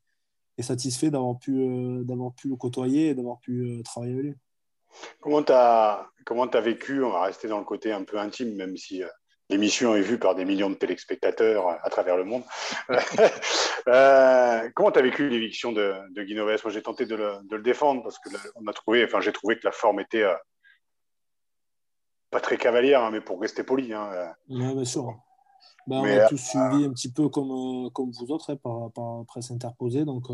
et 0.57 0.63
satisfait 0.63 1.11
d'avoir 1.11 1.39
pu, 1.39 1.53
d'avoir 2.05 2.33
pu 2.35 2.49
le 2.49 2.57
côtoyer 2.57 3.09
et 3.09 3.15
d'avoir 3.15 3.41
pu 3.41 3.83
travailler 3.85 4.13
avec 4.15 4.25
lui. 4.25 4.35
Comment 5.21 5.43
tu 5.43 5.53
as, 5.53 6.09
comment 6.25 6.47
as 6.47 6.61
vécu, 6.61 7.03
on 7.03 7.11
va 7.11 7.23
rester 7.23 7.49
dans 7.49 7.59
le 7.59 7.65
côté 7.65 7.93
un 7.93 8.05
peu 8.05 8.19
intime, 8.19 8.55
même 8.55 8.77
si 8.77 9.03
euh, 9.03 9.09
l'émission 9.51 9.95
est 9.97 10.03
vue 10.03 10.19
par 10.19 10.35
des 10.35 10.45
millions 10.45 10.71
de 10.71 10.75
téléspectateurs 10.75 11.69
euh, 11.69 11.75
à 11.83 11.91
travers 11.91 12.17
le 12.17 12.25
monde. 12.25 12.43
euh, 13.89 14.69
comment 14.75 14.91
tu 14.91 14.99
as 14.99 15.03
vécu 15.03 15.29
l'éviction 15.29 15.73
de, 15.73 15.95
de 16.15 16.43
Moi, 16.43 16.57
j'ai 16.69 16.83
tenté 16.83 17.07
de 17.07 17.17
le, 17.17 17.33
de 17.45 17.57
le, 17.57 17.63
défendre 17.63 18.03
parce 18.03 18.19
que 18.19 18.29
on 18.57 18.67
a 18.67 18.73
trouvé, 18.73 19.05
enfin, 19.05 19.21
j'ai 19.21 19.33
trouvé 19.33 19.57
que 19.57 19.65
la 19.65 19.73
forme 19.73 20.01
était 20.01 20.23
euh, 20.23 20.35
pas 22.31 22.41
très 22.41 22.59
cavalière, 22.59 23.03
hein, 23.03 23.11
mais 23.11 23.21
pour 23.21 23.41
rester 23.41 23.63
poli. 23.63 23.93
Hein, 23.93 24.35
bien 24.49 24.85
sûr. 24.85 25.19
Bah, 25.87 26.03
on 26.03 26.05
a 26.05 26.29
tous 26.29 26.37
suivi 26.37 26.85
un 26.85 26.91
petit 26.91 27.11
peu 27.11 27.29
comme, 27.29 27.91
comme 27.93 28.11
vous 28.11 28.31
autres 28.31 28.53
hein, 28.53 28.57
par, 28.57 28.93
par, 28.93 29.25
presse 29.25 29.51
interposée. 29.51 30.05
Donc, 30.05 30.27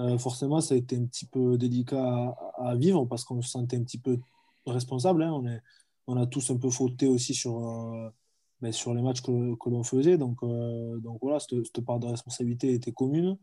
euh, 0.00 0.18
forcément, 0.18 0.60
ça 0.60 0.74
a 0.74 0.76
été 0.76 0.96
un 0.96 1.04
petit 1.04 1.26
peu 1.26 1.56
délicat 1.56 2.34
à, 2.56 2.74
vivre 2.74 3.04
parce 3.04 3.24
qu'on 3.24 3.40
se 3.40 3.50
sentait 3.50 3.76
un 3.76 3.84
petit 3.84 3.98
peu 3.98 4.18
responsable. 4.66 5.22
Hein. 5.22 5.32
On, 5.32 5.46
est, 5.46 5.60
on 6.06 6.16
a 6.16 6.26
tous 6.26 6.50
un 6.50 6.56
peu 6.56 6.70
fauté 6.70 7.06
aussi 7.06 7.34
sur, 7.34 7.64
euh, 7.64 8.10
ben, 8.60 8.72
sur 8.72 8.92
les 8.94 9.02
matchs 9.02 9.22
que, 9.22 9.54
que 9.56 9.70
l'on 9.70 9.84
faisait. 9.84 10.18
Donc, 10.18 10.42
euh, 10.42 10.98
donc 10.98 11.18
voilà, 11.22 11.38
cette, 11.38 11.64
cette, 11.64 11.84
part 11.84 12.00
de 12.00 12.08
responsabilité 12.08 12.72
était 12.72 12.92
commune. 12.92 13.38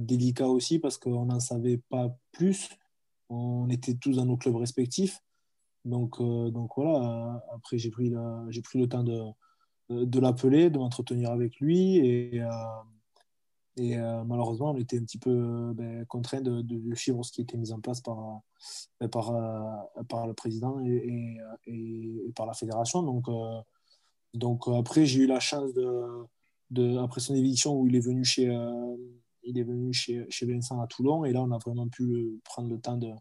délicat 0.00 0.48
aussi 0.48 0.78
parce 0.78 0.98
qu'on 0.98 1.26
n'en 1.26 1.40
savait 1.40 1.80
pas 1.88 2.12
plus. 2.32 2.70
On 3.28 3.68
était 3.70 3.94
tous 3.94 4.16
dans 4.16 4.26
nos 4.26 4.36
clubs 4.36 4.56
respectifs. 4.56 5.20
Donc, 5.84 6.20
donc 6.20 6.70
voilà, 6.76 7.44
après 7.54 7.78
j'ai 7.78 7.90
pris, 7.90 8.10
le 8.10 8.86
temps 8.86 9.02
de, 9.02 9.20
de 9.90 10.20
l'appeler, 10.20 10.70
de 10.70 10.78
m'entretenir 10.78 11.30
avec 11.30 11.58
lui. 11.60 11.98
Et, 13.76 13.96
euh, 13.96 14.24
malheureusement, 14.24 14.72
on 14.72 14.76
était 14.76 14.98
un 14.98 15.04
petit 15.04 15.18
peu 15.18 15.30
euh, 15.30 15.72
ben, 15.74 16.04
contraint 16.06 16.42
de, 16.42 16.60
de, 16.60 16.94
suivre 16.94 17.24
ce 17.24 17.32
qui 17.32 17.40
était 17.40 17.56
mis 17.56 17.72
en 17.72 17.80
place 17.80 18.02
par, 18.02 18.42
euh, 19.00 19.06
le 20.26 20.32
président 20.32 20.78
et, 20.84 21.38
par 22.36 22.46
la 22.46 22.52
fédération. 22.52 23.02
Donc, 24.34 24.68
après, 24.68 25.06
j'ai 25.06 25.20
eu 25.20 25.26
la 25.26 25.40
chance 25.40 25.72
de, 25.72 26.26
de, 26.70 26.98
après 26.98 27.20
son 27.20 27.34
éviction 27.34 27.74
où 27.78 27.86
il 27.86 27.96
est 27.96 28.00
venu 28.00 28.24
chez, 28.24 28.44
il 29.44 29.58
est 29.58 29.64
venu 29.64 29.92
chez, 29.92 30.26
chez 30.28 30.46
Vincent 30.46 30.80
à 30.80 30.86
Toulon. 30.86 31.24
Et 31.24 31.32
là, 31.32 31.42
on 31.42 31.50
a 31.50 31.58
vraiment 31.58 31.88
pu 31.88 32.40
prendre 32.44 32.68
le 32.68 32.78
temps 32.78 32.98
ben, 32.98 33.16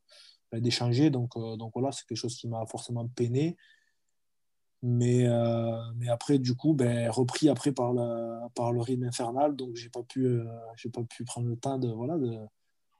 d'échanger. 0.54 1.10
Donc, 1.10 1.32
donc 1.58 1.72
voilà, 1.74 1.92
c'est 1.92 2.06
quelque 2.06 2.18
chose 2.18 2.36
qui 2.36 2.48
m'a 2.48 2.66
forcément 2.66 3.08
peiné. 3.08 3.58
Mais, 4.84 5.28
euh, 5.28 5.78
mais 5.96 6.10
après, 6.10 6.40
du 6.40 6.56
coup, 6.56 6.74
ben, 6.74 7.10
repris 7.10 7.50
après 7.50 7.72
par 7.72 7.94
le, 7.94 8.48
par 8.56 8.72
le 8.72 8.82
rythme 8.82 9.04
infernal, 9.04 9.56
donc 9.56 9.76
j'ai 9.76 9.90
pas 9.90 10.02
euh, 10.18 10.44
pas 10.92 11.04
pu 11.04 11.24
prendre 11.24 11.48
le 11.48 11.56
temps 11.56 11.78
de, 11.78 11.88
voilà, 11.90 12.18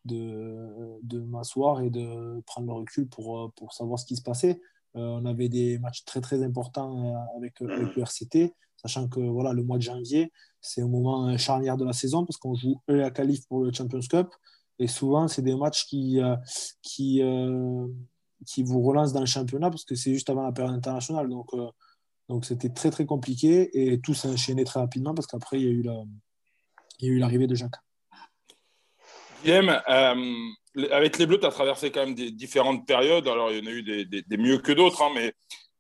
de, 0.06 1.00
de, 1.02 1.20
m'asseoir 1.22 1.82
et 1.82 1.90
de 1.90 2.40
prendre 2.46 2.68
le 2.68 2.74
recul 2.74 3.08
pour, 3.08 3.52
pour 3.54 3.74
savoir 3.74 3.98
ce 3.98 4.06
qui 4.06 4.16
se 4.16 4.22
passait. 4.22 4.62
Euh, 4.96 5.00
on 5.00 5.26
avait 5.26 5.50
des 5.50 5.80
matchs 5.80 6.06
très 6.06 6.22
très 6.22 6.44
importants 6.44 7.16
avec, 7.38 7.60
avec 7.62 7.96
le 7.96 8.04
RCT, 8.04 8.54
sachant 8.78 9.08
que 9.08 9.20
voilà, 9.20 9.52
le 9.52 9.64
mois 9.64 9.78
de 9.78 9.84
janvier, 9.84 10.32
c'est 10.60 10.84
un 10.84 10.88
moment 10.88 11.36
charnière 11.38 11.78
de 11.78 11.86
la 11.86 11.94
saison 11.94 12.26
parce 12.26 12.38
qu'on 12.38 12.54
joue 12.54 12.80
eux 12.92 13.04
à 13.04 13.10
qualif 13.10 13.48
pour 13.48 13.64
le 13.64 13.74
Champions 13.74 14.02
Cup. 14.08 14.30
Et 14.82 14.88
souvent, 14.88 15.28
c'est 15.28 15.42
des 15.42 15.56
matchs 15.56 15.86
qui, 15.86 16.20
qui, 16.82 17.22
qui 18.46 18.64
vous 18.64 18.82
relance 18.82 19.14
dans 19.14 19.20
le 19.20 19.26
championnat 19.26 19.70
parce 19.70 19.86
que 19.86 19.96
c'est 19.96 20.14
juste 20.14 20.30
avant 20.30 20.44
la 20.44 20.52
période 20.52 20.74
internationale. 20.74 21.30
Donc, 21.30 21.54
euh, 21.54 21.68
donc 22.30 22.46
c'était 22.46 22.70
très 22.70 22.92
très 22.92 23.06
compliqué 23.06 23.70
et 23.74 24.00
tout 24.00 24.14
s'est 24.14 24.28
enchaîné 24.28 24.64
très 24.64 24.80
rapidement 24.80 25.14
parce 25.14 25.28
qu'après 25.28 25.60
il 25.60 25.66
y 25.66 25.68
a 25.68 25.72
eu 25.72 25.82
la, 25.82 26.02
il 27.00 27.08
y 27.08 27.12
a 27.12 27.14
eu 27.14 27.18
l'arrivée 27.18 27.48
de 27.48 27.56
Jacques. 27.56 27.76
Guillaume, 29.44 29.70
euh, 29.90 30.86
avec 30.92 31.18
les 31.18 31.26
Bleus, 31.26 31.40
tu 31.40 31.46
as 31.46 31.52
traversé 31.52 31.92
quand 31.92 32.06
même 32.06 32.16
des 32.16 32.32
différentes 32.32 32.86
périodes. 32.86 33.28
Alors, 33.28 33.52
il 33.52 33.58
y 33.58 33.62
en 33.62 33.66
a 33.66 33.74
eu 33.74 33.82
des, 33.82 34.06
des, 34.06 34.38
mieux 34.38 34.60
que 34.60 34.72
d'autres, 34.72 35.02
hein, 35.02 35.10
mais 35.16 35.34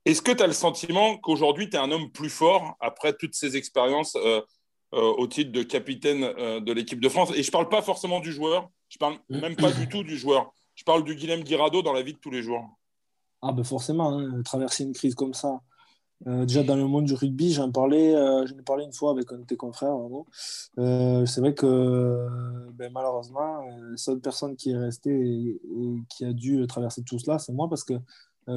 est-ce 0.03 0.23
que 0.23 0.31
tu 0.31 0.41
as 0.41 0.47
le 0.47 0.53
sentiment 0.53 1.17
qu'aujourd'hui, 1.17 1.69
tu 1.69 1.75
es 1.75 1.79
un 1.79 1.91
homme 1.91 2.11
plus 2.11 2.31
fort 2.31 2.75
après 2.79 3.13
toutes 3.13 3.35
ces 3.35 3.55
expériences 3.55 4.15
euh, 4.15 4.41
au 4.91 5.27
titre 5.27 5.51
de 5.51 5.63
capitaine 5.63 6.21
de 6.21 6.71
l'équipe 6.73 6.99
de 6.99 7.09
France 7.09 7.31
Et 7.31 7.43
je 7.43 7.47
ne 7.47 7.51
parle 7.51 7.69
pas 7.69 7.81
forcément 7.81 8.19
du 8.19 8.31
joueur, 8.31 8.69
je 8.89 8.97
ne 8.97 8.99
parle 8.99 9.17
même 9.29 9.55
pas 9.55 9.71
du 9.71 9.87
tout 9.87 10.03
du 10.03 10.17
joueur. 10.17 10.53
Je 10.75 10.83
parle 10.83 11.03
du 11.03 11.15
Guilhem 11.15 11.43
Guirado 11.43 11.81
dans 11.81 11.93
la 11.93 12.01
vie 12.01 12.13
de 12.13 12.17
tous 12.17 12.31
les 12.31 12.41
jours. 12.41 12.67
Ah 13.41 13.51
ben 13.51 13.63
forcément, 13.63 14.19
hein, 14.19 14.41
traverser 14.43 14.83
une 14.83 14.93
crise 14.93 15.15
comme 15.15 15.33
ça. 15.33 15.61
Euh, 16.27 16.45
déjà 16.45 16.61
dans 16.61 16.75
le 16.75 16.85
monde 16.85 17.05
du 17.05 17.15
rugby, 17.15 17.51
j'en 17.51 17.71
parlais, 17.71 18.15
euh, 18.15 18.45
j'en 18.45 18.55
ai 18.55 18.61
parlé 18.61 18.85
une 18.85 18.93
fois 18.93 19.11
avec 19.11 19.31
un 19.31 19.39
de 19.39 19.43
tes 19.43 19.57
confrères. 19.57 19.95
Euh, 20.77 21.25
c'est 21.25 21.41
vrai 21.41 21.55
que 21.55 22.27
ben, 22.73 22.91
malheureusement, 22.93 23.65
la 23.65 23.97
seule 23.97 24.19
personne 24.19 24.55
qui 24.55 24.71
est 24.71 24.77
restée 24.77 25.11
et, 25.11 25.61
qui 26.09 26.25
a 26.25 26.33
dû 26.33 26.65
traverser 26.67 27.03
tout 27.03 27.17
cela, 27.17 27.39
c'est 27.39 27.53
moi 27.53 27.67
parce 27.67 27.83
que 27.83 27.93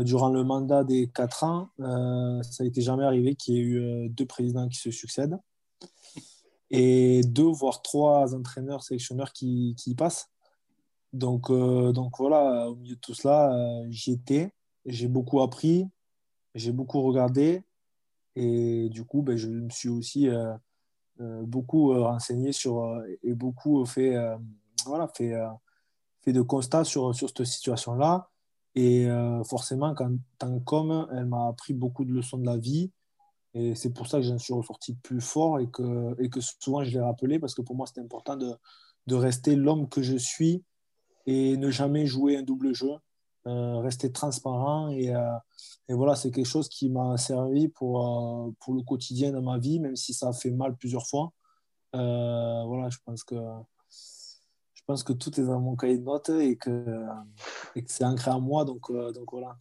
durant 0.02 0.30
le 0.30 0.44
mandat 0.44 0.84
des 0.84 1.10
quatre 1.14 1.44
ans, 1.44 1.68
ça 1.78 2.64
n'était 2.64 2.82
jamais 2.82 3.04
arrivé 3.04 3.34
qu'il 3.34 3.54
y 3.54 3.58
ait 3.58 3.62
eu 3.62 4.08
deux 4.10 4.26
présidents 4.26 4.68
qui 4.68 4.78
se 4.78 4.90
succèdent 4.90 5.38
et 6.70 7.22
deux 7.22 7.50
voire 7.50 7.82
trois 7.82 8.34
entraîneurs 8.34 8.82
sélectionneurs 8.82 9.32
qui, 9.32 9.74
qui 9.76 9.94
passent. 9.94 10.30
Donc, 11.12 11.50
euh, 11.50 11.92
donc 11.92 12.18
voilà, 12.18 12.68
au 12.68 12.76
milieu 12.76 12.96
de 12.96 13.00
tout 13.00 13.14
cela, 13.14 13.52
euh, 13.54 13.86
j'y 13.90 14.12
étais. 14.12 14.52
J'ai 14.84 15.08
beaucoup 15.08 15.40
appris, 15.40 15.88
j'ai 16.54 16.72
beaucoup 16.72 17.00
regardé. 17.02 17.62
Et 18.36 18.88
du 18.90 19.04
coup, 19.04 19.22
ben, 19.22 19.36
je 19.36 19.48
me 19.48 19.70
suis 19.70 19.88
aussi 19.88 20.28
beaucoup 21.18 21.94
renseigné 22.02 22.52
sur 22.52 23.00
et 23.22 23.32
beaucoup 23.32 23.86
fait, 23.86 24.16
voilà, 24.84 25.08
fait, 25.08 25.32
fait 26.22 26.32
de 26.32 26.42
constats 26.42 26.84
sur, 26.84 27.14
sur 27.14 27.28
cette 27.28 27.44
situation-là. 27.44 28.28
Et 28.74 29.06
forcément, 29.44 29.94
quand, 29.94 30.10
tant 30.38 30.58
qu'homme, 30.60 31.06
elle 31.12 31.26
m'a 31.26 31.46
appris 31.46 31.74
beaucoup 31.74 32.04
de 32.04 32.12
leçons 32.12 32.38
de 32.38 32.46
la 32.46 32.58
vie. 32.58 32.90
Et 33.54 33.74
c'est 33.74 33.90
pour 33.90 34.08
ça 34.08 34.18
que 34.18 34.24
j'en 34.24 34.38
suis 34.38 34.52
ressorti 34.52 34.94
plus 34.94 35.20
fort 35.20 35.60
et 35.60 35.68
que, 35.68 36.20
et 36.20 36.28
que 36.28 36.40
souvent 36.40 36.82
je 36.82 36.90
l'ai 36.90 37.00
rappelé 37.00 37.38
parce 37.38 37.54
que 37.54 37.62
pour 37.62 37.76
moi, 37.76 37.86
c'est 37.86 38.00
important 38.00 38.36
de, 38.36 38.52
de 39.06 39.14
rester 39.14 39.54
l'homme 39.56 39.88
que 39.88 40.02
je 40.02 40.16
suis 40.16 40.64
et 41.26 41.56
ne 41.56 41.70
jamais 41.70 42.06
jouer 42.06 42.36
un 42.36 42.42
double 42.42 42.74
jeu, 42.74 42.90
euh, 43.46 43.78
rester 43.78 44.10
transparent. 44.10 44.88
Et, 44.90 45.14
euh, 45.14 45.36
et 45.88 45.94
voilà, 45.94 46.16
c'est 46.16 46.30
quelque 46.30 46.46
chose 46.46 46.68
qui 46.68 46.88
m'a 46.88 47.16
servi 47.16 47.68
pour, 47.68 48.46
euh, 48.48 48.50
pour 48.60 48.74
le 48.74 48.82
quotidien 48.82 49.32
dans 49.32 49.42
ma 49.42 49.58
vie, 49.58 49.80
même 49.80 49.96
si 49.96 50.14
ça 50.14 50.28
a 50.28 50.32
fait 50.32 50.50
mal 50.50 50.76
plusieurs 50.76 51.06
fois. 51.06 51.32
voilà, 51.92 52.88
je 52.90 52.98
pense 53.04 53.24
que. 53.24 53.36
Je 54.74 54.92
pense 54.92 55.02
que 55.02 55.14
tout 55.14 55.40
est 55.40 55.44
dans 55.44 55.60
mon 55.60 55.76
cahier 55.76 55.96
de 55.96 56.04
notes 56.04 56.28
et 56.28 56.58
que, 56.58 57.06
et 57.74 57.82
que 57.82 57.90
c'est 57.90 58.04
ancré 58.04 58.30
en 58.30 58.40
moi. 58.40 58.66
Donc, 58.66 58.92
donc 58.92 59.32
voilà. 59.32 59.56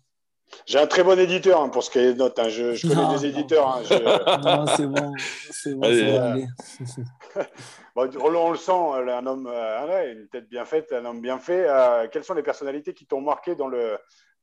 J'ai 0.66 0.80
un 0.80 0.88
très 0.88 1.04
bon 1.04 1.20
éditeur 1.20 1.62
hein, 1.62 1.70
pour 1.70 1.84
ce 1.84 1.92
cahier 1.92 2.14
de 2.14 2.20
notes. 2.20 2.40
Hein. 2.40 2.50
Je, 2.50 2.74
je, 2.74 2.88
connais 2.88 3.18
des 3.18 3.26
éditeurs. 3.26 3.68
Hein. 3.68 3.82
non, 4.44 4.66
c'est 4.68 4.88
bon. 4.88 5.14
C'est 5.52 5.74
bon, 5.74 6.48
bon, 7.96 8.10
on 8.20 8.52
le 8.52 8.58
sent, 8.58 8.72
un 8.72 9.26
homme, 9.26 9.48
euh, 9.52 10.14
une 10.14 10.28
tête 10.30 10.48
bien 10.50 10.66
faite, 10.66 10.92
un 10.94 11.06
homme 11.06 11.22
bien 11.22 11.40
fait. 11.40 11.66
Euh, 11.68 12.08
quelles 12.12 12.24
sont 12.24 12.34
les 12.34 12.44
personnalités 12.44 12.94
qui 12.94 13.06
t'ont 13.06 13.22
marqué 13.22 13.56
dans 13.56 13.68
le, 13.68 13.98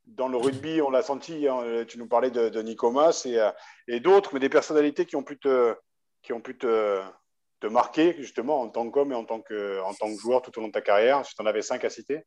dans 0.06 0.28
le 0.28 0.36
rugby? 0.36 0.80
On 0.82 0.90
l'a 0.90 1.02
senti, 1.02 1.46
tu 1.88 1.98
nous 1.98 2.06
parlais 2.06 2.30
de, 2.30 2.48
de 2.48 2.62
Nicomas 2.62 3.22
et, 3.24 3.38
euh, 3.38 3.50
et 3.88 4.00
d'autres, 4.00 4.30
mais 4.32 4.40
des 4.40 4.48
personnalités 4.48 5.06
qui 5.06 5.16
ont 5.16 5.24
pu 5.24 5.38
te, 5.38 5.74
qui 6.22 6.32
ont 6.32 6.40
pu 6.40 6.58
te, 6.58 7.00
te 7.60 7.66
marquer 7.66 8.14
justement 8.18 8.60
en 8.60 8.68
tant 8.68 8.90
qu'homme 8.90 9.12
et 9.12 9.16
en 9.16 9.24
tant, 9.24 9.40
que, 9.40 9.80
en 9.82 9.94
tant 9.94 10.14
que 10.14 10.20
joueur 10.20 10.42
tout 10.42 10.56
au 10.58 10.60
long 10.60 10.68
de 10.68 10.72
ta 10.72 10.82
carrière? 10.82 11.24
Si 11.24 11.34
tu 11.34 11.42
en 11.42 11.46
avais 11.46 11.62
cinq 11.62 11.84
à 11.84 11.90
citer? 11.90 12.24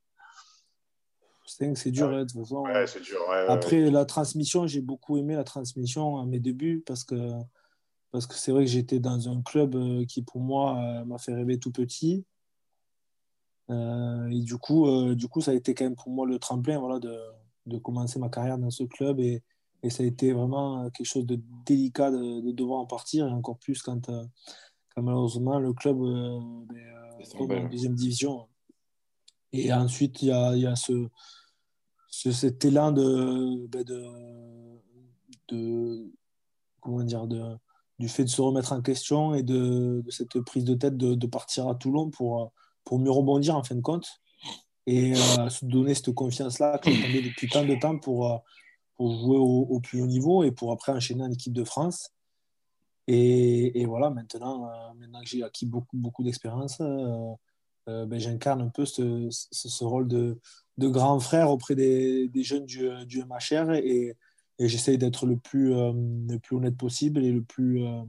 C'est 1.45 1.91
dur, 1.91 2.09
de 2.09 2.23
toute 2.23 2.39
façon. 2.39 2.63
dur, 3.01 3.19
Après, 3.49 3.89
la 3.89 4.05
transmission, 4.05 4.65
j'ai 4.67 4.81
beaucoup 4.81 5.17
aimé 5.17 5.35
la 5.35 5.43
transmission 5.43 6.17
à 6.17 6.25
mes 6.25 6.39
débuts 6.39 6.83
parce 6.85 7.03
que 7.03 7.15
parce 8.13 8.27
que 8.27 8.35
c'est 8.35 8.51
vrai 8.51 8.63
que 8.63 8.69
j'étais 8.69 8.99
dans 8.99 9.27
un 9.27 9.41
club 9.41 9.75
euh, 9.75 10.05
qui, 10.05 10.21
pour 10.21 10.39
moi, 10.39 10.77
euh, 10.77 11.03
m'a 11.03 11.17
fait 11.17 11.33
rêver 11.33 11.57
tout 11.57 11.71
petit. 11.71 12.23
Euh, 13.71 14.27
et 14.27 14.41
du 14.41 14.57
coup, 14.57 14.87
du 15.15 15.27
coup, 15.27 15.41
ça 15.41 15.49
a 15.49 15.53
été 15.55 15.73
quand 15.73 15.85
même 15.85 15.95
pour 15.95 16.11
moi 16.11 16.27
le 16.27 16.37
tremplin 16.37 16.79
voilà, 16.79 16.99
de, 16.99 17.17
de 17.65 17.77
commencer 17.79 18.19
ma 18.19 18.29
carrière 18.29 18.59
dans 18.59 18.69
ce 18.69 18.83
club. 18.83 19.19
Et, 19.19 19.41
et, 19.81 19.89
ça 19.89 20.03
a 20.03 20.05
été 20.05 20.31
vraiment 20.31 20.89
quelque 20.91 21.07
chose 21.07 21.25
de 21.25 21.39
délicat 21.65 22.11
de, 22.11 22.41
de 22.41 22.51
devoir 22.51 22.81
en 22.81 22.85
partir, 22.85 23.27
et 23.27 23.31
encore 23.31 23.57
plus 23.57 23.81
quand, 23.81 24.05
quand 24.05 25.01
malheureusement 25.01 25.57
le 25.57 25.73
club 25.73 25.97
est 26.03 27.35
en 27.39 27.67
deuxième 27.67 27.95
division. 27.95 28.47
Et 29.53 29.71
ensuite, 29.71 30.21
il 30.23 30.29
y 30.29 30.31
a, 30.31 30.55
y 30.55 30.65
a 30.65 30.75
ce, 30.75 31.07
ce, 32.09 32.31
cet 32.31 32.65
élan 32.65 32.91
ben, 32.91 33.83
de, 33.83 34.03
de, 35.49 36.11
comment 36.81 37.03
dire, 37.03 37.27
de, 37.27 37.55
du 37.99 38.09
fait 38.09 38.23
de 38.23 38.29
se 38.29 38.41
remettre 38.41 38.73
en 38.73 38.81
question 38.81 39.35
et 39.35 39.43
de, 39.43 40.03
cette 40.09 40.39
prise 40.41 40.65
de 40.65 40.73
tête 40.73 40.97
de, 40.97 41.27
partir 41.27 41.67
à 41.67 41.75
Toulon 41.75 42.09
pour, 42.09 42.51
pour 42.83 42.99
mieux 42.99 43.11
rebondir 43.11 43.55
en 43.55 43.63
fin 43.63 43.75
de 43.75 43.81
compte 43.81 44.07
et 44.85 45.13
euh, 45.13 45.49
se 45.49 45.65
donner 45.65 45.93
cette 45.93 46.13
confiance-là 46.13 46.77
que 46.79 46.91
j'attendais 46.91 47.21
depuis 47.21 47.47
tant 47.47 47.63
de 47.63 47.75
temps 47.75 47.97
pour, 47.97 48.31
euh, 48.31 48.37
pour 48.95 49.11
jouer 49.11 49.37
au, 49.37 49.79
plus 49.79 50.01
haut 50.01 50.07
niveau 50.07 50.43
et 50.43 50.51
pour 50.51 50.71
après 50.71 50.91
enchaîner 50.91 51.23
en 51.23 51.31
équipe 51.31 51.53
de 51.53 51.63
France. 51.63 52.11
Et, 53.07 53.81
et 53.81 53.85
voilà, 53.85 54.09
maintenant, 54.09 54.67
euh, 54.67 54.93
maintenant 54.97 55.21
que 55.21 55.27
j'ai 55.27 55.43
acquis 55.43 55.65
beaucoup, 55.65 55.97
beaucoup 55.97 56.23
d'expérience, 56.23 56.81
ben, 57.87 58.17
j'incarne 58.17 58.61
un 58.61 58.69
peu 58.69 58.85
ce, 58.85 59.27
ce, 59.29 59.83
rôle 59.83 60.07
de, 60.07 60.39
de, 60.77 60.87
grand 60.87 61.19
frère 61.19 61.49
auprès 61.51 61.75
des, 61.75 62.29
des 62.29 62.43
jeunes 62.43 62.65
du, 62.65 62.89
du 63.05 63.23
MHR 63.23 63.73
et, 63.73 64.15
et 64.59 64.67
j'essaye 64.67 64.97
d'être 64.97 65.25
le, 65.25 65.39
euh, 65.55 65.93
le 66.29 66.37
plus 66.37 66.55
honnête 66.55 66.77
possible 66.77 67.23
et 67.23 67.31
le 67.31 67.43
plus, 67.43 67.85
euh, 67.85 68.03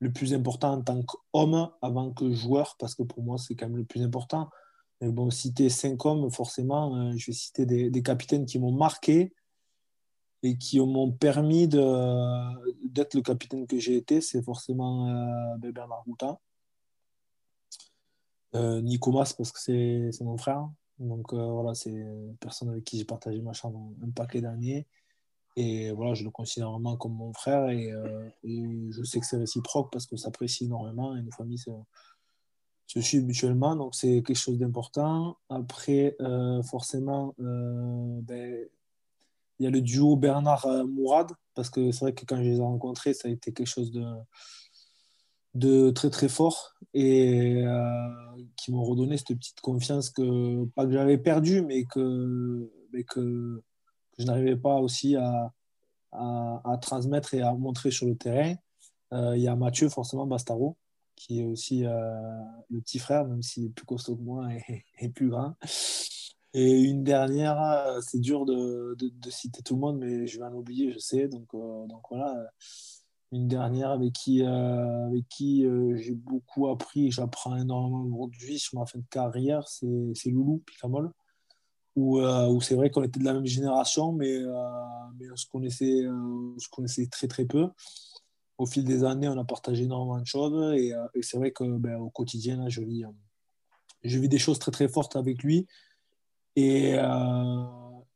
le 0.00 0.12
plus 0.12 0.34
important 0.34 0.74
en 0.74 0.82
tant 0.82 1.02
qu'homme 1.02 1.70
avant 1.80 2.12
que 2.12 2.30
joueur, 2.32 2.76
parce 2.78 2.94
que 2.94 3.02
pour 3.02 3.22
moi, 3.22 3.38
c'est 3.38 3.54
quand 3.54 3.66
même 3.66 3.78
le 3.78 3.84
plus 3.84 4.02
important. 4.02 4.50
Bon, 5.00 5.30
citer 5.30 5.68
cinq 5.68 6.06
hommes, 6.06 6.30
forcément, 6.30 6.96
euh, 6.96 7.12
je 7.16 7.26
vais 7.26 7.32
citer 7.32 7.66
des, 7.66 7.90
des 7.90 8.02
capitaines 8.02 8.46
qui 8.46 8.60
m'ont 8.60 8.72
marqué 8.72 9.32
et 10.44 10.56
qui 10.56 10.78
m'ont 10.78 11.10
permis 11.10 11.66
d'être 11.66 13.14
le 13.14 13.22
capitaine 13.22 13.66
que 13.66 13.78
j'ai 13.78 13.96
été. 13.96 14.20
C'est 14.20 14.42
forcément 14.42 15.06
ben, 15.58 15.70
Bernard 15.72 16.02
Goutin. 16.06 16.38
Nico 18.54 19.12
Mas, 19.12 19.32
parce 19.32 19.52
que 19.52 19.58
c'est 19.60 20.24
mon 20.24 20.36
frère. 20.36 20.68
Donc 20.98 21.32
voilà, 21.32 21.74
c'est 21.74 21.90
une 21.90 22.36
personne 22.38 22.70
avec 22.70 22.84
qui 22.84 22.98
j'ai 22.98 23.04
partagé 23.04 23.40
ma 23.40 23.52
chambre 23.52 23.92
un 24.02 24.10
paquet 24.10 24.40
d'années. 24.40 24.86
Et 25.56 25.90
voilà, 25.92 26.14
je 26.14 26.24
le 26.24 26.30
considère 26.30 26.70
vraiment 26.70 26.96
comme 26.96 27.14
mon 27.14 27.32
frère 27.32 27.68
et, 27.68 27.92
euh, 27.92 28.30
je 28.42 29.02
sais 29.02 29.20
que 29.20 29.26
c'est 29.26 29.36
réciproque 29.36 29.92
parce 29.92 30.06
qu'on 30.06 30.16
s'apprécie 30.16 30.64
énormément 30.64 31.14
et 31.14 31.22
nos 31.22 31.30
familles 31.30 31.58
se, 31.58 31.70
se 32.86 33.00
suivent 33.00 33.26
mutuellement, 33.26 33.76
donc 33.76 33.94
c'est 33.94 34.22
quelque 34.22 34.34
chose 34.34 34.58
d'important. 34.58 35.36
Après, 35.50 36.16
euh, 36.20 36.62
forcément, 36.62 37.34
euh, 37.40 38.20
ben, 38.22 38.66
il 39.58 39.64
y 39.64 39.66
a 39.66 39.70
le 39.70 39.82
duo 39.82 40.16
Bernard-Mourad 40.16 41.32
parce 41.54 41.68
que 41.68 41.92
c'est 41.92 42.00
vrai 42.06 42.14
que 42.14 42.24
quand 42.24 42.36
je 42.36 42.42
les 42.42 42.56
ai 42.56 42.60
rencontrés, 42.60 43.12
ça 43.12 43.28
a 43.28 43.30
été 43.30 43.52
quelque 43.52 43.68
chose 43.68 43.92
de, 43.92 44.04
de 45.54 45.90
très 45.90 46.10
très 46.10 46.28
fort 46.28 46.74
et 46.94 47.64
qui 48.56 48.72
m'ont 48.72 48.84
redonné 48.84 49.16
cette 49.16 49.36
petite 49.36 49.60
confiance 49.60 50.10
que, 50.10 50.64
pas 50.66 50.86
que 50.86 50.92
j'avais 50.92 51.18
perdue, 51.18 51.62
mais 51.62 51.84
que, 51.84 52.70
mais 52.92 53.04
que 53.04 53.62
je 54.18 54.24
n'arrivais 54.24 54.56
pas 54.56 54.76
aussi 54.76 55.16
à, 55.16 55.52
à, 56.12 56.78
transmettre 56.80 57.34
et 57.34 57.42
à 57.42 57.52
montrer 57.54 57.90
sur 57.90 58.06
le 58.06 58.16
terrain. 58.16 58.54
Euh, 59.12 59.36
il 59.36 59.42
y 59.42 59.48
a 59.48 59.56
Mathieu, 59.56 59.88
forcément, 59.88 60.26
Bastaro, 60.26 60.76
qui 61.16 61.40
est 61.40 61.44
aussi 61.44 61.84
euh, 61.84 61.90
le 62.70 62.80
petit 62.80 62.98
frère, 62.98 63.26
même 63.26 63.42
s'il 63.42 63.66
est 63.66 63.70
plus 63.70 63.86
costaud 63.86 64.16
que 64.16 64.22
moi 64.22 64.48
et, 65.00 65.08
plus 65.08 65.28
grand. 65.28 65.54
Et 66.54 66.82
une 66.82 67.02
dernière, 67.02 67.60
euh, 67.60 68.00
c'est 68.02 68.20
dur 68.20 68.44
de, 68.44 68.94
de, 68.98 69.30
citer 69.30 69.62
tout 69.62 69.74
le 69.74 69.80
monde, 69.80 69.98
mais 69.98 70.26
je 70.26 70.38
vais 70.38 70.44
en 70.44 70.54
oublier, 70.54 70.92
je 70.92 70.98
sais. 70.98 71.28
Donc, 71.28 71.48
donc 71.52 72.02
voilà, 72.10 72.50
une 73.32 73.48
dernière 73.48 73.90
avec 73.90 74.12
qui, 74.12 74.42
avec 74.42 75.26
qui 75.28 75.66
j'ai 75.96 76.14
beaucoup 76.14 76.68
appris, 76.68 77.10
j'apprends 77.10 77.56
énormément 77.56 78.02
aujourd'hui 78.02 78.58
sur 78.58 78.78
ma 78.78 78.86
fin 78.86 78.98
de 78.98 79.06
carrière, 79.10 79.66
c'est 79.68 80.30
Loulou 80.30 80.62
Picamol 80.66 81.10
où, 81.96 82.20
euh, 82.20 82.48
où 82.48 82.60
c'est 82.60 82.74
vrai 82.74 82.90
qu'on 82.90 83.02
était 83.02 83.20
de 83.20 83.24
la 83.24 83.34
même 83.34 83.46
génération, 83.46 84.12
mais, 84.12 84.38
euh, 84.38 84.54
mais 85.18 85.30
on, 85.30 85.36
se 85.36 85.46
connaissait, 85.46 86.04
euh, 86.04 86.56
connaissait 86.70 87.06
très 87.06 87.28
très 87.28 87.44
peu. 87.44 87.68
Au 88.58 88.66
fil 88.66 88.84
des 88.84 89.04
années, 89.04 89.28
on 89.28 89.38
a 89.38 89.44
partagé 89.44 89.84
énormément 89.84 90.20
de 90.20 90.26
choses 90.26 90.74
et, 90.74 90.92
et 91.14 91.22
c'est 91.22 91.36
vrai 91.36 91.50
que 91.50 91.64
ben, 91.78 91.96
au 91.96 92.10
quotidien, 92.10 92.56
là, 92.58 92.68
je, 92.68 92.82
vis, 92.82 93.04
je 94.04 94.18
vis 94.18 94.28
des 94.28 94.38
choses 94.38 94.58
très 94.58 94.70
très 94.70 94.88
fortes 94.88 95.16
avec 95.16 95.42
lui. 95.42 95.66
Et, 96.54 96.92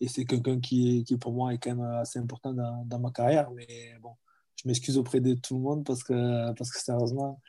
et 0.00 0.08
c'est 0.08 0.24
quelqu'un 0.26 0.60
qui, 0.60 1.04
qui, 1.04 1.16
pour 1.16 1.32
moi, 1.32 1.54
est 1.54 1.58
quand 1.58 1.74
même 1.74 1.84
assez 1.84 2.18
important 2.18 2.52
dans, 2.52 2.84
dans 2.84 2.98
ma 2.98 3.10
carrière. 3.10 3.50
Mais 3.52 3.94
bon, 4.00 4.12
je 4.56 4.68
m'excuse 4.68 4.98
auprès 4.98 5.20
de 5.20 5.34
tout 5.34 5.54
le 5.54 5.60
monde 5.60 5.84
parce 5.84 6.02
que, 6.02 6.52
parce 6.54 6.70
que 6.70 6.80
sérieusement. 6.80 7.40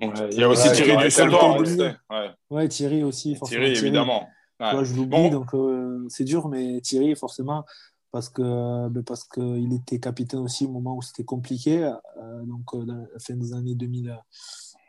il 0.00 0.10
y 0.32 0.42
a 0.42 0.48
aussi 0.48 0.70
Thierry 0.72 0.96
Dusseldorf. 1.04 1.60
Ouais. 1.60 2.30
ouais, 2.50 2.68
Thierry 2.68 3.04
aussi. 3.04 3.38
Thierry, 3.44 3.72
évidemment 3.72 4.28
je 4.58 4.94
l'oublie, 4.94 5.30
donc 5.30 5.54
euh, 5.54 6.04
c'est 6.08 6.24
dur, 6.24 6.48
mais 6.48 6.80
Thierry, 6.80 7.14
forcément, 7.14 7.64
parce 8.10 8.28
que 8.28 8.88
ben, 8.88 9.02
parce 9.02 9.24
qu'il 9.24 9.72
était 9.72 10.00
capitaine 10.00 10.40
aussi 10.40 10.66
au 10.66 10.70
moment 10.70 10.96
où 10.96 11.02
c'était 11.02 11.24
compliqué, 11.24 11.84
euh, 11.84 12.42
donc 12.44 12.74
euh, 12.74 12.84
dans 12.84 12.96
la 12.96 13.18
fin 13.18 13.34
des 13.34 13.52
années 13.52 13.76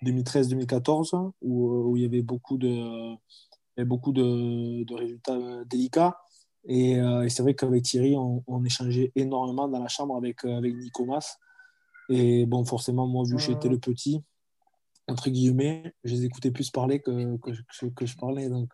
2013-2014, 0.04 1.32
où, 1.42 1.90
où, 1.90 1.98
il 1.98 2.04
y 2.04 2.06
avait 2.06 2.22
beaucoup 2.22 2.58
de, 2.58 3.16
beaucoup 3.84 4.14
de, 4.14 4.84
de 4.84 4.94
résultats 4.96 5.38
délicats. 5.66 6.18
Et, 6.70 6.94
et 6.96 7.30
c'est 7.30 7.44
vrai 7.44 7.54
qu'avec 7.54 7.84
Thierry, 7.84 8.18
on, 8.18 8.44
on, 8.46 8.66
échangeait 8.66 9.14
énormément 9.16 9.70
dans 9.70 9.80
la 9.80 9.88
chambre 9.88 10.18
avec, 10.18 10.44
avec 10.44 10.76
Nicomas. 10.76 11.38
Et 12.10 12.46
bon, 12.46 12.64
forcément, 12.66 13.08
moi, 13.08 13.24
vu 13.26 13.36
que 13.36 13.42
j'étais 13.42 13.70
le 13.70 13.80
petit, 13.80 14.24
entre 15.08 15.30
guillemets, 15.30 15.94
je 16.04 16.14
les 16.16 16.26
écoutais 16.26 16.52
plus 16.52 16.70
parler 16.70 17.00
que, 17.00 17.38
que, 17.38 17.86
que, 17.88 18.06
je 18.06 18.18
parlais. 18.18 18.50
Donc, 18.50 18.70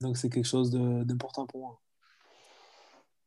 donc 0.00 0.16
c'est 0.16 0.28
quelque 0.28 0.46
chose 0.46 0.70
d'important 0.70 1.46
pour 1.46 1.60
moi. 1.60 1.80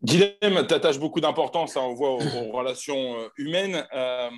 Guilhem, 0.02 0.66
tu 0.68 0.74
attaches 0.74 1.00
beaucoup 1.00 1.20
d'importance, 1.20 1.76
hein, 1.76 1.82
on 1.84 1.94
voit, 1.94 2.12
aux, 2.12 2.52
relations 2.52 3.20
euh, 3.20 3.28
humaines. 3.38 3.86
Euh, 3.94 4.30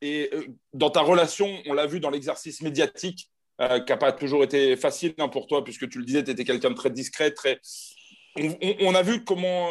et 0.00 0.30
euh, 0.32 0.46
dans 0.72 0.90
ta 0.90 1.02
relation, 1.02 1.48
on 1.66 1.74
l'a 1.74 1.86
vu 1.86 2.00
dans 2.00 2.10
l'exercice 2.10 2.62
médiatique, 2.62 3.28
qui 3.60 3.92
n'a 3.92 3.96
pas 3.96 4.10
toujours 4.10 4.42
été 4.42 4.74
facile 4.76 5.14
hein, 5.18 5.28
pour 5.28 5.46
toi, 5.46 5.62
puisque 5.62 5.88
tu 5.88 5.98
le 5.98 6.04
disais, 6.04 6.24
tu 6.24 6.32
étais 6.32 6.42
quelqu'un 6.42 6.70
de 6.70 6.74
très 6.74 6.90
discret. 6.90 7.30
Très... 7.30 7.60
On, 8.80 8.92
a 8.92 9.02
vu 9.02 9.22
comment 9.22 9.68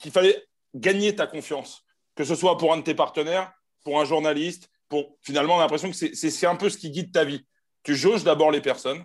qu'il 0.00 0.10
fallait 0.10 0.44
gagner 0.74 1.14
ta 1.14 1.28
confiance, 1.28 1.84
que 2.16 2.24
ce 2.24 2.34
soit 2.34 2.56
pour 2.56 2.72
un 2.72 2.78
de 2.78 2.82
tes 2.82 2.96
partenaires 2.96 3.52
pour 3.84 4.00
un 4.00 4.04
journaliste, 4.04 4.70
pour 4.88 5.16
finalement, 5.22 5.56
on 5.56 5.58
a 5.58 5.62
l'impression 5.62 5.90
que 5.90 5.96
c'est 5.96 6.46
un 6.46 6.56
peu 6.56 6.70
ce 6.70 6.78
qui 6.78 6.90
guide 6.90 7.12
ta 7.12 7.24
vie. 7.24 7.46
Tu 7.82 7.94
jauges 7.94 8.24
d'abord 8.24 8.50
les 8.50 8.60
personnes, 8.60 9.04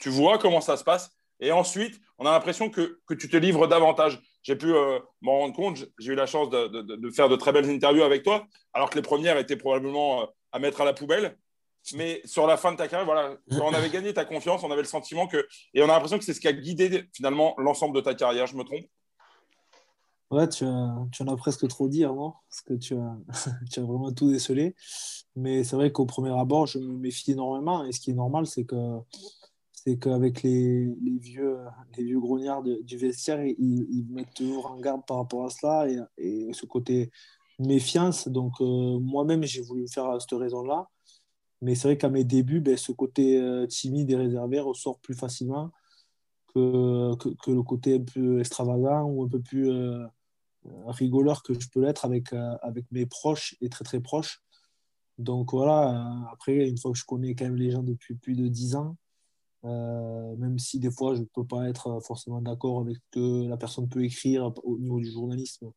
tu 0.00 0.08
vois 0.08 0.38
comment 0.38 0.60
ça 0.60 0.76
se 0.76 0.84
passe, 0.84 1.10
et 1.40 1.52
ensuite, 1.52 2.00
on 2.18 2.26
a 2.26 2.32
l'impression 2.32 2.70
que, 2.70 3.00
tu 3.18 3.28
te 3.28 3.36
livres 3.36 3.66
davantage. 3.66 4.20
J'ai 4.42 4.56
pu 4.56 4.72
euh, 4.74 4.98
m'en 5.22 5.40
rendre 5.40 5.54
compte, 5.54 5.86
j'ai 5.98 6.12
eu 6.12 6.14
la 6.14 6.26
chance 6.26 6.50
de, 6.50 6.68
de, 6.68 7.10
faire 7.10 7.28
de 7.28 7.36
très 7.36 7.52
belles 7.52 7.68
interviews 7.68 8.02
avec 8.02 8.22
toi, 8.22 8.46
alors 8.72 8.90
que 8.90 8.96
les 8.96 9.02
premières 9.02 9.38
étaient 9.38 9.56
probablement 9.56 10.22
euh, 10.22 10.26
à 10.52 10.58
mettre 10.58 10.80
à 10.80 10.84
la 10.84 10.92
poubelle. 10.92 11.36
Mais 11.94 12.20
sur 12.26 12.46
la 12.46 12.58
fin 12.58 12.72
de 12.72 12.76
ta 12.76 12.88
carrière, 12.88 13.06
voilà, 13.06 13.36
quand 13.50 13.66
on 13.66 13.72
avait 13.72 13.88
gagné 13.88 14.12
ta 14.12 14.26
confiance, 14.26 14.62
on 14.62 14.70
avait 14.70 14.82
le 14.82 14.88
sentiment 14.88 15.26
que. 15.26 15.46
Et 15.72 15.80
on 15.82 15.84
a 15.84 15.94
l'impression 15.94 16.18
que 16.18 16.24
c'est 16.24 16.34
ce 16.34 16.40
qui 16.40 16.48
a 16.48 16.52
guidé 16.52 17.04
finalement 17.14 17.54
l'ensemble 17.56 17.96
de 17.96 18.02
ta 18.02 18.14
carrière. 18.14 18.46
Je 18.46 18.54
me 18.54 18.64
trompe 18.64 18.84
Ouais, 20.30 20.48
tu, 20.48 20.64
tu, 21.12 21.22
en 21.22 21.26
as 21.26 21.36
presque 21.36 21.66
trop 21.66 21.88
dit 21.88 22.04
avant, 22.04 22.36
parce 22.48 22.60
que 22.62 22.74
tu 22.74 22.94
as, 22.94 23.18
tu 23.70 23.80
as 23.80 23.82
vraiment 23.82 24.12
tout 24.12 24.30
décelé. 24.30 24.76
Mais 25.36 25.64
c'est 25.64 25.76
vrai 25.76 25.90
qu'au 25.92 26.06
premier 26.06 26.30
abord, 26.38 26.66
je 26.66 26.78
me 26.78 26.96
méfie 26.96 27.32
énormément. 27.32 27.84
Et 27.84 27.92
ce 27.92 28.00
qui 28.00 28.10
est 28.10 28.14
normal, 28.14 28.46
c'est 28.46 28.64
que 28.64 28.76
c'est 29.72 29.98
qu'avec 29.98 30.42
les, 30.42 30.86
les, 31.02 31.18
vieux, 31.18 31.58
les 31.96 32.04
vieux 32.04 32.20
grognards 32.20 32.62
du 32.62 32.96
vestiaire, 32.96 33.42
ils, 33.44 34.06
mettent 34.10 34.34
toujours 34.34 34.70
en 34.70 34.78
garde 34.78 35.04
par 35.06 35.16
rapport 35.18 35.46
à 35.46 35.50
cela 35.50 35.88
et, 35.88 35.98
et 36.18 36.52
ce 36.52 36.66
côté 36.66 37.10
méfiance. 37.60 38.28
Donc, 38.28 38.60
euh, 38.60 38.98
moi-même, 38.98 39.44
j'ai 39.44 39.62
voulu 39.62 39.86
faire 39.88 40.20
cette 40.20 40.38
raison-là. 40.38 40.88
Mais 41.62 41.74
c'est 41.74 41.88
vrai 41.88 41.98
qu'à 41.98 42.08
mes 42.08 42.24
débuts, 42.24 42.60
ben, 42.60 42.76
ce 42.76 42.92
côté 42.92 43.40
euh, 43.40 43.66
timide 43.66 44.10
et 44.10 44.16
réservé 44.16 44.60
ressort 44.60 44.98
plus 45.00 45.14
facilement 45.14 45.70
que, 46.54 47.14
que, 47.16 47.50
le 47.50 47.62
côté 47.62 47.96
un 47.96 48.04
peu 48.04 48.40
extravagant 48.40 49.04
ou 49.04 49.24
un 49.24 49.28
peu 49.28 49.40
plus 49.40 49.70
euh, 49.70 50.04
rigoleur 50.86 51.42
que 51.42 51.58
je 51.58 51.68
peux 51.68 51.80
l'être 51.80 52.04
avec, 52.04 52.32
avec 52.62 52.84
mes 52.92 53.06
proches 53.06 53.56
et 53.60 53.68
très 53.68 53.84
très 53.84 54.00
proches. 54.00 54.42
Donc 55.18 55.52
voilà, 55.52 56.28
après, 56.32 56.68
une 56.68 56.78
fois 56.78 56.92
que 56.92 56.98
je 56.98 57.04
connais 57.04 57.34
quand 57.34 57.44
même 57.44 57.56
les 57.56 57.70
gens 57.70 57.82
depuis 57.82 58.14
plus 58.14 58.34
de 58.34 58.48
10 58.48 58.76
ans, 58.76 58.96
euh, 59.64 60.36
même 60.36 60.58
si 60.58 60.78
des 60.78 60.90
fois 60.90 61.14
je 61.14 61.20
ne 61.20 61.26
peux 61.26 61.44
pas 61.44 61.68
être 61.68 62.00
forcément 62.00 62.40
d'accord 62.40 62.80
avec 62.80 62.96
ce 62.96 63.02
que 63.10 63.46
la 63.46 63.58
personne 63.58 63.88
peut 63.88 64.02
écrire 64.02 64.50
au 64.64 64.78
niveau 64.78 64.98
du 64.98 65.10
journalisme 65.10 65.70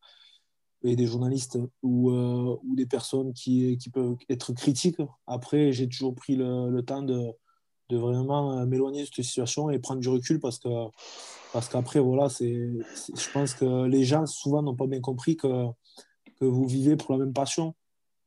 et 0.84 0.96
des 0.96 1.06
journalistes 1.06 1.60
ou, 1.82 2.12
euh, 2.12 2.58
ou 2.64 2.76
des 2.76 2.86
personnes 2.86 3.34
qui, 3.34 3.78
qui, 3.78 3.90
peuvent 3.90 4.16
être 4.30 4.54
critiques. 4.54 5.02
Après, 5.28 5.74
j'ai 5.74 5.90
toujours 5.90 6.16
pris 6.16 6.36
le 6.38 6.82
temps 6.82 7.04
de, 7.04 7.34
de 7.90 7.98
vraiment 7.98 8.66
m'éloigner 8.66 9.02
de 9.02 9.06
cette 9.06 9.26
situation 9.26 9.70
et 9.70 9.80
prendre 9.80 10.02
du 10.02 10.10
recul 10.10 10.40
parce 10.40 10.60
que 10.60 10.70
parce 11.52 11.70
qu'après 11.70 12.00
voilà 12.00 12.30
c'est 12.30 12.72
je 13.16 13.32
pense 13.32 13.54
que 13.54 13.86
les 13.86 14.04
gens 14.04 14.26
souvent 14.26 14.62
n'ont 14.64 14.76
pas 14.76 14.88
bien 14.88 15.02
compris 15.02 15.36
que, 15.38 15.66
que 16.40 16.46
vous 16.46 16.68
vivez 16.68 16.96
pour 16.96 17.12
la 17.12 17.18
même 17.18 17.34
passion 17.34 17.76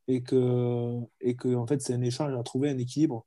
et 0.07 0.21
que 0.21 0.99
et 1.21 1.35
que 1.35 1.55
en 1.55 1.67
fait 1.67 1.81
c'est 1.81 1.93
un 1.93 2.01
échange 2.01 2.33
à 2.33 2.43
trouver 2.43 2.69
un 2.69 2.77
équilibre 2.77 3.25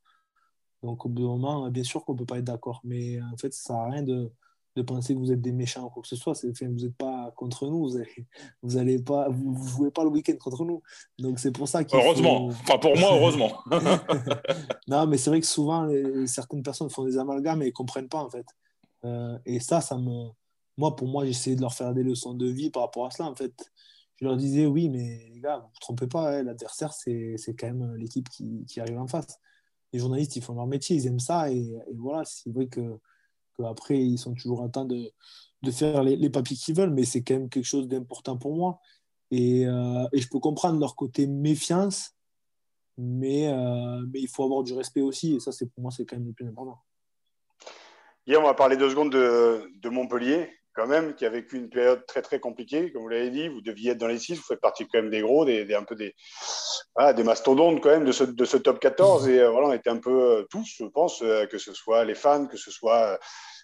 donc, 0.82 1.04
au 1.04 1.08
bout 1.08 1.22
d'un 1.22 1.28
moment, 1.28 1.70
bien 1.70 1.84
sûr 1.84 2.04
qu'on 2.04 2.16
peut 2.16 2.24
pas 2.24 2.38
être 2.38 2.44
d'accord. 2.44 2.80
Mais 2.84 3.20
en 3.20 3.36
fait, 3.36 3.52
ça 3.52 3.74
à 3.74 3.90
rien 3.90 4.02
de, 4.02 4.32
de, 4.76 4.82
penser 4.82 5.14
que 5.14 5.18
vous 5.18 5.32
êtes 5.32 5.40
des 5.40 5.52
méchants 5.52 5.86
ou 5.86 5.90
quoi 5.90 6.02
que 6.02 6.08
ce 6.08 6.16
soit. 6.16 6.32
Enfin, 6.32 6.68
vous 6.68 6.84
n'êtes 6.84 6.96
pas 6.96 7.32
contre 7.36 7.66
nous. 7.66 7.88
Vous 7.88 7.98
ne 7.98 8.04
vous 8.62 8.76
allez 8.76 9.00
pas, 9.02 9.28
vous, 9.28 9.68
jouez 9.68 9.90
pas 9.90 10.04
le 10.04 10.10
week-end 10.10 10.36
contre 10.38 10.64
nous. 10.64 10.82
Donc, 11.18 11.38
c'est 11.38 11.52
pour 11.52 11.68
ça 11.68 11.82
Heureusement. 11.92 12.46
Enfin, 12.46 12.78
pour 12.78 12.96
moi, 12.96 13.10
heureusement. 13.12 13.52
non, 14.88 15.06
mais 15.06 15.16
c'est 15.18 15.30
vrai 15.30 15.40
que 15.40 15.46
souvent, 15.46 15.88
certaines 16.26 16.62
personnes 16.62 16.90
font 16.90 17.04
des 17.04 17.18
amalgames 17.18 17.62
et 17.62 17.66
ne 17.66 17.70
comprennent 17.70 18.08
pas, 18.08 18.22
en 18.22 18.30
fait. 18.30 18.46
Euh, 19.04 19.38
et 19.46 19.60
ça, 19.60 19.80
ça 19.80 19.96
me. 19.96 20.28
Moi, 20.76 20.96
pour 20.96 21.08
moi, 21.08 21.26
j'essayais 21.26 21.56
de 21.56 21.60
leur 21.60 21.74
faire 21.74 21.92
des 21.92 22.02
leçons 22.02 22.34
de 22.34 22.46
vie 22.46 22.70
par 22.70 22.82
rapport 22.82 23.06
à 23.06 23.10
cela, 23.10 23.28
en 23.28 23.34
fait. 23.34 23.52
Je 24.16 24.24
leur 24.26 24.36
disais, 24.36 24.66
oui, 24.66 24.88
mais 24.88 25.28
les 25.32 25.40
gars, 25.40 25.56
vous 25.56 25.62
ne 25.62 25.68
vous 25.68 25.80
trompez 25.80 26.06
pas, 26.06 26.30
hein, 26.30 26.42
l'adversaire, 26.42 26.92
c'est 26.92 27.36
quand 27.58 27.66
même 27.66 27.94
l'équipe 27.96 28.28
qui, 28.28 28.64
qui 28.66 28.80
arrive 28.80 28.98
en 28.98 29.06
face 29.06 29.38
les 29.92 29.98
journalistes, 29.98 30.36
ils 30.36 30.42
font 30.42 30.54
leur 30.54 30.66
métier, 30.66 30.96
ils 30.96 31.06
aiment 31.06 31.20
ça. 31.20 31.50
Et, 31.50 31.72
voilà, 31.94 32.24
c'est 32.24 32.50
vrai 32.50 32.66
que, 32.66 32.98
après, 33.66 33.98
ils 33.98 34.18
sont 34.18 34.34
toujours 34.34 34.60
en 34.60 34.68
train 34.68 34.84
de, 34.84 35.12
de 35.62 35.70
faire 35.70 36.02
les, 36.02 36.30
papiers 36.30 36.56
qu'ils 36.56 36.74
veulent, 36.74 36.92
mais 36.92 37.04
c'est 37.04 37.22
quand 37.22 37.34
même 37.34 37.48
quelque 37.48 37.66
chose 37.66 37.88
d'important 37.88 38.36
pour 38.36 38.54
moi. 38.54 38.80
Et, 39.30 39.66
euh, 39.66 40.06
et, 40.12 40.18
je 40.18 40.28
peux 40.28 40.40
comprendre 40.40 40.80
leur 40.80 40.96
côté 40.96 41.26
méfiance, 41.26 42.16
mais, 42.98 43.48
euh, 43.48 44.04
mais 44.12 44.20
il 44.20 44.28
faut 44.28 44.44
avoir 44.44 44.62
du 44.62 44.72
respect 44.72 45.02
aussi. 45.02 45.34
Et 45.34 45.40
ça, 45.40 45.52
pour 45.74 45.82
moi, 45.82 45.90
c'est 45.90 46.04
quand 46.04 46.16
même 46.16 46.26
le 46.26 46.32
plus 46.32 46.46
important. 46.46 46.78
Hier, 48.26 48.40
on 48.40 48.44
va 48.44 48.54
parler 48.54 48.76
deux 48.76 48.90
secondes 48.90 49.12
de, 49.12 49.70
de 49.80 49.88
Montpellier 49.88 50.50
quand 50.80 50.86
même, 50.86 51.14
qui 51.14 51.26
a 51.26 51.28
vécu 51.28 51.58
une 51.58 51.68
période 51.68 52.06
très 52.06 52.22
très 52.22 52.40
compliquée, 52.40 52.90
comme 52.90 53.02
vous 53.02 53.08
l'avez 53.08 53.28
dit. 53.28 53.48
Vous 53.48 53.60
deviez 53.60 53.92
être 53.92 53.98
dans 53.98 54.06
les 54.06 54.18
six, 54.18 54.36
vous 54.36 54.42
faites 54.42 54.60
partie 54.60 54.86
quand 54.88 54.98
même 55.02 55.10
des 55.10 55.20
gros, 55.20 55.44
des, 55.44 55.74
un 55.74 55.82
peu 55.82 55.94
des, 55.94 56.14
des 57.14 57.22
mastodontes 57.22 57.82
quand 57.82 57.90
même 57.90 58.06
de 58.06 58.12
ce, 58.12 58.24
de 58.24 58.44
ce 58.46 58.56
top 58.56 58.80
14. 58.80 59.28
Et 59.28 59.40
euh, 59.40 59.50
voilà, 59.50 59.68
on 59.68 59.72
était 59.74 59.90
un 59.90 59.98
peu 59.98 60.10
euh, 60.10 60.42
tous, 60.50 60.76
je 60.78 60.84
pense, 60.84 61.20
euh, 61.22 61.44
que 61.46 61.58
ce 61.58 61.74
soit 61.74 62.04
les 62.04 62.14
fans, 62.14 62.46
que 62.46 62.56
ce 62.56 62.70
soit 62.70 63.18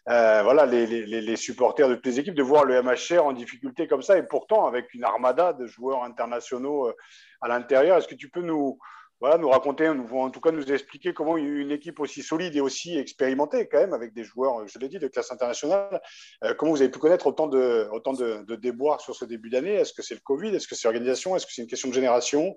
voilà, 0.07 0.67
les, 0.67 0.87
les, 0.87 1.21
les, 1.21 1.37
supporters 1.37 1.89
de 1.89 1.95
toutes 1.95 2.07
les 2.07 2.21
équipes, 2.21 2.35
de 2.35 2.43
voir 2.43 2.65
le 2.65 2.81
MHR 2.81 3.25
en 3.25 3.33
difficulté 3.33 3.89
comme 3.89 4.03
ça, 4.03 4.19
et 4.19 4.23
pourtant 4.23 4.67
avec 4.67 4.93
une 4.95 5.03
armada 5.03 5.53
de 5.55 5.67
joueurs 5.67 6.05
internationaux 6.05 6.93
à 7.41 7.49
l'intérieur. 7.49 7.97
Est-ce 7.97 8.07
que 8.07 8.15
tu 8.15 8.29
peux 8.29 8.43
nous, 8.43 8.79
voilà, 9.21 9.39
nous 9.39 9.49
raconter, 9.49 9.93
nous, 9.95 10.07
en 10.19 10.31
tout 10.31 10.41
cas 10.41 10.51
nous 10.51 10.71
expliquer 10.71 11.15
comment 11.15 11.39
une 11.39 11.71
équipe 11.71 12.01
aussi 12.01 12.23
solide 12.23 12.55
et 12.55 12.61
aussi 12.61 12.99
expérimentée 12.99 13.67
quand 13.67 13.79
même, 13.79 13.95
avec 13.95 14.13
des 14.13 14.25
joueurs, 14.25 14.67
je 14.69 14.79
l'ai 14.79 14.89
dit, 14.89 14.99
de 14.99 15.09
classe 15.09 15.33
internationale, 15.33 16.03
euh, 16.45 16.55
comment 16.55 16.73
vous 16.73 16.83
avez 16.83 16.91
pu 16.91 16.99
connaître 16.99 17.27
autant 17.27 17.47
de, 17.47 17.89
autant 17.93 18.13
de, 18.13 18.57
déboires 18.57 19.01
sur 19.01 19.17
ce 19.17 19.25
début 19.25 19.49
d'année? 19.49 19.75
Est-ce 19.75 19.95
que 19.95 20.03
c'est 20.03 20.15
le 20.15 20.21
Covid? 20.21 20.55
Est-ce 20.55 20.69
que 20.69 20.75
c'est 20.75 20.87
l'organisation? 20.87 21.35
Est-ce 21.35 21.47
que 21.47 21.53
c'est 21.53 21.63
une 21.63 21.69
question 21.69 21.89
de 21.89 21.95
génération? 21.95 22.55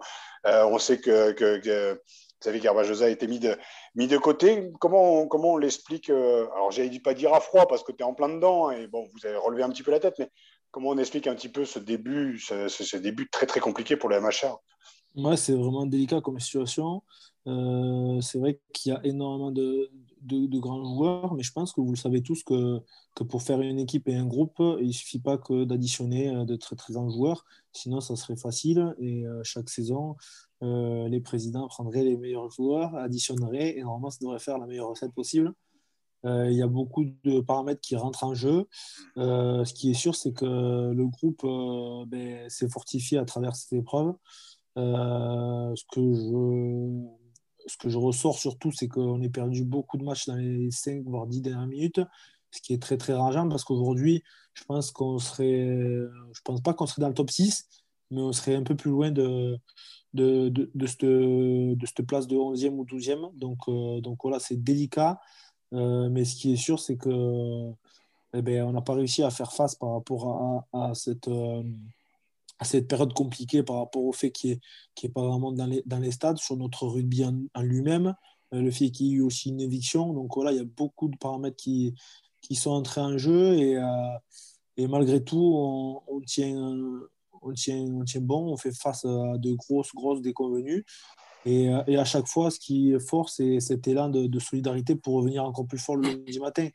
Euh, 0.47 0.65
On 0.65 0.79
sait 0.79 0.99
que, 0.99 1.31
que, 1.31 1.59
que 1.59 2.01
Xavier 2.41 2.59
Garbajosa 2.59 3.05
a 3.05 3.09
été 3.09 3.27
mis 3.27 3.39
de, 3.39 3.57
mis 3.95 4.07
de 4.07 4.17
côté. 4.17 4.69
Comment 4.81 5.21
on, 5.21 5.27
comment 5.27 5.53
on 5.53 5.57
l'explique 5.57 6.09
euh, 6.09 6.45
Alors, 6.55 6.71
dit 6.71 6.99
pas 6.99 7.13
dire 7.13 7.33
à 7.33 7.39
froid 7.39 7.67
parce 7.67 7.83
que 7.83 7.93
tu 7.93 7.99
es 7.99 8.03
en 8.03 8.13
plein 8.13 8.29
dedans 8.29 8.69
et 8.69 8.87
bon, 8.87 9.07
vous 9.13 9.25
avez 9.25 9.37
relevé 9.37 9.63
un 9.63 9.69
petit 9.69 9.83
peu 9.83 9.91
la 9.91 9.99
tête, 9.99 10.15
mais 10.19 10.29
comment 10.71 10.89
on 10.89 10.97
explique 10.97 11.27
un 11.27 11.35
petit 11.35 11.49
peu 11.49 11.63
ce 11.63 11.79
début, 11.79 12.37
ce 12.39 12.97
début 12.97 13.29
très 13.29 13.45
très 13.45 13.61
compliqué 13.61 13.95
pour 13.95 14.09
le 14.09 14.19
MHR 14.19 14.59
moi, 15.15 15.37
c'est 15.37 15.53
vraiment 15.53 15.85
délicat 15.85 16.21
comme 16.21 16.39
situation. 16.39 17.03
Euh, 17.47 18.21
c'est 18.21 18.37
vrai 18.37 18.59
qu'il 18.73 18.91
y 18.91 18.95
a 18.95 19.03
énormément 19.05 19.51
de, 19.51 19.89
de, 20.21 20.59
grands 20.59 20.83
joueurs, 20.83 21.33
mais 21.33 21.43
je 21.43 21.51
pense 21.51 21.73
que 21.73 21.81
vous 21.81 21.91
le 21.91 21.97
savez 21.97 22.21
tous 22.21 22.43
que, 22.43 22.79
que 23.15 23.23
pour 23.23 23.41
faire 23.41 23.61
une 23.61 23.79
équipe 23.79 24.07
et 24.07 24.15
un 24.15 24.25
groupe, 24.25 24.55
il 24.59 24.87
ne 24.87 24.91
suffit 24.91 25.19
pas 25.19 25.37
que 25.37 25.63
d'additionner 25.63 26.29
euh, 26.35 26.45
de 26.45 26.55
très 26.55 26.75
très 26.75 26.93
grands 26.93 27.09
joueurs, 27.09 27.45
sinon 27.73 28.01
ça 28.01 28.15
serait 28.15 28.35
facile. 28.35 28.93
Et 28.99 29.25
euh, 29.25 29.41
chaque 29.43 29.69
saison, 29.69 30.15
les 30.61 31.21
présidents 31.21 31.67
prendraient 31.69 32.03
les 32.03 32.17
meilleurs 32.17 32.49
joueurs, 32.51 32.93
additionneraient, 32.95 33.77
et 33.77 33.81
normalement, 33.81 34.09
ça 34.09 34.17
devrait 34.21 34.39
faire 34.39 34.57
la 34.57 34.67
meilleure 34.67 34.89
recette 34.89 35.13
possible. 35.13 35.53
il 36.25 36.51
y 36.51 36.61
a 36.61 36.67
beaucoup 36.67 37.05
de 37.23 37.39
paramètres 37.39 37.79
qui 37.79 37.95
rentrent 37.95 38.25
en 38.25 38.33
jeu. 38.33 38.67
ce 39.15 39.73
qui 39.73 39.91
est 39.91 39.93
sûr, 39.93 40.15
c'est 40.15 40.33
que 40.33 40.91
le 40.91 41.05
groupe 41.07 41.43
ben, 42.09 42.49
s'est 42.49 42.67
fortifié 42.67 43.17
à 43.19 43.23
travers 43.23 43.55
cette 43.55 43.71
épreuve. 43.71 44.13
Euh, 44.79 45.75
ce, 45.75 45.83
que 45.91 46.01
je, 46.01 47.69
ce 47.69 47.77
que 47.77 47.89
je 47.89 47.97
ressors 47.97 48.37
surtout, 48.37 48.71
c'est 48.71 48.87
qu'on 48.87 49.21
a 49.23 49.29
perdu 49.29 49.65
beaucoup 49.65 49.97
de 49.97 50.03
matchs 50.03 50.27
dans 50.27 50.35
les 50.35 50.71
5 50.71 51.03
voire 51.05 51.27
10 51.27 51.41
dernières 51.41 51.67
minutes, 51.67 52.01
ce 52.51 52.61
qui 52.61 52.73
est 52.73 52.81
très 52.81 52.97
très 52.97 53.13
rageant 53.13 53.47
parce 53.49 53.63
qu'aujourd'hui, 53.63 54.23
je 54.53 54.63
pense 54.63 54.91
qu'on 54.91 55.19
serait, 55.19 55.67
je 56.33 56.41
pense 56.43 56.61
pas 56.61 56.73
qu'on 56.73 56.85
serait 56.85 57.01
dans 57.01 57.09
le 57.09 57.13
top 57.13 57.29
6, 57.29 57.67
mais 58.11 58.21
on 58.21 58.31
serait 58.31 58.55
un 58.55 58.63
peu 58.63 58.75
plus 58.75 58.91
loin 58.91 59.11
de, 59.11 59.57
de, 60.13 60.49
de, 60.49 60.71
de, 60.73 60.87
cette, 60.87 61.05
de 61.05 61.85
cette 61.85 62.05
place 62.07 62.27
de 62.27 62.35
11e 62.35 62.69
ou 62.69 62.85
12e. 62.85 63.37
Donc, 63.37 63.59
euh, 63.67 64.01
donc 64.01 64.19
voilà, 64.23 64.39
c'est 64.39 64.61
délicat. 64.61 65.19
Euh, 65.73 66.09
mais 66.09 66.25
ce 66.25 66.35
qui 66.35 66.53
est 66.53 66.57
sûr, 66.57 66.79
c'est 66.79 66.97
que 66.97 67.71
eh 68.33 68.41
ben, 68.41 68.63
on 68.63 68.73
n'a 68.73 68.81
pas 68.81 68.93
réussi 68.93 69.23
à 69.23 69.29
faire 69.29 69.51
face 69.51 69.75
par 69.75 69.93
rapport 69.93 70.65
à, 70.73 70.89
à 70.89 70.95
cette, 70.95 71.29
à 72.59 72.65
cette 72.65 72.87
période 72.87 73.13
compliquée 73.13 73.63
par 73.63 73.77
rapport 73.77 74.03
au 74.03 74.11
fait 74.11 74.31
qu'il 74.31 74.51
n'y 74.51 74.59
ait, 75.03 75.09
pas 75.09 75.25
vraiment 75.25 75.51
dans 75.51 75.65
les, 75.65 75.81
dans 75.85 75.99
les 75.99 76.11
stades, 76.11 76.37
sur 76.37 76.57
notre 76.57 76.87
rugby 76.87 77.23
en, 77.25 77.61
lui-même, 77.61 78.15
euh, 78.53 78.61
le 78.61 78.69
fait 78.69 78.91
qu'il 78.91 79.07
y 79.07 79.11
ait 79.11 79.13
eu 79.15 79.21
aussi 79.21 79.49
une 79.49 79.61
éviction. 79.61 80.13
Donc 80.13 80.35
voilà, 80.35 80.51
il 80.51 80.57
y 80.57 80.61
a 80.61 80.65
beaucoup 80.65 81.07
de 81.07 81.17
paramètres 81.17 81.55
qui, 81.55 81.95
qui 82.41 82.55
sont 82.55 82.71
entrés 82.71 83.01
en 83.01 83.17
jeu 83.17 83.55
et, 83.57 83.77
euh, 83.77 84.17
et 84.77 84.87
malgré 84.87 85.23
tout, 85.23 86.03
on, 86.07 86.21
tient, 86.21 86.55
on, 87.41 87.53
tient, 87.53 87.77
on 87.77 88.03
tient 88.03 88.21
bon, 88.21 88.51
on 88.51 88.57
fait 88.57 88.75
face 88.75 89.05
à 89.05 89.37
de 89.37 89.53
grosses, 89.53 89.93
grosses 89.93 90.21
déconvenues. 90.21 90.85
Et, 91.45 91.69
et 91.87 91.97
à 91.97 92.03
chaque 92.03 92.27
fois, 92.27 92.51
ce 92.51 92.59
qui 92.59 92.91
est 92.91 92.99
fort, 92.99 93.29
c'est 93.29 93.61
cet 93.61 93.87
élan 93.87 94.09
de, 94.09 94.27
de, 94.27 94.39
solidarité 94.39 94.95
pour 94.95 95.15
revenir 95.15 95.45
encore 95.45 95.65
plus 95.65 95.77
fort 95.77 95.95
le 95.95 96.09
lundi 96.09 96.39
matin. 96.39 96.67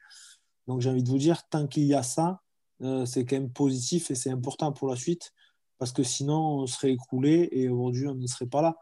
Donc 0.66 0.80
j'ai 0.80 0.88
envie 0.88 1.02
de 1.02 1.10
vous 1.10 1.18
dire, 1.18 1.46
tant 1.48 1.66
qu'il 1.66 1.84
y 1.84 1.94
a 1.94 2.02
ça, 2.02 2.40
euh, 2.82 3.06
c'est 3.06 3.24
quand 3.24 3.36
même 3.36 3.50
positif 3.50 4.10
et 4.10 4.14
c'est 4.14 4.30
important 4.30 4.72
pour 4.72 4.88
la 4.88 4.96
suite 4.96 5.32
parce 5.78 5.92
que 5.92 6.02
sinon 6.02 6.60
on 6.60 6.66
serait 6.66 6.92
écroulé 6.92 7.48
et 7.52 7.68
aujourd'hui 7.68 8.06
on 8.08 8.14
ne 8.14 8.26
serait 8.26 8.46
pas 8.46 8.62
là. 8.62 8.76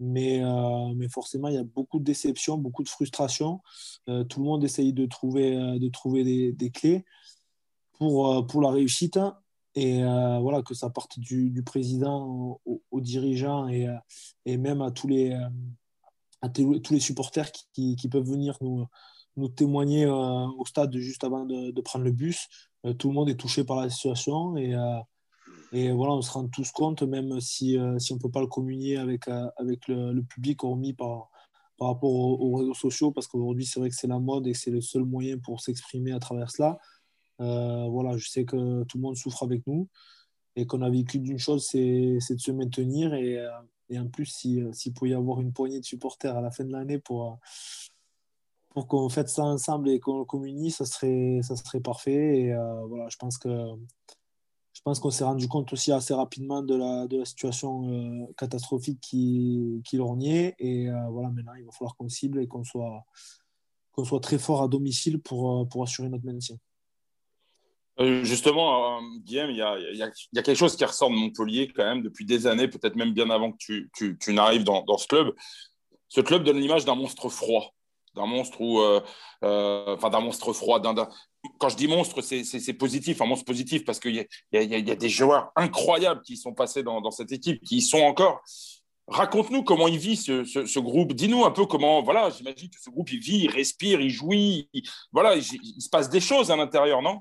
Mais, 0.00 0.42
euh, 0.44 0.94
mais 0.94 1.08
forcément, 1.08 1.48
il 1.48 1.54
y 1.54 1.58
a 1.58 1.64
beaucoup 1.64 1.98
de 1.98 2.04
déceptions, 2.04 2.56
beaucoup 2.56 2.84
de 2.84 2.88
frustrations. 2.88 3.60
Euh, 4.08 4.24
tout 4.24 4.40
le 4.40 4.46
monde 4.46 4.62
essaye 4.64 4.92
de 4.92 5.06
trouver, 5.06 5.56
euh, 5.56 5.78
de 5.78 5.88
trouver 5.88 6.24
des, 6.24 6.52
des 6.52 6.70
clés 6.70 7.04
pour, 7.98 8.46
pour 8.46 8.62
la 8.62 8.70
réussite. 8.70 9.18
et 9.74 10.02
voilà, 10.02 10.62
que 10.62 10.74
ça 10.74 10.90
parte 10.90 11.18
du, 11.18 11.62
président 11.64 12.60
aux, 12.64 13.00
dirigeants 13.00 13.68
et, 13.68 13.88
et, 14.44 14.56
même 14.56 14.82
à 14.82 14.90
tous 14.90 15.08
les, 15.08 15.32
à 16.42 16.48
tous 16.48 16.80
les 16.90 17.00
supporters 17.00 17.50
qui, 17.74 17.96
qui, 17.96 18.08
peuvent 18.08 18.28
venir 18.28 18.56
nous, 18.60 18.86
nous 19.36 19.48
témoigner 19.48 20.06
au 20.06 20.64
stade 20.64 20.96
juste 20.96 21.24
avant 21.24 21.44
de, 21.44 21.72
de 21.72 21.80
prendre 21.80 22.04
le 22.04 22.12
bus. 22.12 22.48
tout 22.98 23.08
le 23.08 23.14
monde 23.14 23.28
est 23.30 23.36
touché 23.36 23.64
par 23.64 23.76
la 23.76 23.90
situation 23.90 24.56
et, 24.56 24.74
et 25.72 25.92
voilà, 25.92 26.14
on 26.14 26.22
se 26.22 26.30
rend 26.30 26.48
tous 26.48 26.70
compte, 26.70 27.02
même 27.02 27.40
si, 27.40 27.78
si 27.98 28.12
on 28.12 28.16
ne 28.16 28.20
peut 28.20 28.30
pas 28.30 28.40
le 28.40 28.46
communier 28.46 28.96
avec, 28.96 29.28
avec 29.56 29.86
le, 29.88 30.20
public, 30.22 30.64
hormis 30.64 30.94
par, 30.94 31.30
par 31.78 31.88
rapport 31.88 32.10
aux, 32.10 32.56
réseaux 32.56 32.74
sociaux, 32.74 33.12
parce 33.12 33.28
qu'aujourd'hui, 33.28 33.64
c'est 33.64 33.78
vrai 33.78 33.88
que 33.88 33.94
c'est 33.94 34.08
la 34.08 34.18
mode 34.18 34.46
et 34.46 34.54
c'est 34.54 34.70
le 34.70 34.80
seul 34.80 35.04
moyen 35.04 35.38
pour 35.38 35.60
s'exprimer 35.60 36.12
à 36.12 36.18
travers 36.18 36.50
cela. 36.50 36.78
Euh, 37.40 37.86
voilà, 37.88 38.16
je 38.16 38.28
sais 38.28 38.44
que 38.44 38.82
tout 38.84 38.98
le 38.98 39.02
monde 39.02 39.16
souffre 39.16 39.44
avec 39.44 39.66
nous 39.66 39.88
et 40.56 40.66
qu'on 40.66 40.82
a 40.82 40.90
vécu 40.90 41.20
d'une 41.20 41.38
chose, 41.38 41.66
c'est 41.70 42.18
de 42.18 42.40
se 42.40 42.50
maintenir. 42.50 43.14
Et, 43.14 43.38
euh, 43.38 43.48
et 43.90 43.98
en 43.98 44.08
plus, 44.08 44.26
s'il 44.26 44.74
si, 44.74 44.92
pouvait 44.92 45.10
y 45.10 45.14
avoir 45.14 45.40
une 45.40 45.52
poignée 45.52 45.78
de 45.78 45.84
supporters 45.84 46.36
à 46.36 46.40
la 46.40 46.50
fin 46.50 46.64
de 46.64 46.72
l'année 46.72 46.98
pour, 46.98 47.38
pour 48.70 48.88
qu'on 48.88 49.08
fasse 49.08 49.34
ça 49.34 49.44
ensemble 49.44 49.88
et 49.88 50.00
qu'on 50.00 50.24
communie, 50.24 50.72
ça 50.72 50.84
serait, 50.84 51.40
ça 51.42 51.54
serait 51.54 51.80
parfait. 51.80 52.40
Et 52.40 52.52
euh, 52.52 52.84
voilà, 52.86 53.08
je 53.08 53.16
pense 53.16 53.38
que 53.38 53.48
je 54.78 54.82
pense 54.84 55.00
qu'on 55.00 55.10
s'est 55.10 55.24
rendu 55.24 55.48
compte 55.48 55.72
aussi 55.72 55.90
assez 55.90 56.14
rapidement 56.14 56.62
de 56.62 56.76
la, 56.76 57.24
situation 57.24 57.90
euh, 57.90 58.26
catastrophique 58.36 59.00
qui, 59.00 59.82
qui 59.84 59.96
lorgnait. 59.96 60.54
Et 60.60 60.88
euh, 60.88 60.94
voilà, 61.10 61.30
maintenant, 61.30 61.54
il 61.58 61.64
va 61.64 61.72
falloir 61.72 61.96
qu'on 61.96 62.08
cible 62.08 62.40
et 62.40 62.46
qu'on 62.46 62.62
soit, 62.62 63.04
qu'on 63.90 64.04
soit 64.04 64.20
très 64.20 64.38
fort 64.38 64.62
à 64.62 64.68
domicile 64.68 65.20
pour, 65.20 65.62
euh, 65.62 65.64
pour 65.64 65.82
assurer 65.82 66.08
notre 66.08 66.24
maintien. 66.24 66.56
Justement, 68.22 69.02
Guillaume, 69.24 69.50
il 69.50 69.56
y, 69.56 69.62
a, 69.62 70.42
quelque 70.42 70.54
chose 70.54 70.76
qui 70.76 70.84
ressort 70.84 71.10
de 71.10 71.16
Montpellier 71.16 71.72
quand 71.74 71.82
même 71.82 72.02
depuis 72.02 72.24
des 72.24 72.46
années, 72.46 72.68
peut-être 72.68 72.94
même 72.94 73.12
bien 73.12 73.28
avant 73.30 73.50
que 73.50 73.56
tu, 73.58 73.90
tu, 73.92 74.16
tu 74.16 74.32
n'arrives 74.32 74.62
dans, 74.62 74.96
ce 74.96 75.08
club. 75.08 75.34
Ce 76.06 76.20
club 76.20 76.44
donne 76.44 76.60
l'image 76.60 76.84
d'un 76.84 76.94
monstre 76.94 77.28
froid, 77.28 77.74
d'un 78.14 78.26
monstre 78.26 78.60
enfin 79.42 80.20
monstre 80.20 80.52
froid, 80.52 80.78
quand 81.58 81.68
je 81.68 81.76
dis 81.76 81.88
monstre, 81.88 82.20
c'est 82.20 82.72
positif, 82.74 83.20
un 83.20 83.26
monstre 83.26 83.44
positif, 83.44 83.84
parce 83.84 84.00
qu'il 84.00 84.14
y, 84.14 84.90
a 84.90 84.96
des 84.96 85.08
joueurs 85.08 85.52
incroyables 85.56 86.22
qui 86.22 86.36
sont 86.36 86.52
passés 86.52 86.82
dans, 86.82 87.10
cette 87.10 87.32
équipe, 87.32 87.62
qui 87.62 87.78
y 87.78 87.82
sont 87.82 88.00
encore. 88.00 88.42
Raconte-nous 89.08 89.62
comment 89.62 89.88
il 89.88 89.98
vit 89.98 90.16
ce, 90.16 90.78
groupe. 90.78 91.14
Dis-nous 91.14 91.44
un 91.44 91.50
peu 91.50 91.66
comment. 91.66 92.02
Voilà, 92.02 92.30
j'imagine 92.30 92.68
que 92.68 92.80
ce 92.80 92.90
groupe 92.90 93.10
il 93.12 93.20
vit, 93.20 93.38
il 93.44 93.50
respire, 93.50 94.00
il 94.00 94.10
jouit. 94.10 94.68
voilà, 95.12 95.36
il, 95.36 95.42
se 95.42 95.88
passe 95.88 96.10
des 96.10 96.20
choses 96.20 96.50
à 96.50 96.56
l'intérieur, 96.56 97.02
non? 97.02 97.20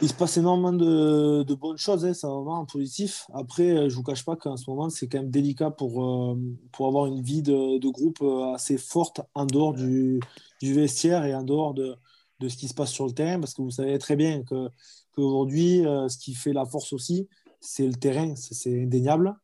Il 0.00 0.08
se 0.08 0.14
passe 0.14 0.38
énormément 0.38 0.72
de, 0.72 1.54
bonnes 1.54 1.76
choses, 1.76 2.04
hein, 2.04 2.14
c'est 2.14 2.26
vraiment 2.26 2.64
positif. 2.64 3.26
Après, 3.34 3.68
je 3.68 3.82
ne 3.82 3.90
vous 3.90 4.02
cache 4.02 4.24
pas 4.24 4.34
qu'en 4.34 4.56
ce 4.56 4.68
moment, 4.68 4.88
c'est 4.88 5.08
quand 5.08 5.18
même 5.18 5.30
délicat 5.30 5.70
pour, 5.70 6.02
euh, 6.02 6.38
pour 6.72 6.86
avoir 6.86 7.06
une 7.06 7.20
vie 7.20 7.42
de, 7.42 7.88
groupe 7.90 8.18
euh, 8.22 8.54
assez 8.54 8.78
forte 8.78 9.20
en 9.34 9.44
dehors 9.44 9.74
du 9.74 10.20
vestiaire 10.62 11.24
et 11.24 11.34
en 11.34 11.42
dehors 11.42 11.74
de, 11.74 11.96
de 12.40 12.48
ce 12.48 12.56
qui 12.56 12.68
se 12.68 12.74
passe 12.74 12.90
sur 12.90 13.06
le 13.06 13.12
terrain, 13.12 13.40
parce 13.40 13.54
que 13.54 13.62
vous 13.62 13.70
savez 13.70 13.98
très 13.98 14.16
bien 14.16 14.42
qu'aujourd'hui, 14.44 15.84
euh, 15.86 16.08
ce 16.08 16.18
qui 16.18 16.34
fait 16.34 16.52
la 16.52 16.64
force 16.64 16.92
aussi, 16.92 17.28
c'est 17.60 17.86
le 17.86 17.94
terrain, 17.94 18.34
c'est 18.36 18.82
indéniable, 18.82 19.34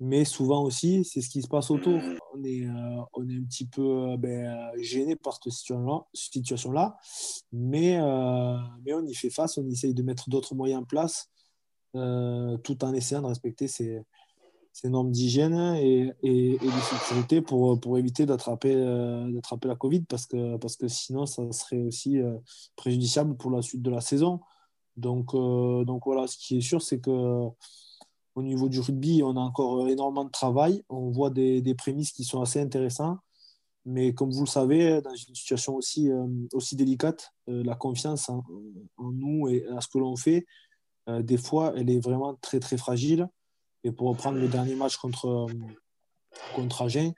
mais 0.00 0.24
souvent 0.24 0.64
aussi, 0.64 1.04
c'est 1.04 1.20
ce 1.20 1.28
qui 1.28 1.42
se 1.42 1.48
passe 1.48 1.70
autour. 1.70 2.00
On 2.34 2.42
est, 2.42 2.66
euh, 2.66 3.02
on 3.14 3.28
est 3.28 3.36
un 3.36 3.44
petit 3.44 3.66
peu 3.66 4.10
euh, 4.10 4.16
ben, 4.16 4.70
gêné 4.80 5.14
par 5.14 5.34
cette 5.34 5.52
situation-là, 5.52 6.04
situation 6.14 6.72
-là, 6.72 6.96
mais, 7.52 7.98
mais 8.84 8.94
on 8.94 9.04
y 9.06 9.14
fait 9.14 9.30
face, 9.30 9.58
on 9.58 9.68
essaye 9.68 9.94
de 9.94 10.02
mettre 10.02 10.28
d'autres 10.28 10.54
moyens 10.54 10.82
en 10.82 10.84
place, 10.84 11.30
tout 11.92 12.84
en 12.84 12.94
essayant 12.94 13.22
de 13.22 13.26
respecter 13.26 13.68
ces, 13.68 14.00
ces 14.72 14.88
normes 14.88 15.10
d'hygiène 15.10 15.54
et, 15.76 16.12
de 16.22 16.80
sécurité 16.80 17.42
pour, 17.42 17.98
éviter 17.98 18.26
d'attraper 18.26 18.74
euh, 18.74 19.30
d'attraper 19.30 19.68
la 19.68 19.76
Covid 19.76 20.02
parce 20.02 20.26
que, 20.26 20.58
sinon 20.88 21.26
ça 21.26 21.50
serait 21.52 21.82
aussi 21.82 22.18
euh, 22.18 22.36
préjudiciable 22.76 23.36
pour 23.36 23.50
la 23.50 23.62
suite 23.62 23.82
de 23.82 23.90
la 23.90 24.00
saison. 24.00 24.40
Donc, 24.96 25.34
euh, 25.34 25.84
donc 25.84 26.02
voilà, 26.04 26.26
ce 26.26 26.36
qui 26.36 26.58
est 26.58 26.60
sûr, 26.60 26.82
c'est 26.82 27.00
que 27.00 27.46
au 28.36 28.42
niveau 28.42 28.68
du 28.68 28.80
rugby, 28.80 29.22
on 29.24 29.36
a 29.36 29.40
encore 29.40 29.88
énormément 29.88 30.24
de 30.24 30.30
travail. 30.30 30.84
On 30.88 31.10
voit 31.10 31.30
des, 31.30 31.74
prémices 31.76 32.12
qui 32.12 32.24
sont 32.24 32.40
assez 32.40 32.60
intéressantes. 32.60 33.18
Mais 33.86 34.14
comme 34.14 34.30
vous 34.30 34.44
le 34.44 34.48
savez, 34.48 35.00
dans 35.02 35.14
une 35.14 35.34
situation 35.34 35.74
aussi, 35.74 36.10
aussi 36.52 36.76
délicate, 36.76 37.32
la 37.46 37.74
confiance 37.74 38.28
en, 38.28 38.44
en, 38.98 39.10
nous 39.10 39.48
et 39.48 39.66
à 39.76 39.80
ce 39.80 39.88
que 39.88 39.98
l'on 39.98 40.16
fait, 40.16 40.46
des 41.08 41.38
fois, 41.38 41.72
elle 41.76 41.90
est 41.90 41.98
vraiment 41.98 42.34
très, 42.36 42.60
très 42.60 42.76
fragile. 42.76 43.28
Et 43.84 43.92
pour 43.92 44.08
reprendre 44.08 44.38
le 44.38 44.48
dernier 44.48 44.74
match 44.74 44.96
contre, 44.96 45.26
euh, 45.26 45.46
contre 46.54 46.82
Agen, 46.82 47.12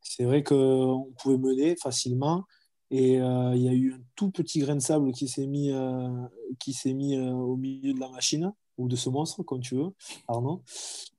c'est 0.00 0.24
vrai 0.24 0.42
qu'on 0.42 1.12
pouvait 1.18 1.38
mener 1.38 1.76
facilement. 1.76 2.44
Et 2.90 3.20
euh, 3.20 3.54
il 3.54 3.62
y 3.62 3.68
a 3.68 3.72
eu 3.72 3.94
un 3.94 4.00
tout 4.14 4.30
petit 4.30 4.60
grain 4.60 4.76
de 4.76 4.80
sable 4.80 5.12
qui 5.12 5.28
s'est 5.28 5.46
mis, 5.46 5.72
euh, 5.72 6.08
qui 6.60 6.72
s'est 6.72 6.94
mis 6.94 7.18
au 7.18 7.56
milieu 7.56 7.92
de 7.92 8.00
la 8.00 8.08
machine, 8.08 8.52
ou 8.78 8.88
de 8.88 8.96
ce 8.96 9.08
monstre, 9.08 9.42
comme 9.42 9.60
tu 9.60 9.74
veux, 9.74 9.90
Arnaud. 10.28 10.62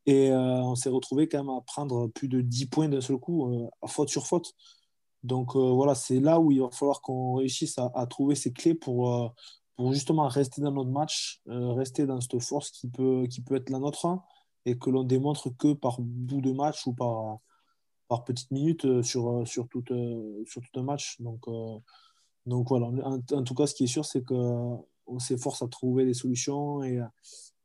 Et 0.05 0.31
on 0.31 0.75
s'est 0.75 0.89
retrouvé 0.89 1.27
quand 1.27 1.39
même 1.39 1.49
à 1.49 1.59
prendre 1.61 2.07
plus 2.07 2.29
de 2.29 2.39
10 2.39 2.67
points 2.67 2.87
d'un 2.87 3.01
seul 3.01 3.17
coup, 3.17 3.69
à 3.81 3.87
faute 3.87 4.09
sur 4.09 4.25
faute. 4.25 4.53
Donc 5.23 5.57
voilà, 5.57 5.95
c'est 5.95 6.21
là 6.21 6.39
où 6.39 6.51
il 6.51 6.61
va 6.61 6.69
falloir 6.71 7.01
qu'on 7.01 7.33
réussisse 7.33 7.77
à, 7.77 7.91
à, 7.93 8.05
trouver 8.05 8.35
ces 8.35 8.53
clés 8.53 8.75
pour, 8.75 9.33
pour 9.75 9.91
justement 9.91 10.27
rester 10.29 10.61
dans 10.61 10.71
notre 10.71 10.91
match, 10.91 11.41
rester 11.47 12.05
dans 12.05 12.21
cette 12.21 12.41
force 12.41 12.71
qui 12.71 12.87
peut, 12.87 13.25
qui 13.29 13.41
peut 13.41 13.55
être 13.55 13.69
la 13.69 13.79
nôtre 13.79 14.05
et 14.67 14.77
que 14.77 14.89
l'on 14.89 15.05
démontre 15.05 15.49
que 15.57 15.71
par 15.71 16.01
bout 16.01 16.41
de 16.41 16.51
match 16.51 16.85
ou 16.87 16.93
par, 16.93 17.39
par 18.09 18.25
petite 18.25 18.51
minute 18.51 18.83
euh, 18.83 19.01
sur, 19.01 19.29
euh, 19.29 19.45
sur, 19.45 19.69
tout, 19.69 19.83
euh, 19.91 20.43
sur 20.45 20.61
tout 20.61 20.77
un 20.77 20.83
match. 20.83 21.21
Donc, 21.21 21.45
donc 22.45 22.67
voilà, 22.67 22.87
en, 22.87 23.43
tout 23.43 23.55
cas, 23.55 23.65
ce 23.65 23.73
qui 23.73 23.85
est 23.85 23.87
sûr, 23.87 24.03
c'est 24.03 24.23
qu'on 24.23 24.85
s'efforce 25.19 25.61
à 25.61 25.67
trouver 25.67 26.05
des 26.05 26.13
solutions 26.13 26.83
et, 26.83 27.01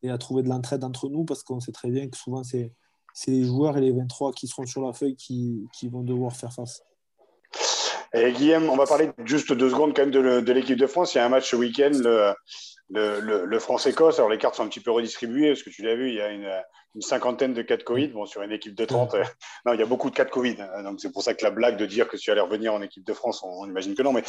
et 0.03 0.11
à 0.11 0.19
trouver 0.19 0.45
de 0.45 0.49
l'entraide 0.49 0.85
entre 0.85 1.09
nous 1.09 1.25
parce 1.25 1.43
qu'on 1.43 1.61
sait 1.61 1.73
très 1.73 1.91
bien 1.91 2.09
que 2.09 2.17
souvent, 2.17 2.45
c'est 2.45 2.73
les 3.27 3.45
joueurs 3.45 3.77
et 3.77 3.81
les 3.81 3.93
23 3.93 4.33
qui 4.33 4.47
seront 4.47 4.67
sur 4.67 4.83
la 4.83 4.93
feuille 4.93 5.17
qui, 5.17 5.69
qui 5.73 5.89
vont 5.89 6.03
devoir 6.03 6.37
faire 6.37 6.53
face. 6.53 6.83
Et 8.15 8.33
Guillaume, 8.33 8.69
on 8.69 8.77
va 8.77 8.87
parler 8.87 9.11
juste 9.25 9.53
deux 9.53 9.71
secondes 9.71 9.95
quand 9.97 10.03
même 10.03 10.11
de, 10.11 10.41
de 10.41 10.53
l'équipe 10.53 10.79
de 10.79 10.87
France. 10.87 11.15
Il 11.15 11.19
y 11.19 11.21
a 11.21 11.25
un 11.25 11.31
match 11.31 11.51
ce 11.51 11.57
week-end, 11.57 11.93
le, 11.95 12.35
le, 12.91 13.45
le, 13.47 13.59
France-Écosse. 13.59 14.19
Alors 14.19 14.31
les 14.31 14.39
cartes 14.39 14.57
sont 14.57 14.65
un 14.65 14.69
petit 14.69 14.81
peu 14.81 14.91
redistribuées 14.91 15.49
parce 15.49 15.63
que 15.63 15.71
tu 15.71 15.83
l'as 15.83 15.95
vu, 15.95 16.09
il 16.09 16.17
y 16.17 16.21
a 16.21 16.29
une, 16.29 16.51
une 16.95 17.01
cinquantaine 17.01 17.55
de 17.55 17.63
cas 17.63 17.77
de 17.77 17.83
Covid. 17.83 18.09
Bon, 18.09 18.27
sur 18.27 18.43
une 18.43 18.53
équipe 18.53 18.75
de 18.75 18.85
30, 18.85 19.15
euh, 19.15 19.25
non, 19.67 19.73
il 19.73 19.81
y 19.81 19.83
a 19.83 19.87
beaucoup 19.87 20.11
de 20.11 20.15
cas 20.15 20.25
de 20.25 20.31
Covid. 20.31 20.57
Hein. 20.61 20.83
Donc, 20.83 21.01
c'est 21.01 21.11
pour 21.11 21.23
ça 21.23 21.35
que 21.35 21.45
la 21.45 21.51
blague 21.51 21.77
de 21.77 21.87
dire 21.87 22.09
que 22.09 22.17
tu 22.17 22.31
allais 22.31 22.41
revenir 22.41 22.75
en 22.75 22.83
équipe 22.83 23.05
de 23.05 23.13
France, 23.13 23.43
on, 23.43 23.67
imagine 23.67 23.95
que 23.95 24.03
non. 24.03 24.13
Mais, 24.13 24.23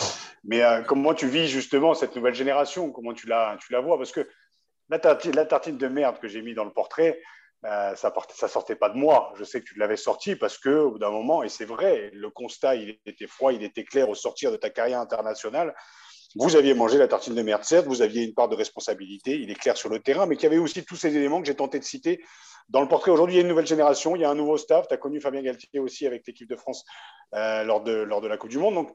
mais 0.44 0.64
euh, 0.64 0.82
comment 0.82 1.14
tu 1.14 1.28
vis 1.28 1.48
justement 1.48 1.94
cette 1.94 2.16
nouvelle 2.16 2.36
génération? 2.36 2.92
Comment 2.92 3.14
tu 3.14 3.28
la, 3.28 3.58
tu 3.60 3.74
la 3.74 3.82
vois? 3.82 3.98
Parce 3.98 4.12
que 4.12 4.28
la 4.90 5.00
tartine, 5.00 5.36
la 5.36 5.46
tartine 5.46 5.78
de 5.78 5.88
merde 5.88 6.20
que 6.20 6.28
j'ai 6.28 6.42
mis 6.42 6.54
dans 6.54 6.66
le 6.66 6.72
portrait, 6.72 7.20
euh, 7.66 7.96
ça, 7.96 8.14
ça 8.34 8.48
sortait 8.48 8.76
pas 8.76 8.90
de 8.90 8.98
moi. 8.98 9.34
Je 9.38 9.44
sais 9.44 9.62
que 9.62 9.66
tu 9.66 9.78
l'avais 9.78 9.98
sorti 9.98 10.36
parce 10.36 10.58
que 10.58 10.70
au 10.70 10.92
bout 10.92 11.00
d'un 11.00 11.12
moment, 11.12 11.44
et 11.44 11.50
c'est 11.50 11.66
vrai, 11.66 12.12
le 12.14 12.30
constat, 12.30 12.76
il 12.76 13.00
était 13.06 13.28
froid, 13.28 13.54
il 13.54 13.64
était 13.64 13.84
clair 13.84 14.10
au 14.10 14.16
sortir 14.16 14.52
de 14.52 14.58
ta 14.58 14.70
carrière 14.70 15.00
internationale. 15.00 15.74
Vous 16.36 16.56
aviez 16.56 16.74
mangé 16.74 16.98
la 16.98 17.08
tartine 17.08 17.36
de 17.36 17.42
merde, 17.44 17.64
certes, 17.64 17.86
vous 17.86 18.02
aviez 18.02 18.24
une 18.24 18.34
part 18.34 18.50
de 18.50 18.56
responsabilité, 18.56 19.40
il 19.40 19.52
est 19.52 19.56
clair 19.56 19.78
sur 19.78 19.90
le 19.90 20.00
terrain, 20.00 20.26
mais 20.26 20.36
qu'il 20.36 20.46
y 20.46 20.48
avait 20.48 20.58
aussi 20.58 20.84
tous 20.84 20.96
ces 20.96 21.16
éléments 21.16 21.40
que 21.40 21.46
j'ai 21.46 21.56
tenté 21.56 21.78
de 21.78 21.84
citer 21.84 22.24
dans 22.70 22.82
le 22.82 22.88
portrait, 22.88 23.12
aujourd'hui, 23.12 23.36
il 23.36 23.38
y 23.38 23.40
a 23.40 23.44
une 23.44 23.50
nouvelle 23.50 23.68
génération, 23.68 24.16
il 24.16 24.22
y 24.22 24.26
a 24.26 24.30
un 24.30 24.36
nouveau 24.36 24.58
staff. 24.58 24.88
Tu 24.88 24.94
as 24.94 24.98
connu 24.98 25.20
Fabien 25.20 25.42
Galtier 25.42 25.80
aussi 25.80 26.08
avec 26.08 26.26
l'équipe 26.26 26.50
de 26.50 26.56
France 26.56 26.86
euh, 27.34 27.64
lors, 27.64 27.84
de, 27.84 27.92
lors 27.92 28.22
de 28.22 28.28
la 28.28 28.38
Coupe 28.38 28.50
du 28.50 28.58
Monde. 28.58 28.88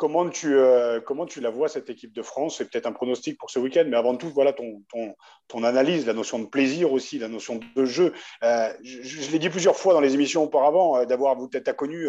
Comment 0.00 0.30
tu, 0.30 0.56
euh, 0.56 0.98
comment 0.98 1.26
tu 1.26 1.42
la 1.42 1.50
vois, 1.50 1.68
cette 1.68 1.90
équipe 1.90 2.14
de 2.14 2.22
France? 2.22 2.56
C'est 2.56 2.70
peut-être 2.70 2.86
un 2.86 2.92
pronostic 2.92 3.36
pour 3.36 3.50
ce 3.50 3.58
week-end, 3.58 3.84
mais 3.86 3.98
avant 3.98 4.16
tout, 4.16 4.30
voilà 4.30 4.54
ton, 4.54 4.82
ton, 4.90 5.14
ton, 5.46 5.62
analyse, 5.62 6.06
la 6.06 6.14
notion 6.14 6.38
de 6.38 6.46
plaisir 6.46 6.90
aussi, 6.90 7.18
la 7.18 7.28
notion 7.28 7.60
de 7.76 7.84
jeu. 7.84 8.14
Euh, 8.42 8.72
je, 8.82 9.30
l'ai 9.30 9.38
dit 9.38 9.50
plusieurs 9.50 9.76
fois 9.76 9.92
dans 9.92 10.00
les 10.00 10.14
émissions 10.14 10.42
auparavant, 10.42 11.04
d'avoir, 11.04 11.36
tu 11.50 11.58
as 11.58 11.74
connu 11.74 12.08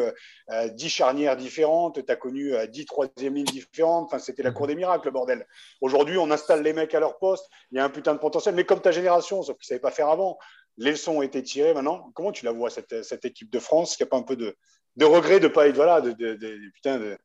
dix 0.70 0.88
charnières 0.88 1.36
différentes, 1.36 2.06
tu 2.06 2.10
as 2.10 2.16
connu 2.16 2.54
dix 2.70 2.86
troisième 2.86 3.36
lignes 3.36 3.44
différentes. 3.44 4.06
Enfin, 4.06 4.20
c'était 4.20 4.44
la 4.44 4.52
cour 4.52 4.68
des 4.68 4.76
miracles, 4.76 5.08
le 5.08 5.12
bordel. 5.12 5.46
Aujourd'hui, 5.82 6.18
on 6.18 6.32
installe 6.32 6.64
les 6.64 6.72
mecs 6.72 6.96
à 6.96 7.02
leur 7.02 7.18
poste, 7.18 7.50
il 7.74 7.78
y 7.78 7.82
a 7.82 7.84
un 7.84 7.90
putain 7.90 8.14
de 8.14 8.20
potentiel, 8.20 8.56
mais 8.56 8.64
comme 8.64 8.80
ta 8.80 8.94
génération, 8.94 9.44
sauf 9.44 9.58
qu'ils 9.58 9.66
ne 9.66 9.80
savaient 9.80 9.82
pas 9.82 9.92
faire 9.92 10.08
avant 10.08 10.38
les 10.78 10.92
leçons 10.92 11.18
ont 11.18 11.22
été 11.22 11.44
tirées 11.44 11.74
maintenant. 11.74 12.10
Comment 12.16 12.32
tu 12.32 12.46
la 12.46 12.54
vois, 12.54 12.70
cette, 12.70 13.04
cette 13.04 13.26
équipe 13.26 13.52
de 13.52 13.60
France 13.60 13.98
Qui 13.98 14.04
a 14.04 14.06
pas 14.06 14.16
un 14.16 14.24
peu 14.24 14.38
de, 14.38 14.56
de 14.96 15.06
regret 15.06 15.42
de 15.42 15.50
ne 15.50 15.54
pas 15.54 15.68
être. 15.68 15.76
Voilà, 15.76 16.00
de, 16.00 16.14
de, 16.14 16.72
putain. 16.74 17.18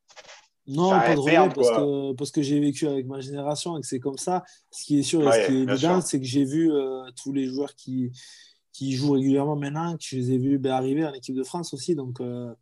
Non, 0.68 0.90
pas 0.90 1.14
de 1.14 1.20
regret 1.20 1.48
parce 1.54 1.70
que, 1.70 2.12
parce 2.14 2.30
que 2.30 2.42
j'ai 2.42 2.58
vécu 2.58 2.86
avec 2.86 3.06
ma 3.06 3.20
génération 3.20 3.76
et 3.76 3.80
que 3.80 3.86
c'est 3.86 4.00
comme 4.00 4.18
ça. 4.18 4.42
Ce 4.70 4.84
qui 4.84 4.98
est 4.98 5.02
sûr 5.02 5.22
et 5.22 5.42
ce 5.42 5.46
qui 5.46 5.56
est 5.56 5.62
évident, 5.62 6.00
c'est 6.00 6.18
que 6.18 6.26
j'ai 6.26 6.44
vu 6.44 6.72
euh, 6.72 7.04
tous 7.22 7.32
les 7.32 7.46
joueurs 7.46 7.74
qui, 7.74 8.10
qui 8.72 8.92
jouent 8.92 9.12
régulièrement 9.12 9.56
maintenant, 9.56 9.96
que 9.96 10.02
je 10.02 10.16
les 10.16 10.32
ai 10.32 10.38
vus 10.38 10.58
ben, 10.58 10.72
arriver 10.72 11.06
en 11.06 11.12
équipe 11.12 11.36
de 11.36 11.44
France 11.44 11.72
aussi. 11.72 11.94
Donc, 11.94 12.20
euh, 12.20 12.52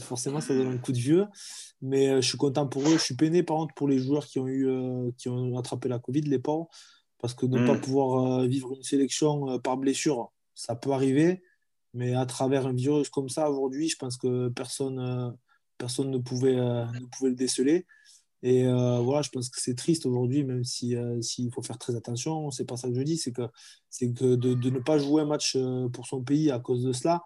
forcément, 0.00 0.40
ça 0.40 0.54
donne 0.54 0.72
un 0.72 0.78
coup 0.78 0.92
de 0.92 0.98
vieux. 0.98 1.26
Mais 1.80 2.08
euh, 2.08 2.20
je 2.20 2.28
suis 2.28 2.38
content 2.38 2.66
pour 2.66 2.82
eux. 2.82 2.94
Je 2.94 3.02
suis 3.02 3.16
peiné, 3.16 3.44
par 3.44 3.58
contre, 3.58 3.74
pour 3.74 3.86
les 3.86 3.98
joueurs 3.98 4.26
qui 4.26 4.40
ont, 4.40 4.48
eu, 4.48 4.68
qui 5.16 5.28
ont 5.28 5.56
attrapé 5.56 5.88
la 5.88 5.98
Covid, 5.98 6.22
les 6.22 6.38
pauvres 6.38 6.68
parce 7.18 7.32
que 7.32 7.46
ne 7.46 7.66
pas 7.66 7.74
mm. 7.74 7.80
pouvoir 7.80 8.42
vivre 8.42 8.74
une 8.74 8.82
sélection 8.82 9.58
par 9.60 9.78
blessure, 9.78 10.32
ça 10.54 10.74
peut 10.74 10.90
arriver. 10.90 11.42
Mais 11.94 12.14
à 12.14 12.26
travers 12.26 12.66
un 12.66 12.74
virus 12.74 13.08
comme 13.08 13.30
ça, 13.30 13.50
aujourd'hui, 13.50 13.88
je 13.88 13.96
pense 13.96 14.18
que 14.18 14.48
personne, 14.48 15.34
personne 15.78 16.10
ne, 16.10 16.18
pouvait, 16.18 16.56
ne 16.56 17.06
pouvait 17.06 17.30
le 17.30 17.36
déceler. 17.36 17.86
Et 18.42 18.64
voilà, 18.64 19.22
je 19.22 19.30
pense 19.30 19.48
que 19.48 19.60
c'est 19.60 19.74
triste 19.74 20.06
aujourd'hui, 20.06 20.44
même 20.44 20.62
s'il 20.62 21.18
si, 21.22 21.50
faut 21.50 21.62
faire 21.62 21.78
très 21.78 21.96
attention. 21.96 22.50
C'est 22.50 22.64
pas 22.66 22.76
ça 22.76 22.88
que 22.88 22.94
je 22.94 23.02
dis, 23.02 23.16
c'est 23.16 23.32
que, 23.32 23.42
que 24.00 24.36
de, 24.36 24.54
de, 24.54 24.70
ne 24.70 24.78
pas 24.78 24.98
jouer 24.98 25.22
un 25.22 25.26
match 25.26 25.56
pour 25.92 26.06
son 26.06 26.22
pays 26.22 26.50
à 26.50 26.58
cause 26.58 26.84
de 26.84 26.92
cela, 26.92 27.22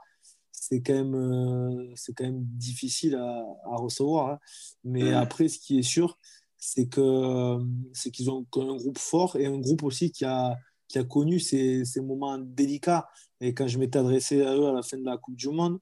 c'est 0.61 0.82
quand, 0.82 0.94
même, 0.94 1.14
euh, 1.14 1.92
c'est 1.96 2.12
quand 2.12 2.24
même 2.24 2.44
difficile 2.44 3.14
à, 3.16 3.76
recevoir. 3.76 4.28
Hein. 4.28 4.38
Mais 4.84 5.12
après, 5.12 5.48
ce 5.48 5.59
qui 5.59 5.78
est 5.78 5.82
sûr, 5.82 6.18
c'est, 6.59 6.86
que, 6.86 7.59
c'est 7.92 8.11
qu'ils 8.11 8.30
ont 8.30 8.46
un 8.57 8.76
groupe 8.76 8.98
fort 8.98 9.36
et 9.36 9.46
un 9.46 9.59
groupe 9.59 9.82
aussi 9.82 10.12
qui 10.12 10.24
a, 10.24 10.57
qui 10.86 10.98
a 10.98 11.05
connu 11.05 11.40
ces, 11.40 11.84
ces 11.84 12.01
moments 12.01 12.38
délicats. 12.38 13.09
Et 13.40 13.55
quand 13.55 13.66
je 13.66 13.78
m'étais 13.78 13.98
adressé 13.98 14.42
à 14.42 14.55
eux 14.55 14.66
à 14.66 14.72
la 14.72 14.82
fin 14.82 14.98
de 14.98 15.05
la 15.05 15.16
Coupe 15.16 15.36
du 15.36 15.48
Monde, 15.48 15.78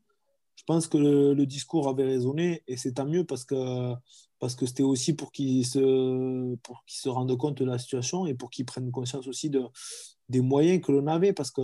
je 0.59 0.64
pense 0.64 0.88
que 0.88 0.98
le, 0.98 1.46
discours 1.46 1.88
avait 1.88 2.04
résonné 2.04 2.64
et 2.66 2.76
c'est 2.76 2.94
tant 2.94 3.06
mieux 3.06 3.22
parce 3.22 3.44
que, 3.44 3.94
parce 4.40 4.56
que 4.56 4.66
c'était 4.66 4.82
aussi 4.82 5.14
pour 5.14 5.30
qu'ils 5.30 5.64
se, 5.64 6.56
pour 6.56 6.84
qu'ils 6.84 7.00
se 7.00 7.09
rendent 7.09 7.38
compte 7.38 7.59
de 7.59 7.64
la 7.64 7.78
situation 7.78 8.26
et 8.26 8.34
pour 8.34 8.50
qu'ils 8.50 8.64
prennent 8.64 8.90
conscience 8.90 9.28
aussi 9.28 9.50
de, 9.50 9.62
des 10.28 10.40
moyens 10.40 10.84
que 10.84 10.90
l'on 10.90 11.06
avait. 11.06 11.32
Parce 11.32 11.52
que 11.52 11.62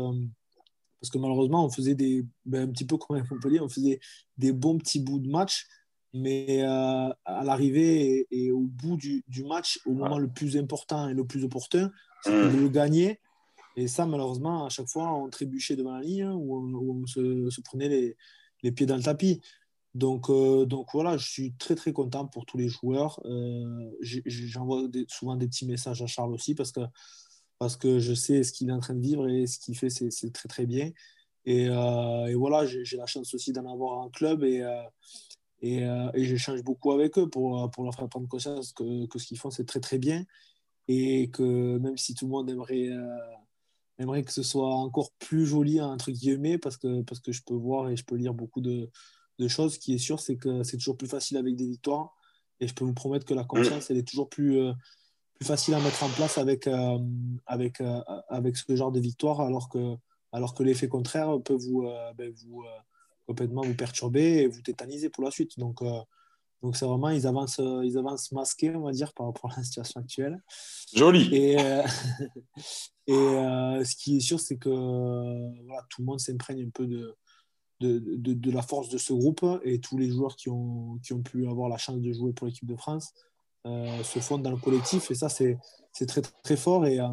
parce 1.00 1.10
que 1.10 1.18
malheureusement, 1.18 1.66
on 1.66 1.70
faisait 1.70 1.96
des, 1.96 2.24
ben, 2.46 2.68
un 2.68 2.72
petit 2.72 2.86
peu 2.86 2.96
comme 2.96 3.16
à 3.16 3.22
Montpellier, 3.28 3.60
on 3.60 3.68
faisait 3.68 3.98
des 4.38 4.52
bons 4.52 4.78
petits 4.78 5.00
bouts 5.00 5.18
de 5.18 5.28
match, 5.28 5.66
mais 6.14 6.62
euh, 6.62 7.12
à 7.24 7.44
l'arrivée 7.44 8.28
et, 8.30 8.52
au 8.52 8.60
bout 8.60 8.96
du, 8.96 9.24
du, 9.26 9.42
match, 9.42 9.80
au 9.86 9.92
moment 9.92 10.18
le 10.18 10.28
plus 10.28 10.56
important 10.56 11.08
et 11.08 11.14
le 11.14 11.26
plus 11.26 11.44
opportun, 11.44 11.90
c'était 12.22 12.48
de 12.48 12.56
le 12.58 12.68
gagner. 12.68 13.20
Et 13.76 13.88
ça, 13.88 14.06
malheureusement, 14.06 14.64
à 14.64 14.68
chaque 14.68 14.88
fois, 14.88 15.12
on 15.12 15.28
trébuchait 15.28 15.74
devant 15.74 15.94
la 15.94 16.00
ligne 16.00 16.22
hein, 16.22 16.34
ou 16.34 17.02
on, 17.02 17.06
se, 17.06 17.60
prenait 17.60 17.88
les, 17.88 18.16
les, 18.64 18.72
pieds 18.72 18.86
dans 18.86 18.96
le 18.96 19.02
tapis. 19.02 19.40
Donc, 19.94 20.28
euh, 20.28 20.64
donc 20.66 20.88
voilà, 20.92 21.16
je 21.16 21.28
suis 21.28 21.54
très 21.54 21.76
très 21.76 21.92
content 21.92 22.26
pour 22.26 22.46
tous 22.46 22.58
les 22.58 22.68
joueurs. 22.68 23.20
Euh, 23.26 23.90
j'envoie 24.00 24.88
souvent 25.08 25.36
des 25.36 25.46
petits 25.46 25.66
messages 25.66 26.02
à 26.02 26.06
Charles 26.06 26.32
aussi 26.32 26.54
parce 26.54 26.72
que 26.72 26.80
parce 27.58 27.76
que 27.76 28.00
je 28.00 28.14
sais 28.14 28.42
ce 28.42 28.52
qu'il 28.52 28.68
est 28.68 28.72
en 28.72 28.80
train 28.80 28.94
de 28.94 29.00
vivre 29.00 29.28
et 29.28 29.46
ce 29.46 29.58
qu'il 29.60 29.78
fait, 29.78 29.88
c'est 29.88 30.32
très 30.32 30.48
très 30.48 30.66
bien. 30.66 30.90
Et, 31.46 31.68
euh, 31.68 32.26
et 32.26 32.34
voilà, 32.34 32.66
j'ai 32.66 32.96
la 32.96 33.06
chance 33.06 33.32
aussi 33.34 33.52
d'en 33.52 33.70
avoir 33.72 34.02
un 34.02 34.10
club 34.10 34.42
et, 34.42 34.64
et, 35.62 35.82
et 35.82 36.24
j'échange 36.24 36.62
beaucoup 36.64 36.92
avec 36.92 37.16
eux 37.16 37.28
pour, 37.28 37.70
pour 37.70 37.84
leur 37.84 37.94
faire 37.94 38.08
prendre 38.08 38.28
conscience 38.28 38.72
que, 38.72 39.06
que 39.06 39.18
ce 39.20 39.26
qu'ils 39.26 39.38
font, 39.38 39.50
c'est 39.50 39.66
très 39.66 39.80
très 39.80 39.98
bien 39.98 40.24
et 40.88 41.30
que 41.30 41.78
même 41.78 41.96
si 41.96 42.14
tout 42.14 42.26
le 42.26 42.32
monde 42.32 42.50
aimerait, 42.50 42.90
aimerait 43.98 44.24
que 44.24 44.32
ce 44.32 44.42
soit 44.42 44.74
encore 44.74 45.12
plus 45.18 45.46
joli, 45.46 45.80
entre 45.80 46.10
guillemets, 46.10 46.58
parce 46.58 46.76
que, 46.76 47.02
parce 47.02 47.20
que 47.20 47.32
je 47.32 47.42
peux 47.44 47.54
voir 47.54 47.88
et 47.88 47.96
je 47.96 48.04
peux 48.04 48.16
lire 48.16 48.34
beaucoup 48.34 48.60
de, 48.60 48.90
de 49.38 49.48
choses, 49.48 49.74
ce 49.74 49.78
qui 49.78 49.94
est 49.94 49.98
sûr, 49.98 50.20
c'est 50.20 50.36
que 50.36 50.62
c'est 50.62 50.76
toujours 50.76 50.96
plus 50.96 51.08
facile 51.08 51.36
avec 51.36 51.56
des 51.56 51.66
victoires. 51.66 52.14
Et 52.60 52.68
je 52.68 52.74
peux 52.74 52.84
vous 52.84 52.94
promettre 52.94 53.26
que 53.26 53.34
la 53.34 53.44
confiance, 53.44 53.90
elle 53.90 53.96
est 53.96 54.08
toujours 54.08 54.28
plus, 54.28 54.58
plus 55.34 55.44
facile 55.44 55.74
à 55.74 55.80
mettre 55.80 56.02
en 56.02 56.08
place 56.08 56.38
avec, 56.38 56.66
euh, 56.66 56.98
avec, 57.46 57.80
euh, 57.80 58.00
avec 58.28 58.56
ce 58.56 58.74
genre 58.76 58.92
de 58.92 59.00
victoire, 59.00 59.40
alors 59.40 59.68
que, 59.68 59.96
alors 60.32 60.54
que 60.54 60.62
l'effet 60.62 60.88
contraire 60.88 61.40
peut 61.44 61.54
vous, 61.54 61.84
euh, 61.86 62.12
ben, 62.14 62.32
vous 62.32 62.64
complètement 63.26 63.62
vous 63.62 63.74
perturber 63.74 64.42
et 64.42 64.46
vous 64.46 64.60
tétaniser 64.60 65.08
pour 65.08 65.24
la 65.24 65.30
suite. 65.30 65.58
Donc, 65.58 65.82
donc 66.64 66.78
c'est 66.78 66.86
vraiment, 66.86 67.10
ils 67.10 67.26
avancent, 67.26 67.60
ils 67.84 67.98
avancent 67.98 68.32
masqués, 68.32 68.74
on 68.74 68.84
va 68.84 68.92
dire, 68.92 69.12
par 69.12 69.26
rapport 69.26 69.52
à 69.52 69.58
la 69.58 69.62
situation 69.64 70.00
actuelle. 70.00 70.42
Joli. 70.94 71.28
Et, 71.30 71.52
et 73.06 73.14
ce 73.14 73.94
qui 73.96 74.16
est 74.16 74.20
sûr, 74.20 74.40
c'est 74.40 74.56
que 74.56 74.70
voilà, 74.70 75.82
tout 75.90 76.00
le 76.00 76.06
monde 76.06 76.20
s'imprègne 76.20 76.64
un 76.64 76.70
peu 76.70 76.86
de, 76.86 77.14
de, 77.80 77.98
de, 77.98 78.32
de, 78.32 78.50
la 78.50 78.62
force 78.62 78.88
de 78.88 78.96
ce 78.96 79.12
groupe 79.12 79.44
et 79.62 79.78
tous 79.78 79.98
les 79.98 80.08
joueurs 80.08 80.36
qui 80.36 80.48
ont, 80.48 80.98
qui 81.02 81.12
ont 81.12 81.22
pu 81.22 81.46
avoir 81.46 81.68
la 81.68 81.76
chance 81.76 82.00
de 82.00 82.12
jouer 82.12 82.32
pour 82.32 82.46
l'équipe 82.46 82.66
de 82.66 82.76
France 82.76 83.12
euh, 83.66 84.02
se 84.02 84.18
fondent 84.20 84.42
dans 84.42 84.50
le 84.50 84.56
collectif. 84.56 85.10
Et 85.10 85.14
ça, 85.14 85.28
c'est 85.28 85.58
très, 86.06 86.22
très 86.22 86.56
fort. 86.56 86.86
Et, 86.86 86.98
euh, 86.98 87.08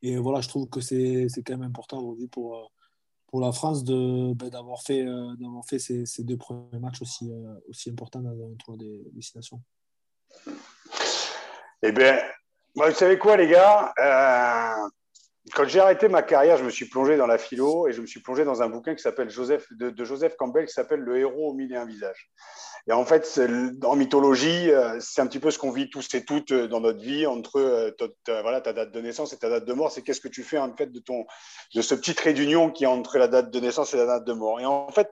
et 0.00 0.16
voilà, 0.16 0.40
je 0.40 0.48
trouve 0.48 0.66
que 0.68 0.80
c'est 0.80 1.28
quand 1.44 1.58
même 1.58 1.68
important 1.68 1.98
aujourd'hui 1.98 2.28
pour, 2.28 2.56
euh, 2.56 2.64
pour 3.30 3.40
la 3.40 3.52
France 3.52 3.84
ben, 3.84 4.34
d'avoir 4.50 4.82
fait, 4.82 5.04
d'avoir 5.04 5.64
fait 5.64 5.78
ces, 5.78 6.04
ces, 6.06 6.24
deux 6.24 6.36
premiers 6.36 6.78
matchs 6.80 7.02
aussi, 7.02 7.30
aussi 7.68 7.90
importants 7.90 8.20
dans 8.20 8.30
un 8.30 8.54
tour 8.64 8.76
des 8.76 9.02
destinations. 9.12 9.60
Eh 11.82 11.92
bien, 11.92 12.18
vous 12.74 12.92
savez 12.92 13.18
quoi, 13.18 13.36
les 13.36 13.48
gars 13.48 13.92
Quand 15.54 15.66
j'ai 15.66 15.80
arrêté 15.80 16.08
ma 16.08 16.22
carrière, 16.22 16.56
je 16.56 16.64
me 16.64 16.70
suis 16.70 16.86
plongé 16.86 17.16
dans 17.16 17.26
la 17.26 17.38
philo 17.38 17.88
et 17.88 17.92
je 17.92 18.00
me 18.00 18.06
suis 18.06 18.20
plongé 18.20 18.44
dans 18.44 18.62
un 18.62 18.68
bouquin 18.68 18.94
qui 18.94 19.02
s'appelle 19.02 19.30
Joseph, 19.30 19.66
de, 19.72 20.04
Joseph 20.04 20.36
Campbell 20.36 20.66
qui 20.66 20.72
s'appelle 20.72 21.00
Le 21.00 21.18
héros 21.18 21.50
au 21.50 21.54
mille 21.54 21.72
et 21.72 21.76
un 21.76 21.86
visages. 21.86 22.30
Et 22.88 22.92
en 22.92 23.04
fait, 23.04 23.40
en 23.84 23.94
mythologie, 23.94 24.70
euh, 24.70 24.98
c'est 25.00 25.20
un 25.20 25.26
petit 25.26 25.38
peu 25.38 25.50
ce 25.50 25.58
qu'on 25.58 25.70
vit 25.70 25.90
tous 25.90 26.14
et 26.14 26.24
toutes 26.24 26.52
euh, 26.52 26.66
dans 26.66 26.80
notre 26.80 27.00
vie 27.00 27.26
entre 27.26 27.60
euh, 27.60 27.90
ta, 27.90 28.60
ta 28.60 28.72
date 28.72 28.92
de 28.92 29.00
naissance 29.00 29.32
et 29.32 29.38
ta 29.38 29.50
date 29.50 29.66
de 29.66 29.72
mort. 29.72 29.92
C'est 29.92 30.02
qu'est-ce 30.02 30.20
que 30.20 30.28
tu 30.28 30.42
fais 30.42 30.58
en 30.58 30.74
fait 30.74 30.90
de, 30.90 30.98
ton, 30.98 31.26
de 31.74 31.82
ce 31.82 31.94
petit 31.94 32.14
trait 32.14 32.32
d'union 32.32 32.70
qui 32.70 32.84
est 32.84 32.88
entre 32.88 33.18
la 33.18 33.28
date 33.28 33.50
de 33.50 33.60
naissance 33.60 33.92
et 33.92 33.98
la 33.98 34.06
date 34.06 34.24
de 34.24 34.32
mort. 34.32 34.60
Et 34.60 34.66
en 34.66 34.90
fait, 34.90 35.10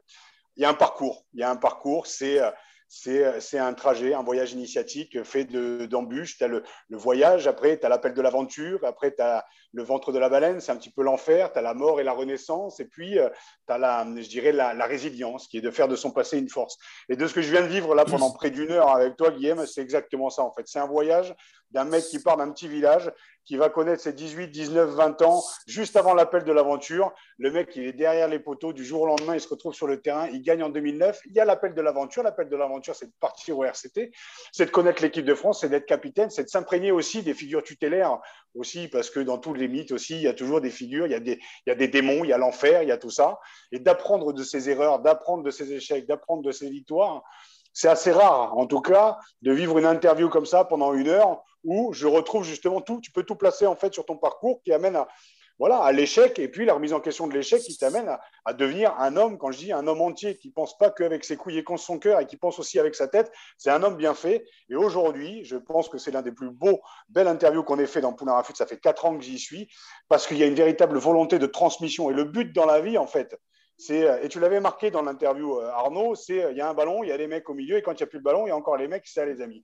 il 0.56 0.62
y 0.62 0.64
a 0.64 0.70
un 0.70 0.74
parcours. 0.74 1.24
Il 1.34 1.40
y 1.40 1.42
a 1.42 1.50
un 1.50 1.56
parcours. 1.56 2.06
C'est 2.06 2.40
c'est 2.88 3.58
un 3.58 3.74
trajet, 3.74 4.14
un 4.14 4.22
voyage 4.22 4.52
initiatique 4.52 5.22
fait 5.22 5.44
d'embûches. 5.44 6.38
tu 6.38 6.44
as 6.44 6.48
le, 6.48 6.62
le, 6.88 6.96
voyage, 6.96 7.46
après 7.46 7.78
tu 7.78 7.84
as 7.84 7.88
l'appel 7.88 8.14
de 8.14 8.22
l'aventure, 8.22 8.80
après 8.84 9.14
tu 9.14 9.20
as 9.20 9.44
le 9.72 9.82
ventre 9.82 10.10
de 10.10 10.18
la 10.18 10.28
baleine, 10.28 10.60
c'est 10.60 10.72
un 10.72 10.76
petit 10.76 10.90
peu 10.90 11.02
l'enfer, 11.02 11.52
tu 11.52 11.58
as 11.58 11.62
la 11.62 11.74
mort 11.74 12.00
et 12.00 12.04
la 12.04 12.12
renaissance, 12.12 12.80
et 12.80 12.86
puis 12.86 13.18
euh, 13.18 13.28
tu 13.66 13.72
as 13.72 13.78
la, 13.78 14.06
je 14.16 14.28
dirais, 14.28 14.52
la, 14.52 14.72
la, 14.72 14.86
résilience, 14.86 15.48
qui 15.48 15.58
est 15.58 15.60
de 15.60 15.70
faire 15.70 15.88
de 15.88 15.96
son 15.96 16.10
passé 16.10 16.38
une 16.38 16.48
force. 16.48 16.78
Et 17.10 17.16
de 17.16 17.26
ce 17.26 17.34
que 17.34 17.42
je 17.42 17.50
viens 17.50 17.62
de 17.62 17.66
vivre 17.66 17.94
là 17.94 18.04
pendant 18.04 18.30
près 18.30 18.50
d'une 18.50 18.70
heure 18.70 18.88
avec 18.88 19.16
toi, 19.16 19.30
Guillaume, 19.30 19.66
c'est 19.66 19.82
exactement 19.82 20.30
ça 20.30 20.42
en 20.42 20.52
fait. 20.52 20.66
C'est 20.66 20.78
un 20.78 20.86
voyage 20.86 21.34
d'un 21.70 21.84
mec 21.84 22.04
qui 22.04 22.18
part 22.18 22.36
d'un 22.36 22.50
petit 22.50 22.68
village, 22.68 23.12
qui 23.48 23.56
va 23.56 23.70
connaître 23.70 24.02
ses 24.02 24.12
18, 24.12 24.48
19, 24.48 24.90
20 24.90 25.22
ans, 25.22 25.42
juste 25.66 25.96
avant 25.96 26.12
l'appel 26.12 26.44
de 26.44 26.52
l'aventure. 26.52 27.14
Le 27.38 27.50
mec, 27.50 27.74
il 27.76 27.84
est 27.84 27.94
derrière 27.94 28.28
les 28.28 28.38
poteaux, 28.38 28.74
du 28.74 28.84
jour 28.84 29.00
au 29.02 29.06
lendemain, 29.06 29.34
il 29.34 29.40
se 29.40 29.48
retrouve 29.48 29.72
sur 29.72 29.86
le 29.86 30.02
terrain, 30.02 30.28
il 30.28 30.42
gagne 30.42 30.62
en 30.62 30.68
2009. 30.68 31.20
Il 31.24 31.32
y 31.32 31.40
a 31.40 31.46
l'appel 31.46 31.72
de 31.72 31.80
l'aventure. 31.80 32.22
L'appel 32.22 32.50
de 32.50 32.56
l'aventure, 32.56 32.94
c'est 32.94 33.06
de 33.06 33.12
partir 33.20 33.58
au 33.58 33.64
RCT, 33.64 34.12
c'est 34.52 34.66
de 34.66 34.70
connaître 34.70 35.02
l'équipe 35.02 35.24
de 35.24 35.34
France, 35.34 35.62
c'est 35.62 35.70
d'être 35.70 35.86
capitaine, 35.86 36.28
c'est 36.28 36.44
de 36.44 36.50
s'imprégner 36.50 36.92
aussi 36.92 37.22
des 37.22 37.32
figures 37.32 37.62
tutélaires 37.62 38.18
aussi, 38.54 38.88
parce 38.88 39.08
que 39.08 39.20
dans 39.20 39.38
tous 39.38 39.54
les 39.54 39.66
mythes 39.66 39.92
aussi, 39.92 40.16
il 40.16 40.22
y 40.22 40.28
a 40.28 40.34
toujours 40.34 40.60
des 40.60 40.70
figures, 40.70 41.06
il 41.06 41.12
y 41.12 41.14
a 41.14 41.20
des, 41.20 41.40
il 41.66 41.70
y 41.70 41.72
a 41.72 41.74
des 41.74 41.88
démons, 41.88 42.24
il 42.24 42.28
y 42.28 42.34
a 42.34 42.38
l'enfer, 42.38 42.82
il 42.82 42.90
y 42.90 42.92
a 42.92 42.98
tout 42.98 43.08
ça. 43.08 43.38
Et 43.72 43.78
d'apprendre 43.78 44.34
de 44.34 44.42
ses 44.42 44.68
erreurs, 44.68 44.98
d'apprendre 44.98 45.42
de 45.42 45.50
ses 45.50 45.72
échecs, 45.72 46.06
d'apprendre 46.06 46.42
de 46.42 46.52
ses 46.52 46.68
victoires, 46.68 47.22
c'est 47.72 47.88
assez 47.88 48.12
rare, 48.12 48.58
en 48.58 48.66
tout 48.66 48.82
cas, 48.82 49.16
de 49.40 49.52
vivre 49.52 49.78
une 49.78 49.86
interview 49.86 50.28
comme 50.28 50.46
ça 50.46 50.64
pendant 50.64 50.92
une 50.92 51.08
heure 51.08 51.44
où 51.68 51.92
je 51.92 52.06
retrouve 52.06 52.44
justement 52.44 52.80
tout. 52.80 53.00
Tu 53.00 53.12
peux 53.12 53.24
tout 53.24 53.36
placer 53.36 53.66
en 53.66 53.76
fait 53.76 53.92
sur 53.92 54.06
ton 54.06 54.16
parcours 54.16 54.62
qui 54.64 54.72
amène 54.72 54.96
à, 54.96 55.06
voilà, 55.58 55.80
à 55.80 55.92
l'échec 55.92 56.38
et 56.38 56.48
puis 56.48 56.64
la 56.64 56.72
remise 56.72 56.94
en 56.94 57.00
question 57.00 57.26
de 57.26 57.34
l'échec 57.34 57.60
qui 57.60 57.76
t'amène 57.76 58.16
à, 58.46 58.52
devenir 58.54 58.94
un 58.98 59.16
homme, 59.18 59.36
quand 59.36 59.52
je 59.52 59.58
dis 59.58 59.72
un 59.72 59.86
homme 59.86 60.00
entier, 60.00 60.38
qui 60.38 60.50
pense 60.50 60.78
pas 60.78 60.90
qu'avec 60.90 61.24
ses 61.24 61.36
couilles 61.36 61.58
et 61.58 61.64
contre 61.64 61.82
son 61.82 61.98
cœur 61.98 62.20
et 62.20 62.26
qui 62.26 62.38
pense 62.38 62.58
aussi 62.58 62.78
avec 62.78 62.94
sa 62.94 63.06
tête, 63.06 63.30
c'est 63.58 63.70
un 63.70 63.82
homme 63.82 63.96
bien 63.96 64.14
fait. 64.14 64.46
Et 64.70 64.76
aujourd'hui, 64.76 65.44
je 65.44 65.56
pense 65.56 65.90
que 65.90 65.98
c'est 65.98 66.10
l'un 66.10 66.22
des 66.22 66.32
plus 66.32 66.50
beaux, 66.50 66.80
belles 67.10 67.28
interviews 67.28 67.62
qu'on 67.64 67.78
ait 67.78 67.86
fait 67.86 68.00
dans 68.00 68.14
Poulain 68.14 68.32
Rafut. 68.32 68.54
Ça 68.56 68.66
fait 68.66 68.78
quatre 68.78 69.04
ans 69.04 69.18
que 69.18 69.22
j'y 69.22 69.38
suis 69.38 69.68
parce 70.08 70.26
qu'il 70.26 70.38
y 70.38 70.42
a 70.42 70.46
une 70.46 70.54
véritable 70.54 70.96
volonté 70.96 71.38
de 71.38 71.46
transmission 71.46 72.08
et 72.08 72.14
le 72.14 72.24
but 72.24 72.54
dans 72.54 72.66
la 72.66 72.80
vie, 72.80 72.96
en 72.96 73.06
fait, 73.06 73.36
euh, 73.90 74.20
et 74.22 74.28
tu 74.28 74.40
l'avais 74.40 74.60
marqué 74.60 74.90
dans 74.90 75.02
l'interview, 75.02 75.60
euh, 75.60 75.70
Arnaud, 75.70 76.14
c'est 76.14 76.42
euh, 76.42 76.50
il 76.50 76.56
y 76.56 76.60
a 76.60 76.68
un 76.68 76.74
ballon, 76.74 77.04
il 77.04 77.08
y 77.08 77.12
a 77.12 77.16
les 77.16 77.28
mecs 77.28 77.48
au 77.48 77.54
milieu, 77.54 77.76
et 77.76 77.82
quand 77.82 77.92
il 77.92 77.98
n'y 77.98 78.02
a 78.02 78.06
plus 78.06 78.18
de 78.18 78.24
ballon, 78.24 78.46
il 78.46 78.48
y 78.48 78.52
a 78.52 78.56
encore 78.56 78.76
les 78.76 78.88
mecs, 78.88 79.06
c'est 79.06 79.24
les 79.24 79.40
amis. 79.40 79.62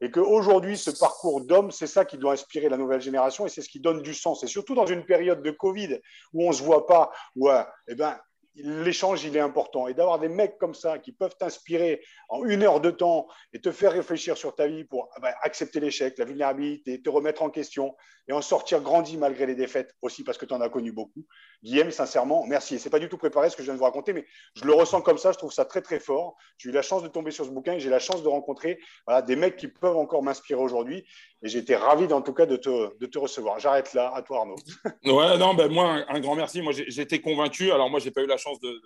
Et 0.00 0.10
qu'aujourd'hui, 0.10 0.76
ce 0.76 0.90
parcours 0.90 1.44
d'homme, 1.44 1.70
c'est 1.70 1.86
ça 1.86 2.04
qui 2.04 2.18
doit 2.18 2.32
inspirer 2.32 2.68
la 2.68 2.76
nouvelle 2.76 3.00
génération, 3.00 3.46
et 3.46 3.48
c'est 3.48 3.62
ce 3.62 3.68
qui 3.68 3.80
donne 3.80 4.02
du 4.02 4.14
sens. 4.14 4.42
Et 4.42 4.46
surtout 4.46 4.74
dans 4.74 4.86
une 4.86 5.04
période 5.04 5.42
de 5.42 5.50
Covid 5.50 6.00
où 6.32 6.44
on 6.44 6.50
ne 6.50 6.54
se 6.54 6.62
voit 6.62 6.86
pas, 6.86 7.10
où 7.34 7.48
eh 7.88 7.94
ben, 7.94 8.18
l'échange, 8.56 9.24
il 9.24 9.36
est 9.36 9.40
important. 9.40 9.88
Et 9.88 9.94
d'avoir 9.94 10.18
des 10.18 10.28
mecs 10.28 10.58
comme 10.58 10.74
ça 10.74 10.98
qui 10.98 11.12
peuvent 11.12 11.36
t'inspirer 11.38 12.02
en 12.28 12.44
une 12.44 12.62
heure 12.62 12.80
de 12.80 12.90
temps 12.90 13.26
et 13.52 13.60
te 13.60 13.70
faire 13.70 13.92
réfléchir 13.92 14.36
sur 14.36 14.54
ta 14.54 14.66
vie 14.66 14.84
pour 14.84 15.08
ah 15.14 15.20
ben, 15.20 15.32
accepter 15.42 15.80
l'échec, 15.80 16.18
la 16.18 16.24
vulnérabilité, 16.24 17.00
te 17.02 17.10
remettre 17.10 17.42
en 17.42 17.50
question 17.50 17.94
et 18.28 18.32
en 18.32 18.42
sortir 18.42 18.80
grandi 18.80 19.16
malgré 19.16 19.46
les 19.46 19.54
défaites 19.54 19.94
aussi 20.02 20.24
parce 20.24 20.38
que 20.38 20.46
tu 20.46 20.54
en 20.54 20.60
as 20.60 20.68
connu 20.68 20.92
beaucoup. 20.92 21.24
Guillaume, 21.62 21.90
sincèrement, 21.90 22.44
merci. 22.46 22.78
Ce 22.78 22.84
n'est 22.84 22.90
pas 22.90 22.98
du 22.98 23.08
tout 23.08 23.18
préparé 23.18 23.50
ce 23.50 23.56
que 23.56 23.62
je 23.62 23.66
viens 23.66 23.74
de 23.74 23.78
vous 23.78 23.84
raconter, 23.84 24.12
mais 24.12 24.26
je 24.54 24.64
le 24.64 24.72
ressens 24.72 25.02
comme 25.02 25.18
ça. 25.18 25.32
Je 25.32 25.38
trouve 25.38 25.52
ça 25.52 25.64
très, 25.64 25.82
très 25.82 26.00
fort. 26.00 26.36
J'ai 26.58 26.70
eu 26.70 26.72
la 26.72 26.82
chance 26.82 27.02
de 27.02 27.08
tomber 27.08 27.30
sur 27.30 27.44
ce 27.44 27.50
bouquin 27.50 27.74
et 27.74 27.80
j'ai 27.80 27.90
la 27.90 27.98
chance 27.98 28.22
de 28.22 28.28
rencontrer 28.28 28.78
des 29.26 29.36
mecs 29.36 29.56
qui 29.56 29.68
peuvent 29.68 29.96
encore 29.96 30.22
m'inspirer 30.22 30.60
aujourd'hui. 30.60 31.06
Et 31.46 31.56
été 31.56 31.76
ravi, 31.76 32.12
en 32.12 32.22
tout 32.22 32.32
cas, 32.32 32.46
de 32.46 32.56
te, 32.56 32.98
de 32.98 33.06
te 33.06 33.18
recevoir. 33.18 33.58
J'arrête 33.58 33.94
là. 33.94 34.12
À 34.14 34.22
toi, 34.22 34.40
Arnaud. 34.40 34.56
ouais, 35.04 35.38
non, 35.38 35.54
ben 35.54 35.70
moi, 35.70 36.04
un, 36.08 36.20
grand 36.20 36.34
merci. 36.34 36.60
Moi, 36.62 36.72
j'étais 36.72 37.20
convaincu. 37.20 37.70
Alors, 37.70 37.88
moi, 37.90 38.00
j'ai 38.00 38.10
pas 38.10 38.22
eu 38.22 38.26
la 38.26 38.36
chance 38.36 38.58
de, 38.60 38.80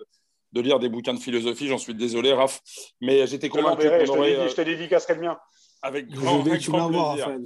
de 0.53 0.61
lire 0.61 0.79
des 0.79 0.89
bouquins 0.89 1.13
de 1.13 1.19
philosophie. 1.19 1.67
J'en 1.67 1.77
suis 1.77 1.95
désolé, 1.95 2.33
Raph. 2.33 2.61
Mais 3.01 3.25
j'étais 3.27 3.49
convaincu. 3.49 3.83
Je, 3.83 4.05
je 4.05 4.55
te 4.55 4.61
dédicacerai 4.61 5.15
le 5.15 5.21
mien. 5.21 5.37
Avec 5.81 6.07
grand, 6.09 6.39
grand 6.39 6.43
plaisir. 6.43 7.37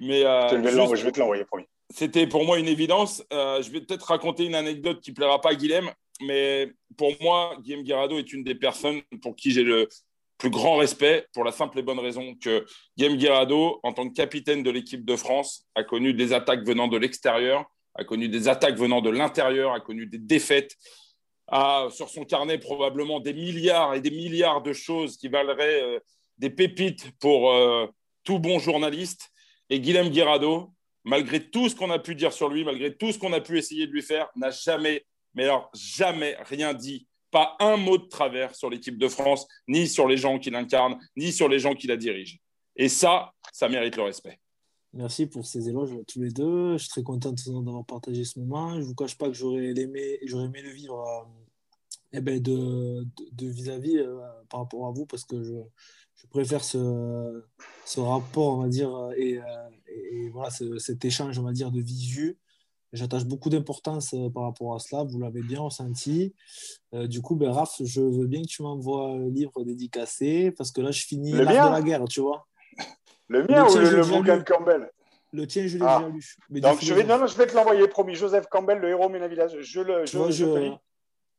Mais, 0.00 0.24
euh, 0.24 0.48
je, 0.50 0.96
je 0.96 1.04
vais 1.04 1.12
te 1.12 1.20
l'envoyer, 1.20 1.44
promis. 1.44 1.64
c'était 1.90 2.26
pour 2.26 2.44
moi 2.44 2.58
une 2.58 2.68
évidence. 2.68 3.22
Euh, 3.32 3.62
je 3.62 3.70
vais 3.70 3.80
peut-être 3.80 4.06
raconter 4.06 4.44
une 4.44 4.54
anecdote 4.54 5.00
qui 5.00 5.12
plaira 5.12 5.40
pas 5.40 5.50
à 5.50 5.54
Guilhem, 5.54 5.90
mais 6.20 6.72
pour 6.96 7.12
moi, 7.20 7.56
Guillaume 7.60 7.82
Guirado 7.82 8.18
est 8.18 8.32
une 8.32 8.44
des 8.44 8.54
personnes 8.54 9.02
pour 9.22 9.36
qui 9.36 9.50
j'ai 9.50 9.62
le 9.62 9.88
plus 10.38 10.50
grand 10.50 10.76
respect 10.76 11.26
pour 11.32 11.44
la 11.44 11.52
simple 11.52 11.78
et 11.78 11.82
bonne 11.82 11.98
raison 11.98 12.34
que 12.34 12.66
Guillaume 12.96 13.16
Guirado, 13.16 13.80
en 13.82 13.92
tant 13.92 14.08
que 14.08 14.14
capitaine 14.14 14.62
de 14.62 14.70
l'équipe 14.70 15.04
de 15.04 15.16
France, 15.16 15.66
a 15.74 15.84
connu 15.84 16.14
des 16.14 16.32
attaques 16.32 16.64
venant 16.64 16.88
de 16.88 16.96
l'extérieur, 16.96 17.64
a 17.94 18.04
connu 18.04 18.28
des 18.28 18.48
attaques 18.48 18.76
venant 18.76 19.00
de 19.00 19.10
l'intérieur, 19.10 19.72
a 19.72 19.80
connu 19.80 20.06
des 20.06 20.18
défaites, 20.18 20.76
a 21.48 21.88
sur 21.90 22.08
son 22.08 22.24
carnet 22.24 22.58
probablement 22.58 23.20
des 23.20 23.32
milliards 23.34 23.94
et 23.94 24.00
des 24.00 24.10
milliards 24.10 24.62
de 24.62 24.72
choses 24.72 25.16
qui 25.16 25.28
valeraient 25.28 25.82
euh, 25.82 26.00
des 26.38 26.50
pépites 26.50 27.12
pour 27.20 27.52
euh, 27.52 27.86
tout 28.24 28.38
bon 28.38 28.58
journaliste. 28.58 29.30
Et 29.70 29.80
Guillaume 29.80 30.08
Guirado, 30.08 30.72
malgré 31.04 31.40
tout 31.40 31.68
ce 31.68 31.76
qu'on 31.76 31.90
a 31.90 31.98
pu 31.98 32.14
dire 32.14 32.32
sur 32.32 32.48
lui, 32.48 32.64
malgré 32.64 32.96
tout 32.96 33.12
ce 33.12 33.18
qu'on 33.18 33.32
a 33.32 33.40
pu 33.40 33.58
essayer 33.58 33.86
de 33.86 33.92
lui 33.92 34.02
faire, 34.02 34.28
n'a 34.36 34.50
jamais, 34.50 35.04
mais 35.34 35.44
alors 35.44 35.70
jamais 35.74 36.36
rien 36.44 36.74
dit, 36.74 37.06
pas 37.34 37.56
un 37.58 37.76
mot 37.76 37.98
de 37.98 38.04
travers 38.04 38.54
sur 38.54 38.70
l'équipe 38.70 38.96
de 38.96 39.08
France, 39.08 39.48
ni 39.66 39.88
sur 39.88 40.06
les 40.06 40.16
gens 40.16 40.38
qui 40.38 40.50
l'incarnent, 40.50 41.00
ni 41.16 41.32
sur 41.32 41.48
les 41.48 41.58
gens 41.58 41.74
qui 41.74 41.88
la 41.88 41.96
dirigent. 41.96 42.38
Et 42.76 42.88
ça, 42.88 43.32
ça 43.52 43.68
mérite 43.68 43.96
le 43.96 44.04
respect. 44.04 44.38
Merci 44.92 45.26
pour 45.26 45.44
ces 45.44 45.68
éloges 45.68 45.90
tous 46.06 46.22
les 46.22 46.30
deux. 46.30 46.74
Je 46.74 46.84
suis 46.84 46.90
très 46.90 47.02
content 47.02 47.32
d'avoir 47.32 47.84
partagé 47.84 48.22
ce 48.22 48.38
moment. 48.38 48.74
Je 48.74 48.78
ne 48.78 48.84
vous 48.84 48.94
cache 48.94 49.18
pas 49.18 49.26
que 49.26 49.34
j'aurais 49.34 49.64
aimé, 49.64 50.20
aimé 50.22 50.62
le 50.62 50.70
vivre 50.70 51.00
euh, 51.00 51.24
eh 52.12 52.20
ben 52.20 52.40
de 52.40 53.04
vis-à-vis 53.40 53.98
euh, 53.98 54.20
par 54.48 54.60
rapport 54.60 54.86
à 54.86 54.92
vous 54.92 55.04
parce 55.04 55.24
que 55.24 55.42
je, 55.42 55.54
préfère 56.30 56.62
ce, 56.62 57.42
rapport, 57.96 58.58
on 58.58 58.62
va 58.62 58.68
dire, 58.68 58.94
euh, 58.94 59.12
et, 59.16 59.40
et 59.88 60.28
voilà, 60.28 60.50
cet 60.50 61.04
échange, 61.04 61.36
on 61.36 61.42
va 61.42 61.52
dire, 61.52 61.72
de 61.72 61.80
visu. 61.80 62.38
J'attache 62.94 63.24
beaucoup 63.24 63.50
d'importance 63.50 64.14
par 64.32 64.44
rapport 64.44 64.74
à 64.74 64.78
cela, 64.78 65.02
vous 65.02 65.18
l'avez 65.18 65.42
bien 65.42 65.60
ressenti. 65.60 66.32
du 66.92 67.20
coup, 67.20 67.34
ben, 67.34 67.50
Raph, 67.50 67.82
je 67.84 68.00
veux 68.00 68.26
bien 68.26 68.40
que 68.40 68.46
tu 68.46 68.62
m'envoies 68.62 69.08
un 69.08 69.28
livre 69.28 69.62
dédicacé 69.64 70.52
parce 70.52 70.72
que 70.72 70.80
là, 70.80 70.92
je 70.92 71.04
finis 71.04 71.32
l'art 71.32 71.70
de 71.70 71.74
la 71.74 71.82
guerre, 71.82 72.04
tu 72.04 72.20
vois. 72.20 72.46
Le 73.28 73.42
mien 73.44 73.66
ou 73.66 73.76
le, 73.76 74.02
bouquin 74.02 74.38
de 74.38 74.42
Campbell? 74.42 74.90
Le 75.32 75.46
tien, 75.46 75.66
je 75.66 75.78
l'ai 75.78 75.84
ah. 75.84 75.98
déjà 75.98 76.08
lu. 76.10 76.60
Donc, 76.60 76.78
je 76.80 76.94
vais, 76.94 77.04
non, 77.04 77.26
je 77.26 77.36
vais 77.36 77.46
te 77.46 77.54
l'envoyer, 77.54 77.88
promis. 77.88 78.14
Joseph 78.14 78.46
Campbell, 78.46 78.78
le 78.78 78.90
héros 78.90 79.08
Ménavillage. 79.08 79.50
village. 79.50 79.66
Je 79.66 79.80
le. 79.80 80.06
Je, 80.06 80.30
je, 80.30 80.72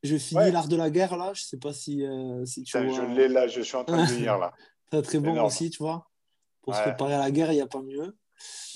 je, 0.04 0.18
finis 0.18 0.52
l'art 0.52 0.68
de 0.68 0.76
la 0.76 0.90
guerre, 0.90 1.16
là. 1.16 1.32
Je 1.34 1.44
ne 1.44 1.46
sais 1.46 1.58
pas 1.58 1.72
si, 1.72 2.06
euh, 2.06 2.44
si 2.46 2.64
tu 2.64 2.78
vois... 2.78 2.94
Je 2.94 3.16
l'ai 3.16 3.28
là, 3.30 3.48
je 3.48 3.62
suis 3.62 3.78
en 3.78 3.86
train 3.86 4.06
de 4.06 4.14
lire, 4.20 4.38
là. 4.38 4.54
C'est 4.92 5.02
très 5.02 5.20
bon 5.20 5.42
aussi, 5.42 5.70
tu 5.70 5.82
vois. 5.82 6.10
Pour 6.62 6.76
se 6.76 6.82
préparer 6.82 7.14
à 7.14 7.20
la 7.20 7.32
guerre, 7.32 7.52
il 7.52 7.56
n'y 7.56 7.62
a 7.62 7.68
pas 7.68 7.82
mieux. 7.82 8.16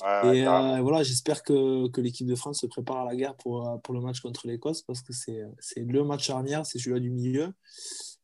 Et 0.02 0.48
euh, 0.48 0.82
voilà, 0.82 1.04
j'espère 1.04 1.44
que, 1.44 1.90
que 1.90 2.02
l'équipe 2.02 2.28
de 2.28 2.36
France 2.36 2.62
se 2.62 2.68
prépare 2.68 3.00
à 3.00 3.06
la 3.06 3.16
guerre 3.16 3.36
pour, 3.36 3.68
euh, 3.68 3.78
pour 3.78 3.94
le 3.94 4.02
match 4.02 4.22
contre 4.22 4.48
l'Écosse 4.48 4.82
parce 4.82 5.02
que 5.02 5.14
c'est 5.14 5.44
le 5.78 6.04
match 6.04 6.26
charnière, 6.26 6.66
c'est 6.66 6.80
celui-là 6.80 7.00
du 7.00 7.10
milieu. 7.10 7.54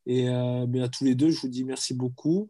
Et 0.07 0.25
ben, 0.25 0.83
à 0.83 0.87
tous 0.87 1.03
les 1.03 1.15
deux, 1.15 1.31
je 1.31 1.41
vous 1.41 1.47
dis 1.47 1.63
merci 1.63 1.95
beaucoup. 1.95 2.47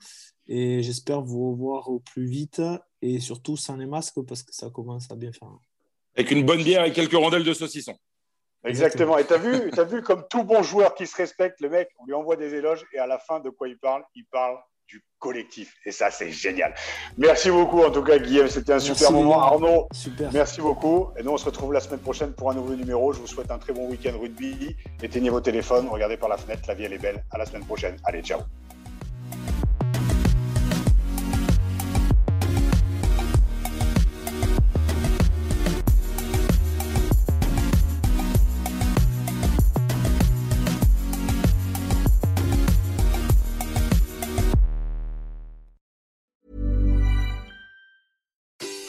Et 0.47 0.83
j'espère 0.83 1.21
vous 1.21 1.51
revoir 1.51 1.89
au 1.89 1.99
plus 1.99 2.27
vite 2.27 2.61
et 3.01 3.19
surtout 3.19 3.57
sans 3.57 3.77
les 3.77 3.85
masques 3.85 4.21
parce 4.27 4.43
que 4.43 4.53
ça 4.53 4.69
commence 4.69 5.09
à 5.09 5.15
bien 5.15 5.31
faire. 5.31 5.49
Avec 6.17 6.31
une 6.31 6.45
bonne 6.45 6.63
bière 6.63 6.83
et 6.83 6.91
quelques 6.91 7.13
rondelles 7.13 7.43
de 7.43 7.53
saucisson. 7.53 7.95
Exactement. 8.65 9.17
Et 9.17 9.25
tu 9.25 9.33
as 9.33 9.37
vu, 9.37 9.71
as 9.71 9.83
vu 9.83 10.01
comme 10.01 10.25
tout 10.29 10.43
bon 10.43 10.63
joueur 10.63 10.95
qui 10.95 11.07
se 11.07 11.15
respecte, 11.15 11.61
le 11.61 11.69
mec, 11.69 11.89
on 11.99 12.05
lui 12.05 12.13
envoie 12.13 12.35
des 12.35 12.53
éloges 12.53 12.83
et 12.93 12.99
à 12.99 13.07
la 13.07 13.19
fin, 13.19 13.39
de 13.39 13.49
quoi 13.49 13.67
il 13.67 13.77
parle? 13.77 14.03
Il 14.15 14.25
parle 14.25 14.57
du 14.87 15.03
collectif. 15.19 15.75
Et 15.85 15.91
ça, 15.91 16.11
c'est 16.11 16.31
génial. 16.31 16.73
Merci 17.17 17.49
beaucoup, 17.49 17.81
en 17.81 17.91
tout 17.91 18.03
cas, 18.03 18.17
Guillaume. 18.17 18.47
C'était 18.47 18.73
un 18.73 18.79
super 18.79 19.11
moment. 19.11 19.41
Arnaud, 19.41 19.87
super. 19.91 20.31
merci 20.33 20.61
beaucoup. 20.61 21.09
Et 21.17 21.23
nous, 21.23 21.31
on 21.31 21.37
se 21.37 21.45
retrouve 21.45 21.73
la 21.73 21.79
semaine 21.79 21.99
prochaine 21.99 22.33
pour 22.33 22.51
un 22.51 22.53
nouveau 22.53 22.75
numéro. 22.75 23.13
Je 23.13 23.19
vous 23.19 23.27
souhaite 23.27 23.51
un 23.51 23.57
très 23.57 23.73
bon 23.73 23.89
week-end 23.89 24.17
rugby. 24.19 24.75
Éteignez 25.01 25.29
vos 25.29 25.41
téléphones, 25.41 25.87
regardez 25.89 26.17
par 26.17 26.29
la 26.29 26.37
fenêtre. 26.37 26.63
La 26.67 26.73
vie, 26.73 26.83
elle 26.85 26.93
est 26.93 26.99
belle. 26.99 27.23
À 27.31 27.37
la 27.37 27.45
semaine 27.45 27.65
prochaine. 27.65 27.97
Allez, 28.03 28.21
ciao. 28.21 28.41